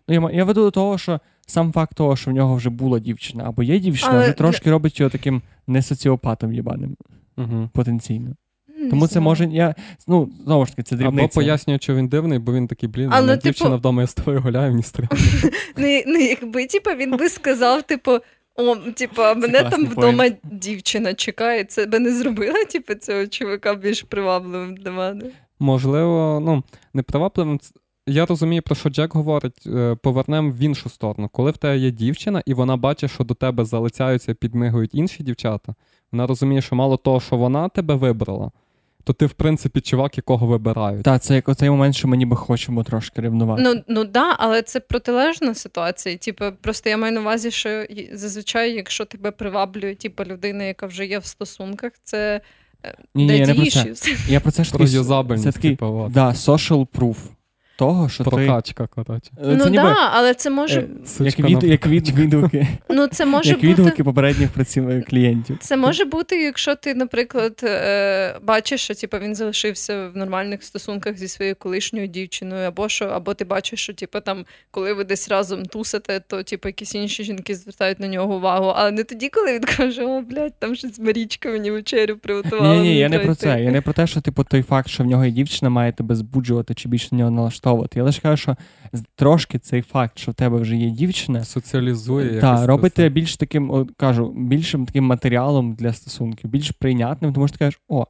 [0.08, 2.98] Ну, я, я веду до того, що сам факт того, що в нього вже була
[2.98, 6.96] дівчина, або є дівчина, Але вже трошки робить його таким не соціопатом єбаним,
[7.36, 7.70] Мгм.
[7.72, 8.34] потенційно.
[8.80, 9.24] Не Тому це знаю.
[9.24, 9.44] може.
[9.44, 9.74] Я,
[10.08, 11.24] ну, знову ж таки, це дрібниця.
[11.24, 14.06] Або пояснює, що він дивний, бо він такий, блін, Але, Але, типу- дівчина вдома я
[14.06, 15.10] з тобою гуляю, мені стрімно.
[15.76, 18.18] Ну, ну, якби, типу, він би сказав, типу,
[18.56, 21.64] о, типу, а мене там вдома дівчина чекає.
[21.64, 25.24] Це би не зробила, типу, цього чувака більш привабливим для мене.
[25.58, 26.62] Можливо, ну,
[26.94, 27.58] непривабливим.
[27.58, 27.72] ц-
[28.06, 29.66] Я розумію, про що Джек говорить.
[29.66, 31.28] е, Повернемо в іншу сторону.
[31.32, 35.74] Коли в тебе є дівчина, і вона бачить, що до тебе залицяються, підмигують інші дівчата,
[36.12, 38.50] вона розуміє, що мало того, що вона тебе вибрала,
[39.04, 41.02] то ти, в принципі, чувак, якого вибирають.
[41.02, 43.62] Так, це як оцей момент, що ми ніби хочемо трошки рівнувати.
[43.62, 46.16] Ну, ну да, але це протилежна ситуація.
[46.16, 51.06] Типу, просто я маю на увазі, що зазвичай, якщо тебе приваблює типу, людина, яка вже
[51.06, 52.40] є в стосунках, це
[53.14, 53.94] ні, ні, я не про це.
[54.28, 57.16] Я про це ж Про юзабельність, Це такий, типу, да, social proof
[57.80, 58.30] того, що ти...
[58.30, 58.88] Прокачка.
[59.04, 60.80] Е, Ну ніби, да, але це може,
[61.20, 63.68] е, як, від, як від, відгуки, ну це може як бути.
[63.68, 65.04] відгуки попередніх праців...
[65.06, 65.56] клієнтів.
[65.60, 71.16] Це може бути, якщо ти, наприклад, е, бачиш, що типу, він залишився в нормальних стосунках
[71.16, 75.28] зі своєю колишньою дівчиною, або що, або ти бачиш, що типу, там, коли ви десь
[75.28, 78.72] разом тусите, то типу, якісь інші жінки звертають на нього увагу.
[78.76, 82.74] Але не тоді, коли він каже, о, блядь, там щось Марічка мені вечерю приготувала.
[82.74, 83.62] Ні, ні, я не про це.
[83.62, 86.14] Я не про те, що типу той факт, що в нього є дівчина, має тебе
[86.14, 87.69] збуджувати чи більше на нього налаштовувати.
[87.94, 88.56] Я лише кажу, що
[89.14, 92.26] трошки цей факт, що в тебе вже є дівчина, Соціалізує.
[92.26, 93.08] якось та робите все.
[93.08, 97.80] більш таким, от, кажу, більшим таким матеріалом для стосунків, більш прийнятним, тому що ти кажеш,
[97.88, 98.04] о,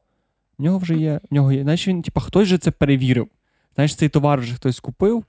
[0.59, 1.62] в нього вже є, в нього є.
[1.62, 3.28] Значить він, типу, хтось же це перевірив.
[3.74, 5.24] Знаєш, цей товар вже хтось купив,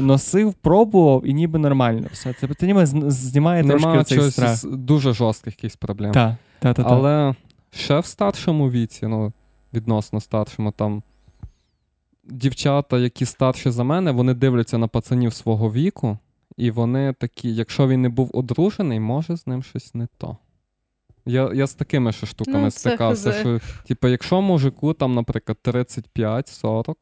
[0.00, 2.34] носив, пробував, і ніби нормально все.
[2.40, 4.64] Це, це ніби знімає трошки цей страх.
[4.64, 6.12] дуже жорстких якихось проблем.
[6.12, 6.86] Так, так, так.
[6.88, 7.34] Але
[7.70, 9.32] ще в старшому віці, ну,
[9.72, 11.02] відносно старшому, там
[12.24, 16.18] дівчата, які старші за мене, вони дивляться на пацанів свого віку,
[16.56, 20.36] і вони такі, якщо він не був одружений, може з ним щось не то.
[21.26, 23.32] Я я з такими ще штуками ну, стикався.
[23.32, 26.94] що, типу, Якщо мужику, там, наприклад, 35-40,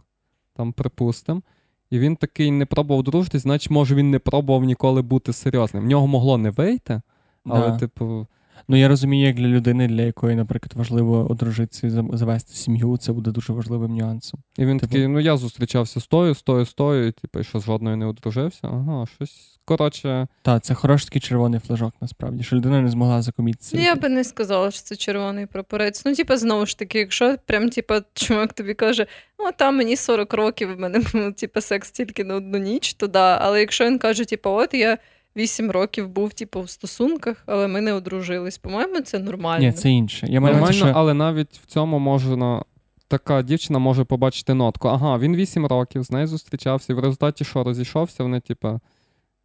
[0.57, 1.43] там, припустимо,
[1.91, 5.85] і він такий не пробував дружитись, значить, може, він не пробував ніколи бути серйозним.
[5.85, 7.03] В нього могло не вийти,
[7.45, 7.79] але, да.
[7.79, 8.27] типу.
[8.71, 13.13] Ну, я розумію, як для людини, для якої, наприклад, важливо одружитися і завести сім'ю, це
[13.13, 14.41] буде дуже важливим нюансом.
[14.59, 14.93] І він типу...
[14.93, 17.97] такий: ну я зустрічався з тою, з тою, з тою, і типу, що з жодною
[17.97, 18.61] не одружився.
[18.63, 20.27] Ага, щось коротше.
[20.43, 23.81] Так, це хороший такий червоний флажок, насправді, що людина не змогла закомітися.
[23.81, 26.05] Я би не сказала, що це червоний прапорець.
[26.05, 29.07] Ну, типу, знову ж таки, якщо прям, типу, чувак тобі каже,
[29.39, 33.07] ну там мені 40 років, в мене ну, типу, секс тільки на одну ніч, то
[33.07, 33.39] да.
[33.41, 34.99] Але якщо він каже, типу, от я.
[35.41, 38.59] Вісім років був, типу, в стосунках, але ми не одружились.
[38.59, 39.67] По-моєму, це нормально.
[39.67, 40.27] Ні, це інше.
[40.31, 40.93] Я маю Нормально, що...
[40.95, 42.63] але навіть в цьому можна.
[43.09, 44.89] Така дівчина може побачити нотку.
[44.89, 48.81] Ага, він вісім років, з нею зустрічався, і в результаті що розійшовся, вони, типу,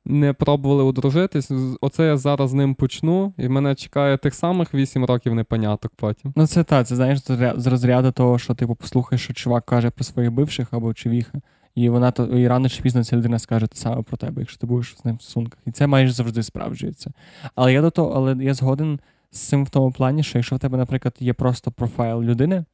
[0.05, 1.51] не пробували одружитись.
[1.81, 6.33] Оце я зараз з ним почну, і мене чекає тих самих вісім років непоняток потім.
[6.35, 7.19] Ну, це так, це знаєш,
[7.55, 11.41] з розряду того, що типу послухаєш, що чувак каже про своїх бивших або чувіха.
[11.75, 14.57] І вона то і рано чи пізно ця людина скаже те саме про тебе, якщо
[14.57, 15.59] ти будеш з ним в стосунках.
[15.65, 17.11] І це майже завжди справджується.
[17.55, 18.99] Але я до того, але я згоден
[19.31, 22.65] з цим в тому плані, що якщо в тебе, наприклад, є просто профайл людини,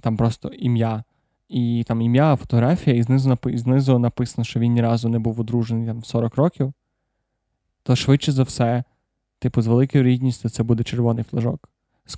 [0.00, 1.04] там просто ім'я,
[1.48, 5.40] і там ім'я, фотографія, і знизу і знизу написано, що він ні разу не був
[5.40, 6.72] одружений там 40 років,
[7.82, 8.84] то швидше за все,
[9.38, 11.68] типу, з великою рідністю це буде червоний флажок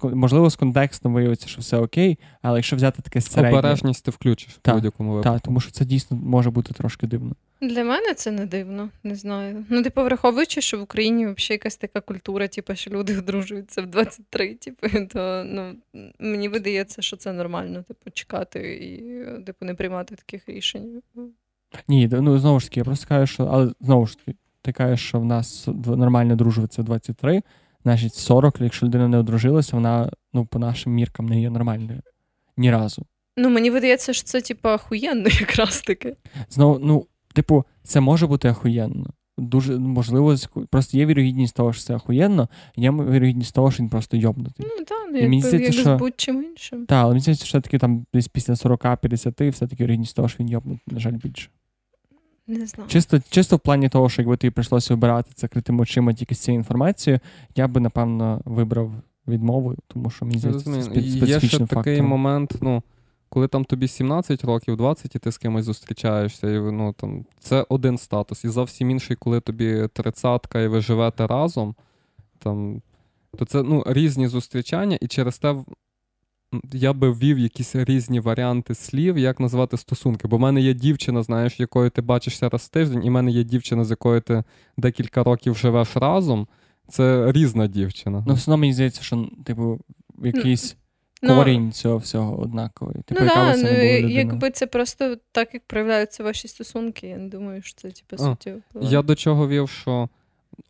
[0.03, 3.59] можливо, з контекстом виявиться, що все окей, але якщо взяти таке середнє...
[3.59, 5.35] Обережність ти включиш та, в будь-якому випадку.
[5.35, 7.35] Так, тому що це дійсно може бути трошки дивно.
[7.61, 9.65] Для мене це не дивно, не знаю.
[9.69, 13.87] Ну, типу, враховуючи, що в Україні взагалі якась така культура, типу, що люди одружуються в
[13.87, 15.75] 23, типу, то ну,
[16.19, 21.03] мені видається, що це нормально, типу, чекати і типу, не приймати таких рішень.
[21.89, 25.09] Ні, ну знову ж таки, я просто кажу, що але знову ж таки, ти кажеш,
[25.09, 27.43] що в нас нормально одружуватися в 23,
[27.83, 32.01] значить 40, якщо людина не одружилася, вона ну, по нашим міркам не є нормальною.
[32.57, 33.07] Ні разу.
[33.37, 36.17] Ну, мені видається, що це, типу, ахуєнно якраз таки.
[36.51, 39.11] Знову, ну, типу, це може бути ахуєнно.
[39.39, 40.37] Дуже можливо,
[40.71, 44.67] просто є вірогідність того, що це ахуєнно, є вірогідність того, що він просто йобнутий.
[44.79, 45.97] Ну так, ну, якби, здається, як що...
[45.97, 46.87] з будь-чим іншим.
[46.87, 50.49] Так, але мені здається, що все-таки там десь після 40-50 все-таки вірогідність того, що він
[50.49, 51.49] йобнутий, на жаль, більше.
[52.47, 52.91] Не знаю.
[52.91, 56.61] Чисто чисто в плані того, що якби тобі прийшлося обирати закритими очима тільки з цією
[56.61, 57.21] інформацією,
[57.57, 58.93] я би, напевно, вибрав
[59.29, 61.85] відмову, тому що мені здається, це специфічним Є ще фактором.
[61.85, 62.83] такий момент, ну,
[63.29, 67.67] коли там тобі 17 років, 20, і ти з кимось зустрічаєшся, і ну, там, це
[67.69, 68.45] один статус.
[68.45, 71.75] І зовсім інший, коли тобі тридцятка і ви живете разом,
[72.39, 72.83] там,
[73.39, 75.57] то це ну, різні зустрічання, і через те
[76.73, 80.29] я би ввів якісь різні варіанти слів, як назвати стосунки.
[80.29, 83.31] Бо в мене є дівчина, знаєш, якою ти бачишся раз в тиждень, і в мене
[83.31, 84.45] є дівчина, з якою ти
[84.77, 86.49] декілька років живеш разом.
[86.89, 88.25] Це різна дівчина.
[88.27, 89.81] Ну, все одно мені здається, що, типу,
[90.25, 90.77] якийсь
[91.23, 92.95] ну, корінь цього всього однаковий.
[92.95, 93.69] Типу, ну, яка да, ну,
[94.09, 98.61] якби це просто так, як проявляються ваші стосунки, я не думаю, що це типу, суттєво.
[98.81, 100.09] Я до чого вів, що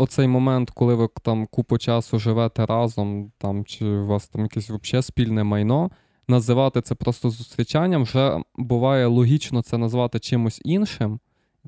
[0.03, 4.71] оцей момент, коли ви там купу часу живете разом, там чи у вас там якесь
[4.71, 5.91] взагалі спільне майно,
[6.29, 11.21] називати це просто зустрічанням, вже буває логічно це назвати чимось іншим.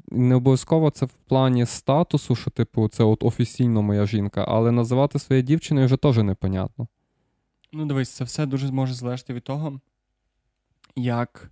[0.09, 5.19] Не обов'язково це в плані статусу, що, типу, це от офіційно моя жінка, але називати
[5.19, 6.89] своєю дівчиною вже теж непонятно.
[7.73, 9.81] Ну, дивись, це все дуже зможе залежати від того,
[10.97, 11.51] як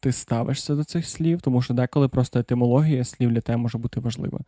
[0.00, 4.00] ти ставишся до цих слів, тому що деколи просто етимологія слів для тебе може бути
[4.00, 4.40] важлива.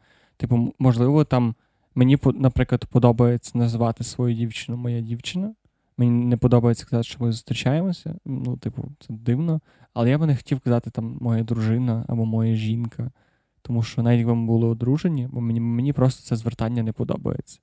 [0.43, 1.55] Типу, можливо, там
[1.95, 5.55] мені, наприклад, подобається називати свою дівчину моя дівчина.
[5.97, 8.15] Мені не подобається казати, що ми зустрічаємося.
[8.25, 9.61] Ну, типу, це дивно.
[9.95, 13.11] Але я би не хотів казати там моя дружина або моя жінка.
[13.63, 17.61] Тому що навіть якби ми були одружені, бо мені мені просто це звертання не подобається.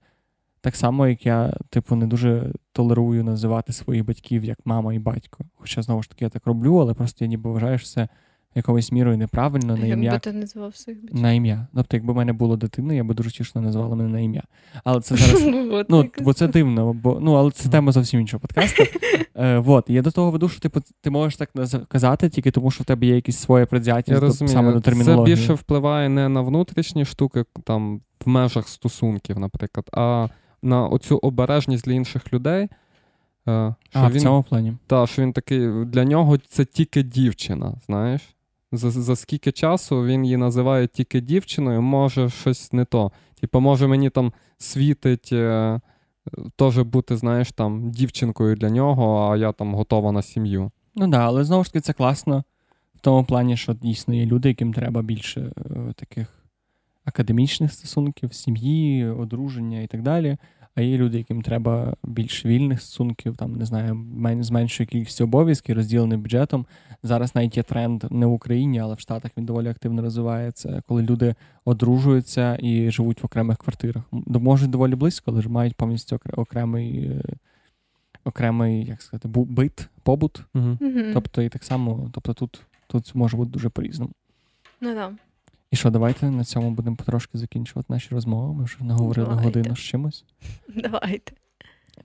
[0.62, 5.46] Так само, як я, типу, не дуже толерую називати своїх батьків як мама і батько.
[5.56, 8.08] Хоча, знову ж таки, я так роблю, але просто я ніби вважаю, що це
[8.56, 10.04] якоюсь мірою неправильно на ім'я.
[10.04, 11.22] Якби ти називав своїх батьків?
[11.22, 11.68] На ім'я.
[11.76, 14.44] Тобто, якби в мене було дитина, я би дуже тішно назвала мене на ім'я.
[14.84, 15.44] Але це зараз.
[15.90, 18.84] ну, Бо це дивно, бо ну, але це тема зовсім іншого подкасту.
[19.36, 19.90] Е, вот.
[19.90, 21.50] Я до того веду, що типу, ти можеш так
[21.88, 25.36] казати, тільки тому, що в тебе є якісь своє предвзяття саме до термінології.
[25.36, 30.28] Це більше впливає не на внутрішні штуки, там в межах стосунків, наприклад, а
[30.62, 32.68] на оцю обережність для інших людей.
[33.48, 34.74] Е, що а, він, в цьому плані.
[34.88, 38.22] Так, що він такий, для нього це тільки дівчина, знаєш?
[38.72, 43.12] За за скільки часу він її називає тільки дівчиною, може щось не то.
[43.42, 45.80] Типу, може мені там світить е,
[46.56, 50.72] теж бути, знаєш, там дівчинкою для нього, а я там готова на сім'ю.
[50.96, 52.44] Ну так, да, але знову ж таки це класно
[52.96, 56.40] в тому плані, що дійсно є люди, яким треба більше е, таких
[57.06, 60.38] академічних стосунків, сім'ї, одруження і так далі.
[60.76, 64.06] А є люди, яким треба більш вільних стосунків, там не знаю,
[64.44, 66.66] з меншою кількістю обов'язків, розділеним бюджетом.
[67.04, 71.04] Зараз навіть є тренд не в Україні, але в Штатах він доволі активно розвивається, коли
[71.04, 71.36] люди
[71.66, 74.04] одружуються і живуть в окремих квартирах.
[74.12, 77.00] Можуть доволі близько, але ж мають повністю окремий.
[77.00, 77.22] Е,
[78.24, 80.44] окремий, як сказати, бит, побут.
[80.56, 80.78] Угу.
[81.14, 84.12] Тобто, і так само, тобто тут тут може бути дуже по-різному.
[84.82, 85.12] Ну да.
[85.72, 88.54] І що, давайте на цьому будемо потрошки закінчувати наші розмови.
[88.54, 89.60] Ми вже наговорили давайте.
[89.60, 90.26] годину з чимось.
[90.76, 91.32] Давайте.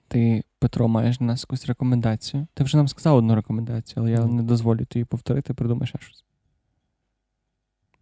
[0.09, 2.47] Ти, Петро, маєш на нас якусь рекомендацію.
[2.55, 4.33] Ти вже нам сказав одну рекомендацію, але я mm.
[4.33, 6.25] не дозволю тобі повторити, придумай ще щось.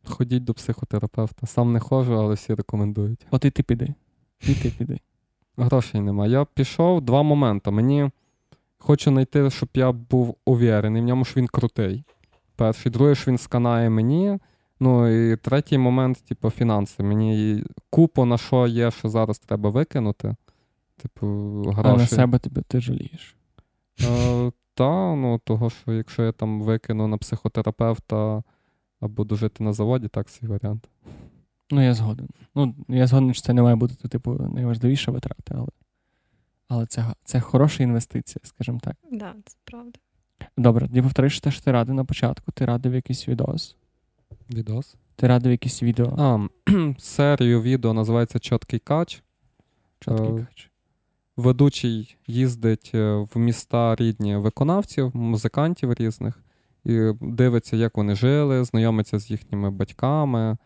[0.05, 1.47] Ходіть до психотерапевта.
[1.47, 3.27] Сам не ходжу, але всі рекомендують.
[3.31, 3.95] От і ти піди.
[4.49, 4.99] І ти піди.
[5.57, 6.27] Грошей нема.
[6.27, 7.71] Я пішов два моменти.
[7.71, 8.11] Мені
[8.79, 12.05] хочу знайти, щоб я був увірений в ньому, що він крутий.
[12.57, 14.39] Перший, другий, що він сканає мені.
[14.83, 17.03] Ну і третій момент, типу, фінанси.
[17.03, 20.37] Мені купу на що є, що зараз треба викинути.
[20.97, 21.27] Типу,
[21.67, 21.91] гроші.
[21.95, 23.37] А на себе тебе ти жалієш?
[24.01, 28.43] Е, Та, ну того, що якщо я там викину на психотерапевта
[29.01, 30.89] або буду жити на заводі, так свій варіант.
[31.71, 32.29] Ну, я згоден.
[32.55, 35.69] Ну, я згоден, що це не має бути, типу, найважливіша витрата, але
[36.69, 38.97] але це це хороша інвестиція, скажімо так.
[39.03, 39.99] Так, да, це правда.
[40.57, 43.77] Добре, тоді повториш те, що ти радив на початку, ти радив якийсь відос.
[44.55, 44.97] Відос?
[45.17, 46.15] Ти радив якісь відео.
[46.19, 46.49] А,
[46.99, 49.23] серію відео називається Чоткий кач.
[50.01, 50.71] Чоткий е, кач.
[51.37, 56.45] Ведучий їздить е, в міста рідні виконавців, музикантів різних,
[56.85, 60.57] і дивиться, як вони жили, знайомиться з їхніми батьками,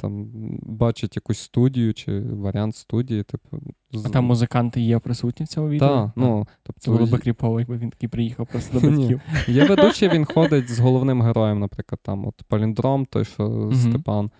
[0.00, 0.30] там
[0.62, 3.22] бачить якусь студію чи варіант студії.
[3.22, 3.60] Типу,
[3.92, 4.06] з...
[4.06, 5.88] А там музиканти є присутні в цьому відео?
[5.88, 9.20] Так, ну, тобто Це було б кріпово, якби він такий приїхав просто до батьків.
[9.48, 14.30] Є ведучий, він ходить з головним героєм, наприклад, там от Паліндром, той, що Степан.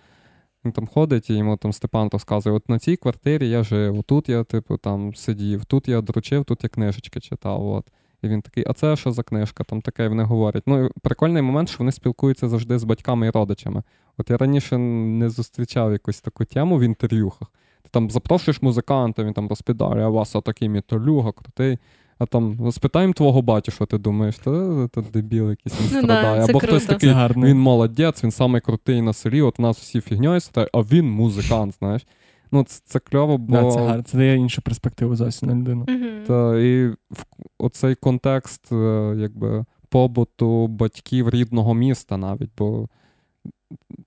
[0.65, 4.29] Він там ходить, і йому там Степан розказує: от на цій квартирі я жив, тут
[4.29, 7.67] я, типу, там сидів, тут я дручив, тут я книжечки читав.
[7.67, 7.87] От.
[8.21, 9.63] І він такий, а це що за книжка?
[9.63, 10.63] Там таке, і вони говорять.
[10.65, 13.83] Ну, прикольний момент, що вони спілкуються завжди з батьками і родичами.
[14.17, 17.47] От я раніше не зустрічав якусь таку тему в інтерв'юхах.
[17.83, 21.77] Ти там запрошуєш музиканта, він там розпідає, а у вас отакий металюга, крутий.
[22.21, 25.99] А там «Ну, спитаємо твого батю, що ти думаєш, та це дебіл якийсь він ну,
[25.99, 26.37] страдає.
[26.37, 26.67] Да, Або круто.
[26.67, 30.67] хтось такий, він молодець, він самий крутий на селі, от у нас всі фігньою стає,
[30.73, 32.05] а він музикант, знаєш.
[32.51, 33.53] Ну, Це це кльово, бо.
[33.53, 35.85] Да, Це гарно, це дає іншу перспективу зовсім на людину.
[35.85, 36.25] Mm-hmm.
[36.27, 37.25] Та, І в
[37.59, 42.51] оцей контекст е, якби, побуту батьків рідного міста навіть.
[42.57, 42.87] бо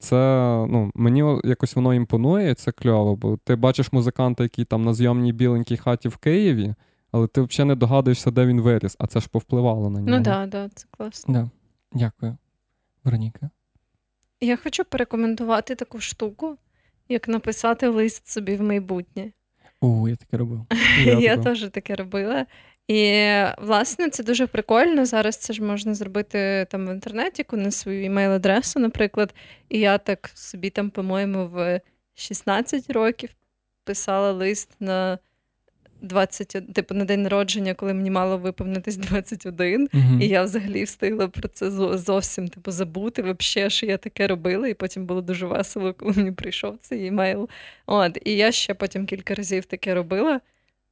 [0.04, 0.16] це
[0.68, 5.32] ну, мені якось воно імпонує, це кльово, бо ти бачиш музиканта, який там на зйомній
[5.32, 6.74] біленькій хаті в Києві,
[7.12, 10.18] але ти взагалі не догадуєшся, де він виріс, а це ж повпливало на нього.
[10.18, 11.34] Ну так, да, да, це класно.
[11.34, 11.50] Да.
[11.92, 12.36] Дякую.
[13.04, 13.50] Вероніка.
[14.40, 16.56] Я хочу порекомендувати таку штуку,
[17.08, 19.32] як написати лист собі в майбутнє.
[19.80, 20.66] О, я таке робив.
[21.04, 22.46] Я, я теж таке робила.
[22.88, 25.06] І, власне, це дуже прикольно.
[25.06, 29.34] Зараз це ж можна зробити там в інтернеті, на свою імейл-адресу, наприклад.
[29.68, 31.80] І я так собі там, по-моєму, в
[32.14, 33.30] 16 років
[33.84, 35.18] писала лист на
[36.02, 39.88] 20, типу на день народження, коли мені мало виповнитись 21.
[39.88, 40.22] Uh-huh.
[40.22, 44.68] І я взагалі встигла про це зовсім типу, забути, взагалі, що я таке робила.
[44.68, 47.48] І потім було дуже весело, коли мені прийшов цей імейл.
[47.86, 50.40] От, І я ще потім кілька разів таке робила.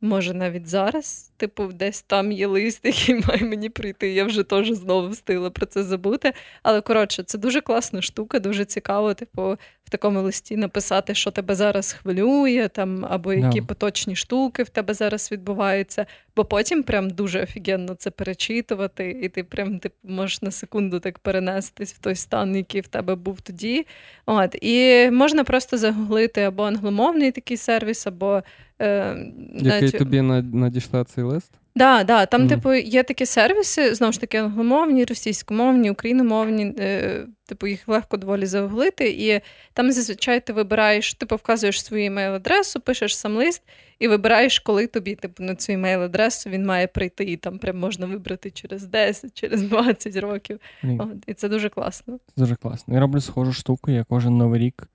[0.05, 4.13] Може, навіть зараз, типу, десь там є лист, який має мені прийти.
[4.13, 6.33] Я вже теж знову встигла про це забути.
[6.63, 11.55] Але коротше, це дуже класна штука, дуже цікаво, типу, в такому листі написати, що тебе
[11.55, 13.67] зараз хвилює, там, або які yeah.
[13.67, 16.07] поточні штуки в тебе зараз відбуваються.
[16.37, 21.19] Бо потім прям дуже офігенно це перечитувати, і ти прям ти можеш на секунду так
[21.19, 23.87] перенестись в той стан, який в тебе був тоді.
[24.27, 28.43] От, І можна просто загуглити або англомовний такий сервіс, або.
[28.83, 29.17] Е,
[29.55, 29.99] Який навіть...
[29.99, 31.53] тобі надійшла цей лист?
[31.77, 32.49] Да, да, там, mm.
[32.49, 38.47] типу, є такі сервіси, знову ж таки, англомовні, російськомовні, україномовні, е, типу, їх легко доволі
[38.47, 39.11] загуглити.
[39.11, 39.41] І
[39.73, 43.63] там зазвичай ти вибираєш, типу, вказуєш свою емейл-адресу, пишеш сам лист
[43.99, 47.25] і вибираєш, коли тобі типу, на цю емейл-адресу він має прийти.
[47.25, 50.61] І там прям можна вибрати через 10, через 20 років.
[50.85, 51.03] Mm.
[51.03, 52.19] От, І це дуже класно.
[52.37, 52.95] Дуже класно.
[52.95, 54.89] Я роблю схожу штуку, я кожен новий рік,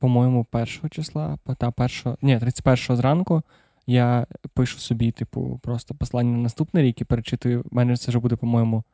[0.00, 3.42] по-моєму, першого числа, та першого, ні, 31-го зранку
[3.86, 7.64] я пишу собі, типу, просто послання на наступний рік і перечитую.
[7.70, 8.84] У мене це вже буде, по-моєму,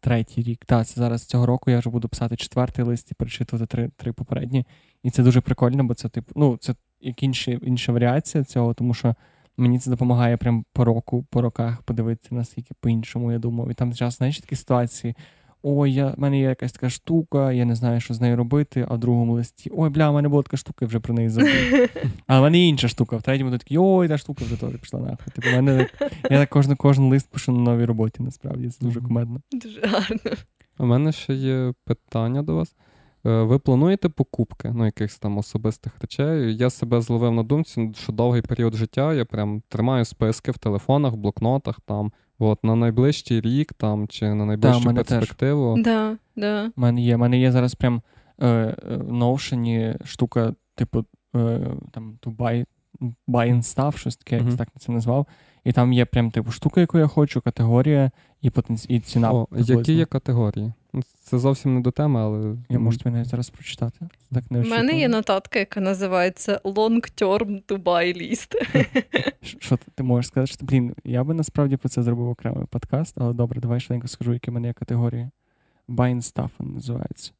[0.00, 0.64] третій рік.
[0.64, 4.12] Так, це зараз цього року я вже буду писати четвертий лист і перечитувати три три
[4.12, 4.66] попередні.
[5.02, 8.94] І це дуже прикольно, бо це, типу, ну, це як інші, інша варіація цього, тому
[8.94, 9.14] що
[9.56, 13.70] мені це допомагає прям по року, по роках подивитися, наскільки по-іншому я думав.
[13.70, 15.14] І там час, знаєш, такі ситуації.
[15.62, 18.86] Ой, я, в мене є якась така штука, я не знаю, що з нею робити,
[18.88, 21.28] а в другому листі, ой, бля, в мене була така штука, я вже про неї
[21.28, 21.50] забув.
[22.26, 23.16] А в мене є інша штука.
[23.16, 25.32] В третьому ти такий, ой, та штука вже теж пішла нахуй.
[25.34, 25.88] Типу, мене,
[26.30, 28.68] я так кожен, кожен лист пишу на новій роботі, насправді.
[28.70, 29.40] Це дуже кумедно.
[29.52, 30.18] Дуже гарно.
[30.78, 32.74] У мене ще є питання до вас.
[33.26, 36.56] Е, Ви плануєте покупки ну, якихось там особистих речей?
[36.56, 41.12] Я себе зловив на думці, що довгий період життя я прям тримаю списки в телефонах,
[41.12, 42.12] в блокнотах там.
[42.38, 45.18] От, на найближчий рік там, чи на найближчу мене теж.
[45.18, 45.82] перспективу.
[45.82, 46.70] Да, да.
[46.76, 47.16] У мене є.
[47.16, 48.02] У мене є зараз прям
[48.38, 51.04] е, е, в Notion штука, типу,
[51.36, 51.60] е,
[51.92, 52.64] там, to buy,
[53.28, 54.48] buy and stuff, щось таке, Мгм.
[54.48, 55.26] як так це назвав.
[55.64, 58.10] І там є прям типу штука, яку я хочу, категорія
[58.42, 58.86] і потенці...
[58.88, 59.32] і ціна.
[59.32, 60.72] О, які є категорії?
[60.92, 62.56] Ну, Це зовсім не до теми, але.
[62.68, 64.08] Я можу тобі навіть зараз прочитати.
[64.34, 68.54] Так не У мене є нотатка, яка називається Long Term to Buy List.
[69.58, 70.52] Що ти, ти можеш сказати?
[70.52, 74.32] Що, блін, я би насправді про це зробив окремий подкаст, але добре, давай швиденько скажу,
[74.32, 75.30] які в мене є категорії.
[75.88, 77.32] Buy and stuff називається.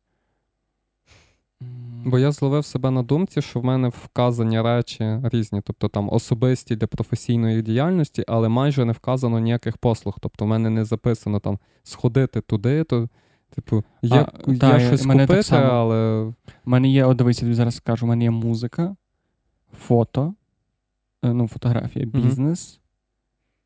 [2.04, 6.76] Бо я зловив себе на думці, що в мене вказані речі різні, тобто там особисті
[6.76, 10.16] для професійної діяльності, але майже не вказано ніяких послуг.
[10.20, 13.08] Тобто в мене не записано там сходити туди, то,
[13.54, 15.66] типу, є, А, та, щось мене купити, само.
[15.66, 16.34] але У
[16.64, 18.96] мене є, от дивись, я тобі зараз скажу, у мене є музика,
[19.72, 20.34] фото,
[21.24, 22.22] е, ну, фотографія, Мгм.
[22.22, 22.80] бізнес,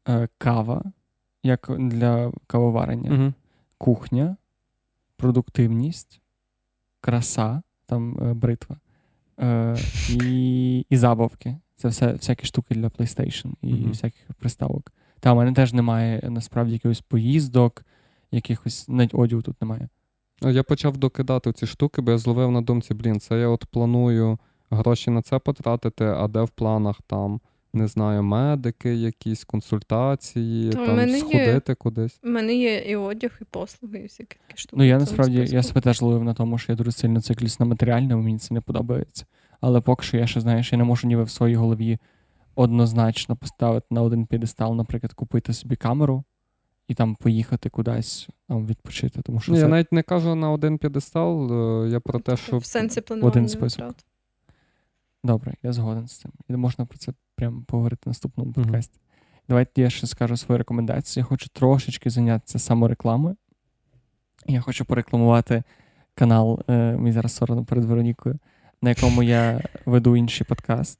[0.08, 0.84] е, кава,
[1.42, 3.32] як для кавоварення, угу.
[3.78, 4.36] кухня,
[5.16, 6.20] продуктивність,
[7.00, 8.76] краса, там е, бритва,
[10.10, 11.56] і, і забавки.
[11.74, 13.88] Це все всякі штуки для PlayStation і Мгм.
[13.88, 14.92] всяких приставок.
[15.20, 17.84] Та, у мене теж немає насправді якихось поїздок,
[18.32, 19.88] якихось навіть одягу тут немає.
[20.42, 24.38] я почав докидати ці штуки, бо я зловив на думці, блін, це я от планую
[24.70, 27.40] гроші на це потратити, а де в планах там.
[27.74, 31.18] Не знаю, медики, якісь консультації, Та в там мене є.
[31.18, 32.20] сходити кудись.
[32.24, 34.76] У мене є і одяг, і послуги, і всякі такі штуки.
[34.78, 37.66] Ну, я насправді я себе теж ловив на тому, що я дуже сильно циклюсь на
[37.66, 39.26] матеріальному, мені це не подобається.
[39.60, 41.98] Але поки що я ще, знаєш, я не можу ніби в своїй голові
[42.54, 46.24] однозначно поставити на один п'єдестал, наприклад, купити собі камеру
[46.92, 49.22] і там поїхати кудись там, відпочити.
[49.22, 51.52] Тому що Ні, це я навіть не кажу на один п'єдестал,
[51.84, 53.80] е, я про те, що в сенсі планування один список.
[53.80, 54.04] витрат.
[55.24, 56.32] добре, я згоден з цим.
[56.48, 59.00] І можна про це прямо поговорити в наступному подкасті.
[59.48, 61.20] Давайте я ще скажу свої рекомендації.
[61.20, 63.36] Я хочу трошечки зайнятися саморекламою.
[64.46, 65.62] Я хочу порекламувати
[66.14, 68.38] канал, е, мені зараз соромно перед Веронікою,
[68.82, 70.98] на якому я веду інший подкаст,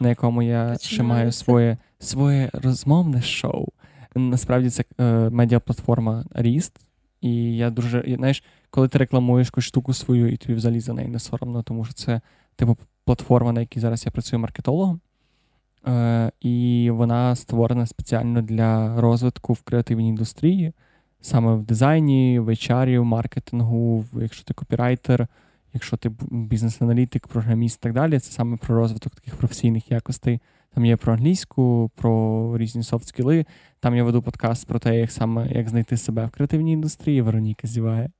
[0.00, 3.68] на якому я ще маю своє, своє розмовне шоу.
[4.14, 6.80] Насправді це е, медіаплатформа Ріст.
[7.20, 11.08] І я дуже, знаєш, коли ти рекламуєш якусь штуку свою, і тобі взагалі за неї
[11.08, 12.20] не соромно, тому що це
[12.56, 15.00] типу платформа, на якій зараз я працюю маркетологом.
[15.86, 20.72] Е, і вона створена спеціально для розвитку в креативній індустрії,
[21.20, 25.28] саме в дизайні, в HR, в маркетингу, якщо ти копірайтер,
[25.72, 28.18] якщо ти бізнес-аналітик, програміст і так далі.
[28.18, 30.40] Це саме про розвиток таких професійних якостей.
[30.74, 33.46] Там є про англійську, про різні софт-скіли.
[33.80, 37.22] Там я веду подкаст про те, як саме як знайти себе в креативній індустрії.
[37.22, 38.10] Вероніка зіває.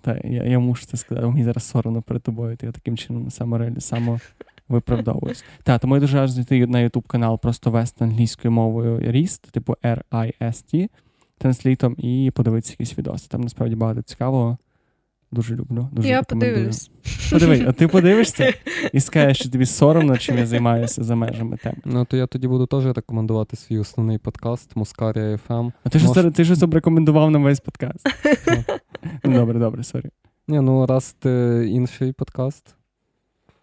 [0.00, 2.56] Та я, я мушу це сказати, мені зараз соромно перед тобою.
[2.56, 4.20] Ти я таким чином самореалі, само
[4.68, 5.44] виправдовуюсь.
[5.62, 9.76] Так, тому я дуже раджу зайти на YouTube канал, просто вести англійською мовою ріст, типу
[9.82, 10.88] R-I-S-T,
[11.38, 13.28] транслітом, і подивитися якісь відоси.
[13.28, 14.58] Там насправді багато цікавого.
[15.32, 15.88] Дуже люблю.
[15.92, 16.52] Дуже Я рекомендую.
[16.54, 16.90] подивлюсь.
[17.30, 18.54] Подивись, а ти подивишся
[18.92, 21.76] і скажеш, що тобі соромно, чим я займаюся за межами теми.
[21.84, 25.72] Ну, то я тоді буду теж рекомендувати свій основний подкаст Мускарія FM.
[25.84, 28.08] А ти ж Мож- ти ж рекомендував на весь подкаст.
[29.24, 30.10] ну добре, добре, sorry.
[30.48, 32.74] Ні, ну раз ти інший подкаст.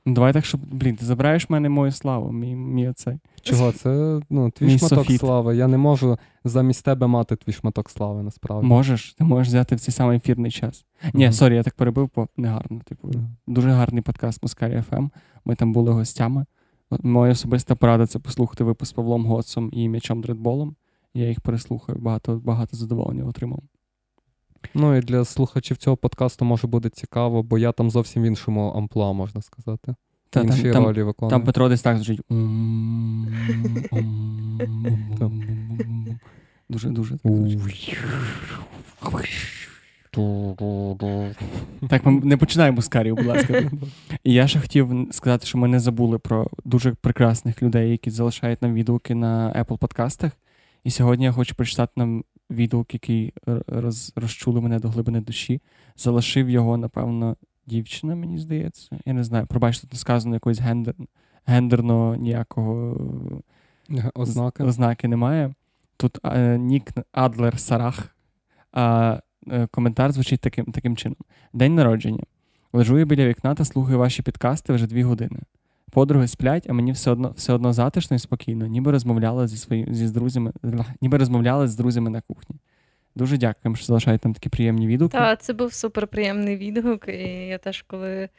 [0.09, 3.19] Ну, давай так, щоб, блін, ти забираєш в мене мою славу, мій, мій оцей.
[3.41, 3.71] Чого?
[3.71, 5.19] Це ну, твій Мій шматок софіт.
[5.19, 5.55] слави.
[5.55, 8.67] Я не можу замість тебе мати твій шматок слави, насправді.
[8.67, 10.85] Можеш, ти можеш взяти в цей самий ефірний час.
[11.13, 11.33] Ні, Мгм.
[11.33, 12.81] sorry, я так перебив, бо негарно.
[12.85, 13.35] Типу, Мгм.
[13.47, 15.07] дуже гарний подкаст Москарі ФМ.
[15.45, 16.45] Ми там були гостями.
[16.89, 20.75] От Моя особиста порада це послухати випуск з Павлом Гоцом і м'ячом Дредболом.
[21.13, 23.59] Я їх переслухаю, багато, багато задоволення отримав.
[24.73, 28.69] Ну і для слухачів цього подкасту може буде цікаво, бо я там зовсім в іншому
[28.69, 29.95] амплуа, можна сказати.
[30.29, 31.29] Та, Інші там, ролі виконую.
[31.29, 32.21] там Петро десь так звучить.
[32.29, 33.27] Ум,
[33.91, 34.85] ум, ум,
[35.19, 35.43] ум,
[35.85, 36.19] ум.
[36.69, 37.17] Дуже, дуже.
[40.99, 41.35] так.
[41.89, 43.71] Так, ми не починаємо з карів, будь ласка.
[44.23, 48.61] І я ще хотів сказати, що ми не забули про дуже прекрасних людей, які залишають
[48.61, 50.31] нам відгуки на Apple подкастах.
[50.83, 53.33] І сьогодні я хочу прочитати нам відгук, який
[53.67, 55.61] роз, розчули мене до глибини душі.
[55.95, 57.35] Залишив його, напевно,
[57.65, 58.99] дівчина, мені здається.
[59.05, 60.95] Я не знаю, пробачте, тут не сказано якоїсь гендер,
[61.45, 62.97] гендерного ніякого
[64.15, 64.63] Ознаки.
[64.63, 65.53] ознаки немає.
[65.97, 68.15] Тут е, нік Адлер Сарах.
[68.71, 71.17] А е, коментар звучить таким, таким чином:
[71.53, 72.23] День народження.
[72.73, 75.39] Лежу я біля вікна та слухаю ваші підкасти вже дві години.
[75.89, 79.93] Подруги сплять, а мені все одно все одно затишно і спокійно, ніби розмовляла зі своїм
[79.93, 80.51] зі з друзями,
[81.01, 82.55] ніби розмовляла з друзями на кухні.
[83.15, 85.17] Дуже дякуємо, що залишаєте там такі приємні відгуки.
[85.17, 88.29] Так, це був суперприємний відгук, і я теж коли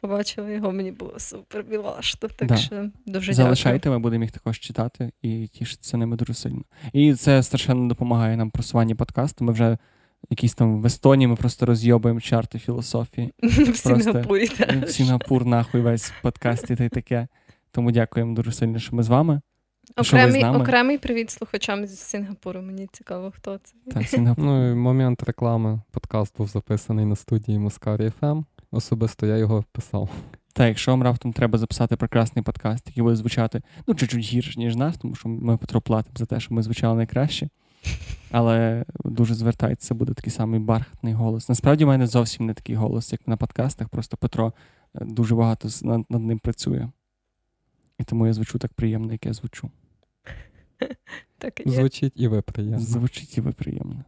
[0.00, 2.28] побачила його, мені було супер білашто.
[2.28, 2.56] Так Да.
[2.56, 6.62] що дуже Залишайте, ми будемо їх також читати і тішитися ними дуже сильно.
[6.92, 9.44] І це страшенно допомагає нам просуванні подкасту.
[9.44, 9.78] Ми вже
[10.30, 13.32] якісь там в Естонії ми просто розйобуємо чарти філософії.
[13.42, 14.90] В Сінгапурі В теж.
[14.90, 17.28] Сінгапур, нахуй, весь в подкасті та й таке.
[17.72, 19.40] Тому дякуємо дуже сильно, що ми з вами.
[19.96, 22.62] Окремий, окремий привіт слухачам з Сінгапуру.
[22.62, 23.74] Мені цікаво, хто це.
[23.94, 24.44] Так, Сінгапур.
[24.44, 25.80] Ну і момент реклами.
[25.90, 28.44] Подкаст був записаний на студії Москарі FM.
[28.70, 30.10] Особисто я його писав.
[30.52, 34.76] Та якщо вам раптом треба записати прекрасний подкаст, який буде звучати ну, чуть-чуть гірше, ніж
[34.76, 37.48] нас, тому що ми Петро платимо за те, що ми звучали найкраще.
[38.30, 41.48] Але дуже звертайтеся, буде такий самий бархатний голос.
[41.48, 44.52] Насправді, в мене зовсім не такий голос, як на подкастах, просто Петро
[44.94, 46.88] е, дуже багато над, над ним працює.
[47.98, 49.70] І тому я звучу так приємно, як я звучу.
[51.38, 51.70] Так і.
[51.70, 52.78] Звучить і ви приємно.
[52.78, 54.04] Звучить і ви приємно.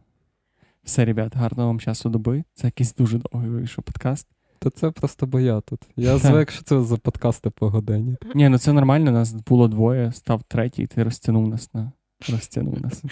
[0.83, 2.43] Все, ребят, гарного вам часу доби.
[2.53, 4.27] Це якийсь дуже довгий вийшов подкаст.
[4.59, 5.81] Та це просто бо я тут.
[5.95, 8.17] Я звик, що це за подкасти по годині.
[8.35, 11.91] Ні, ну це нормально, нас було двоє, став третій, ти розтягнув нас на.
[12.29, 13.03] Розтягнув нас.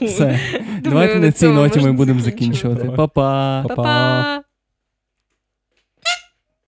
[0.02, 0.40] Все.
[0.82, 2.90] Давайте на цій ноті ми будемо закінчувати.
[2.96, 3.64] Па-па.
[3.68, 4.42] Па-па!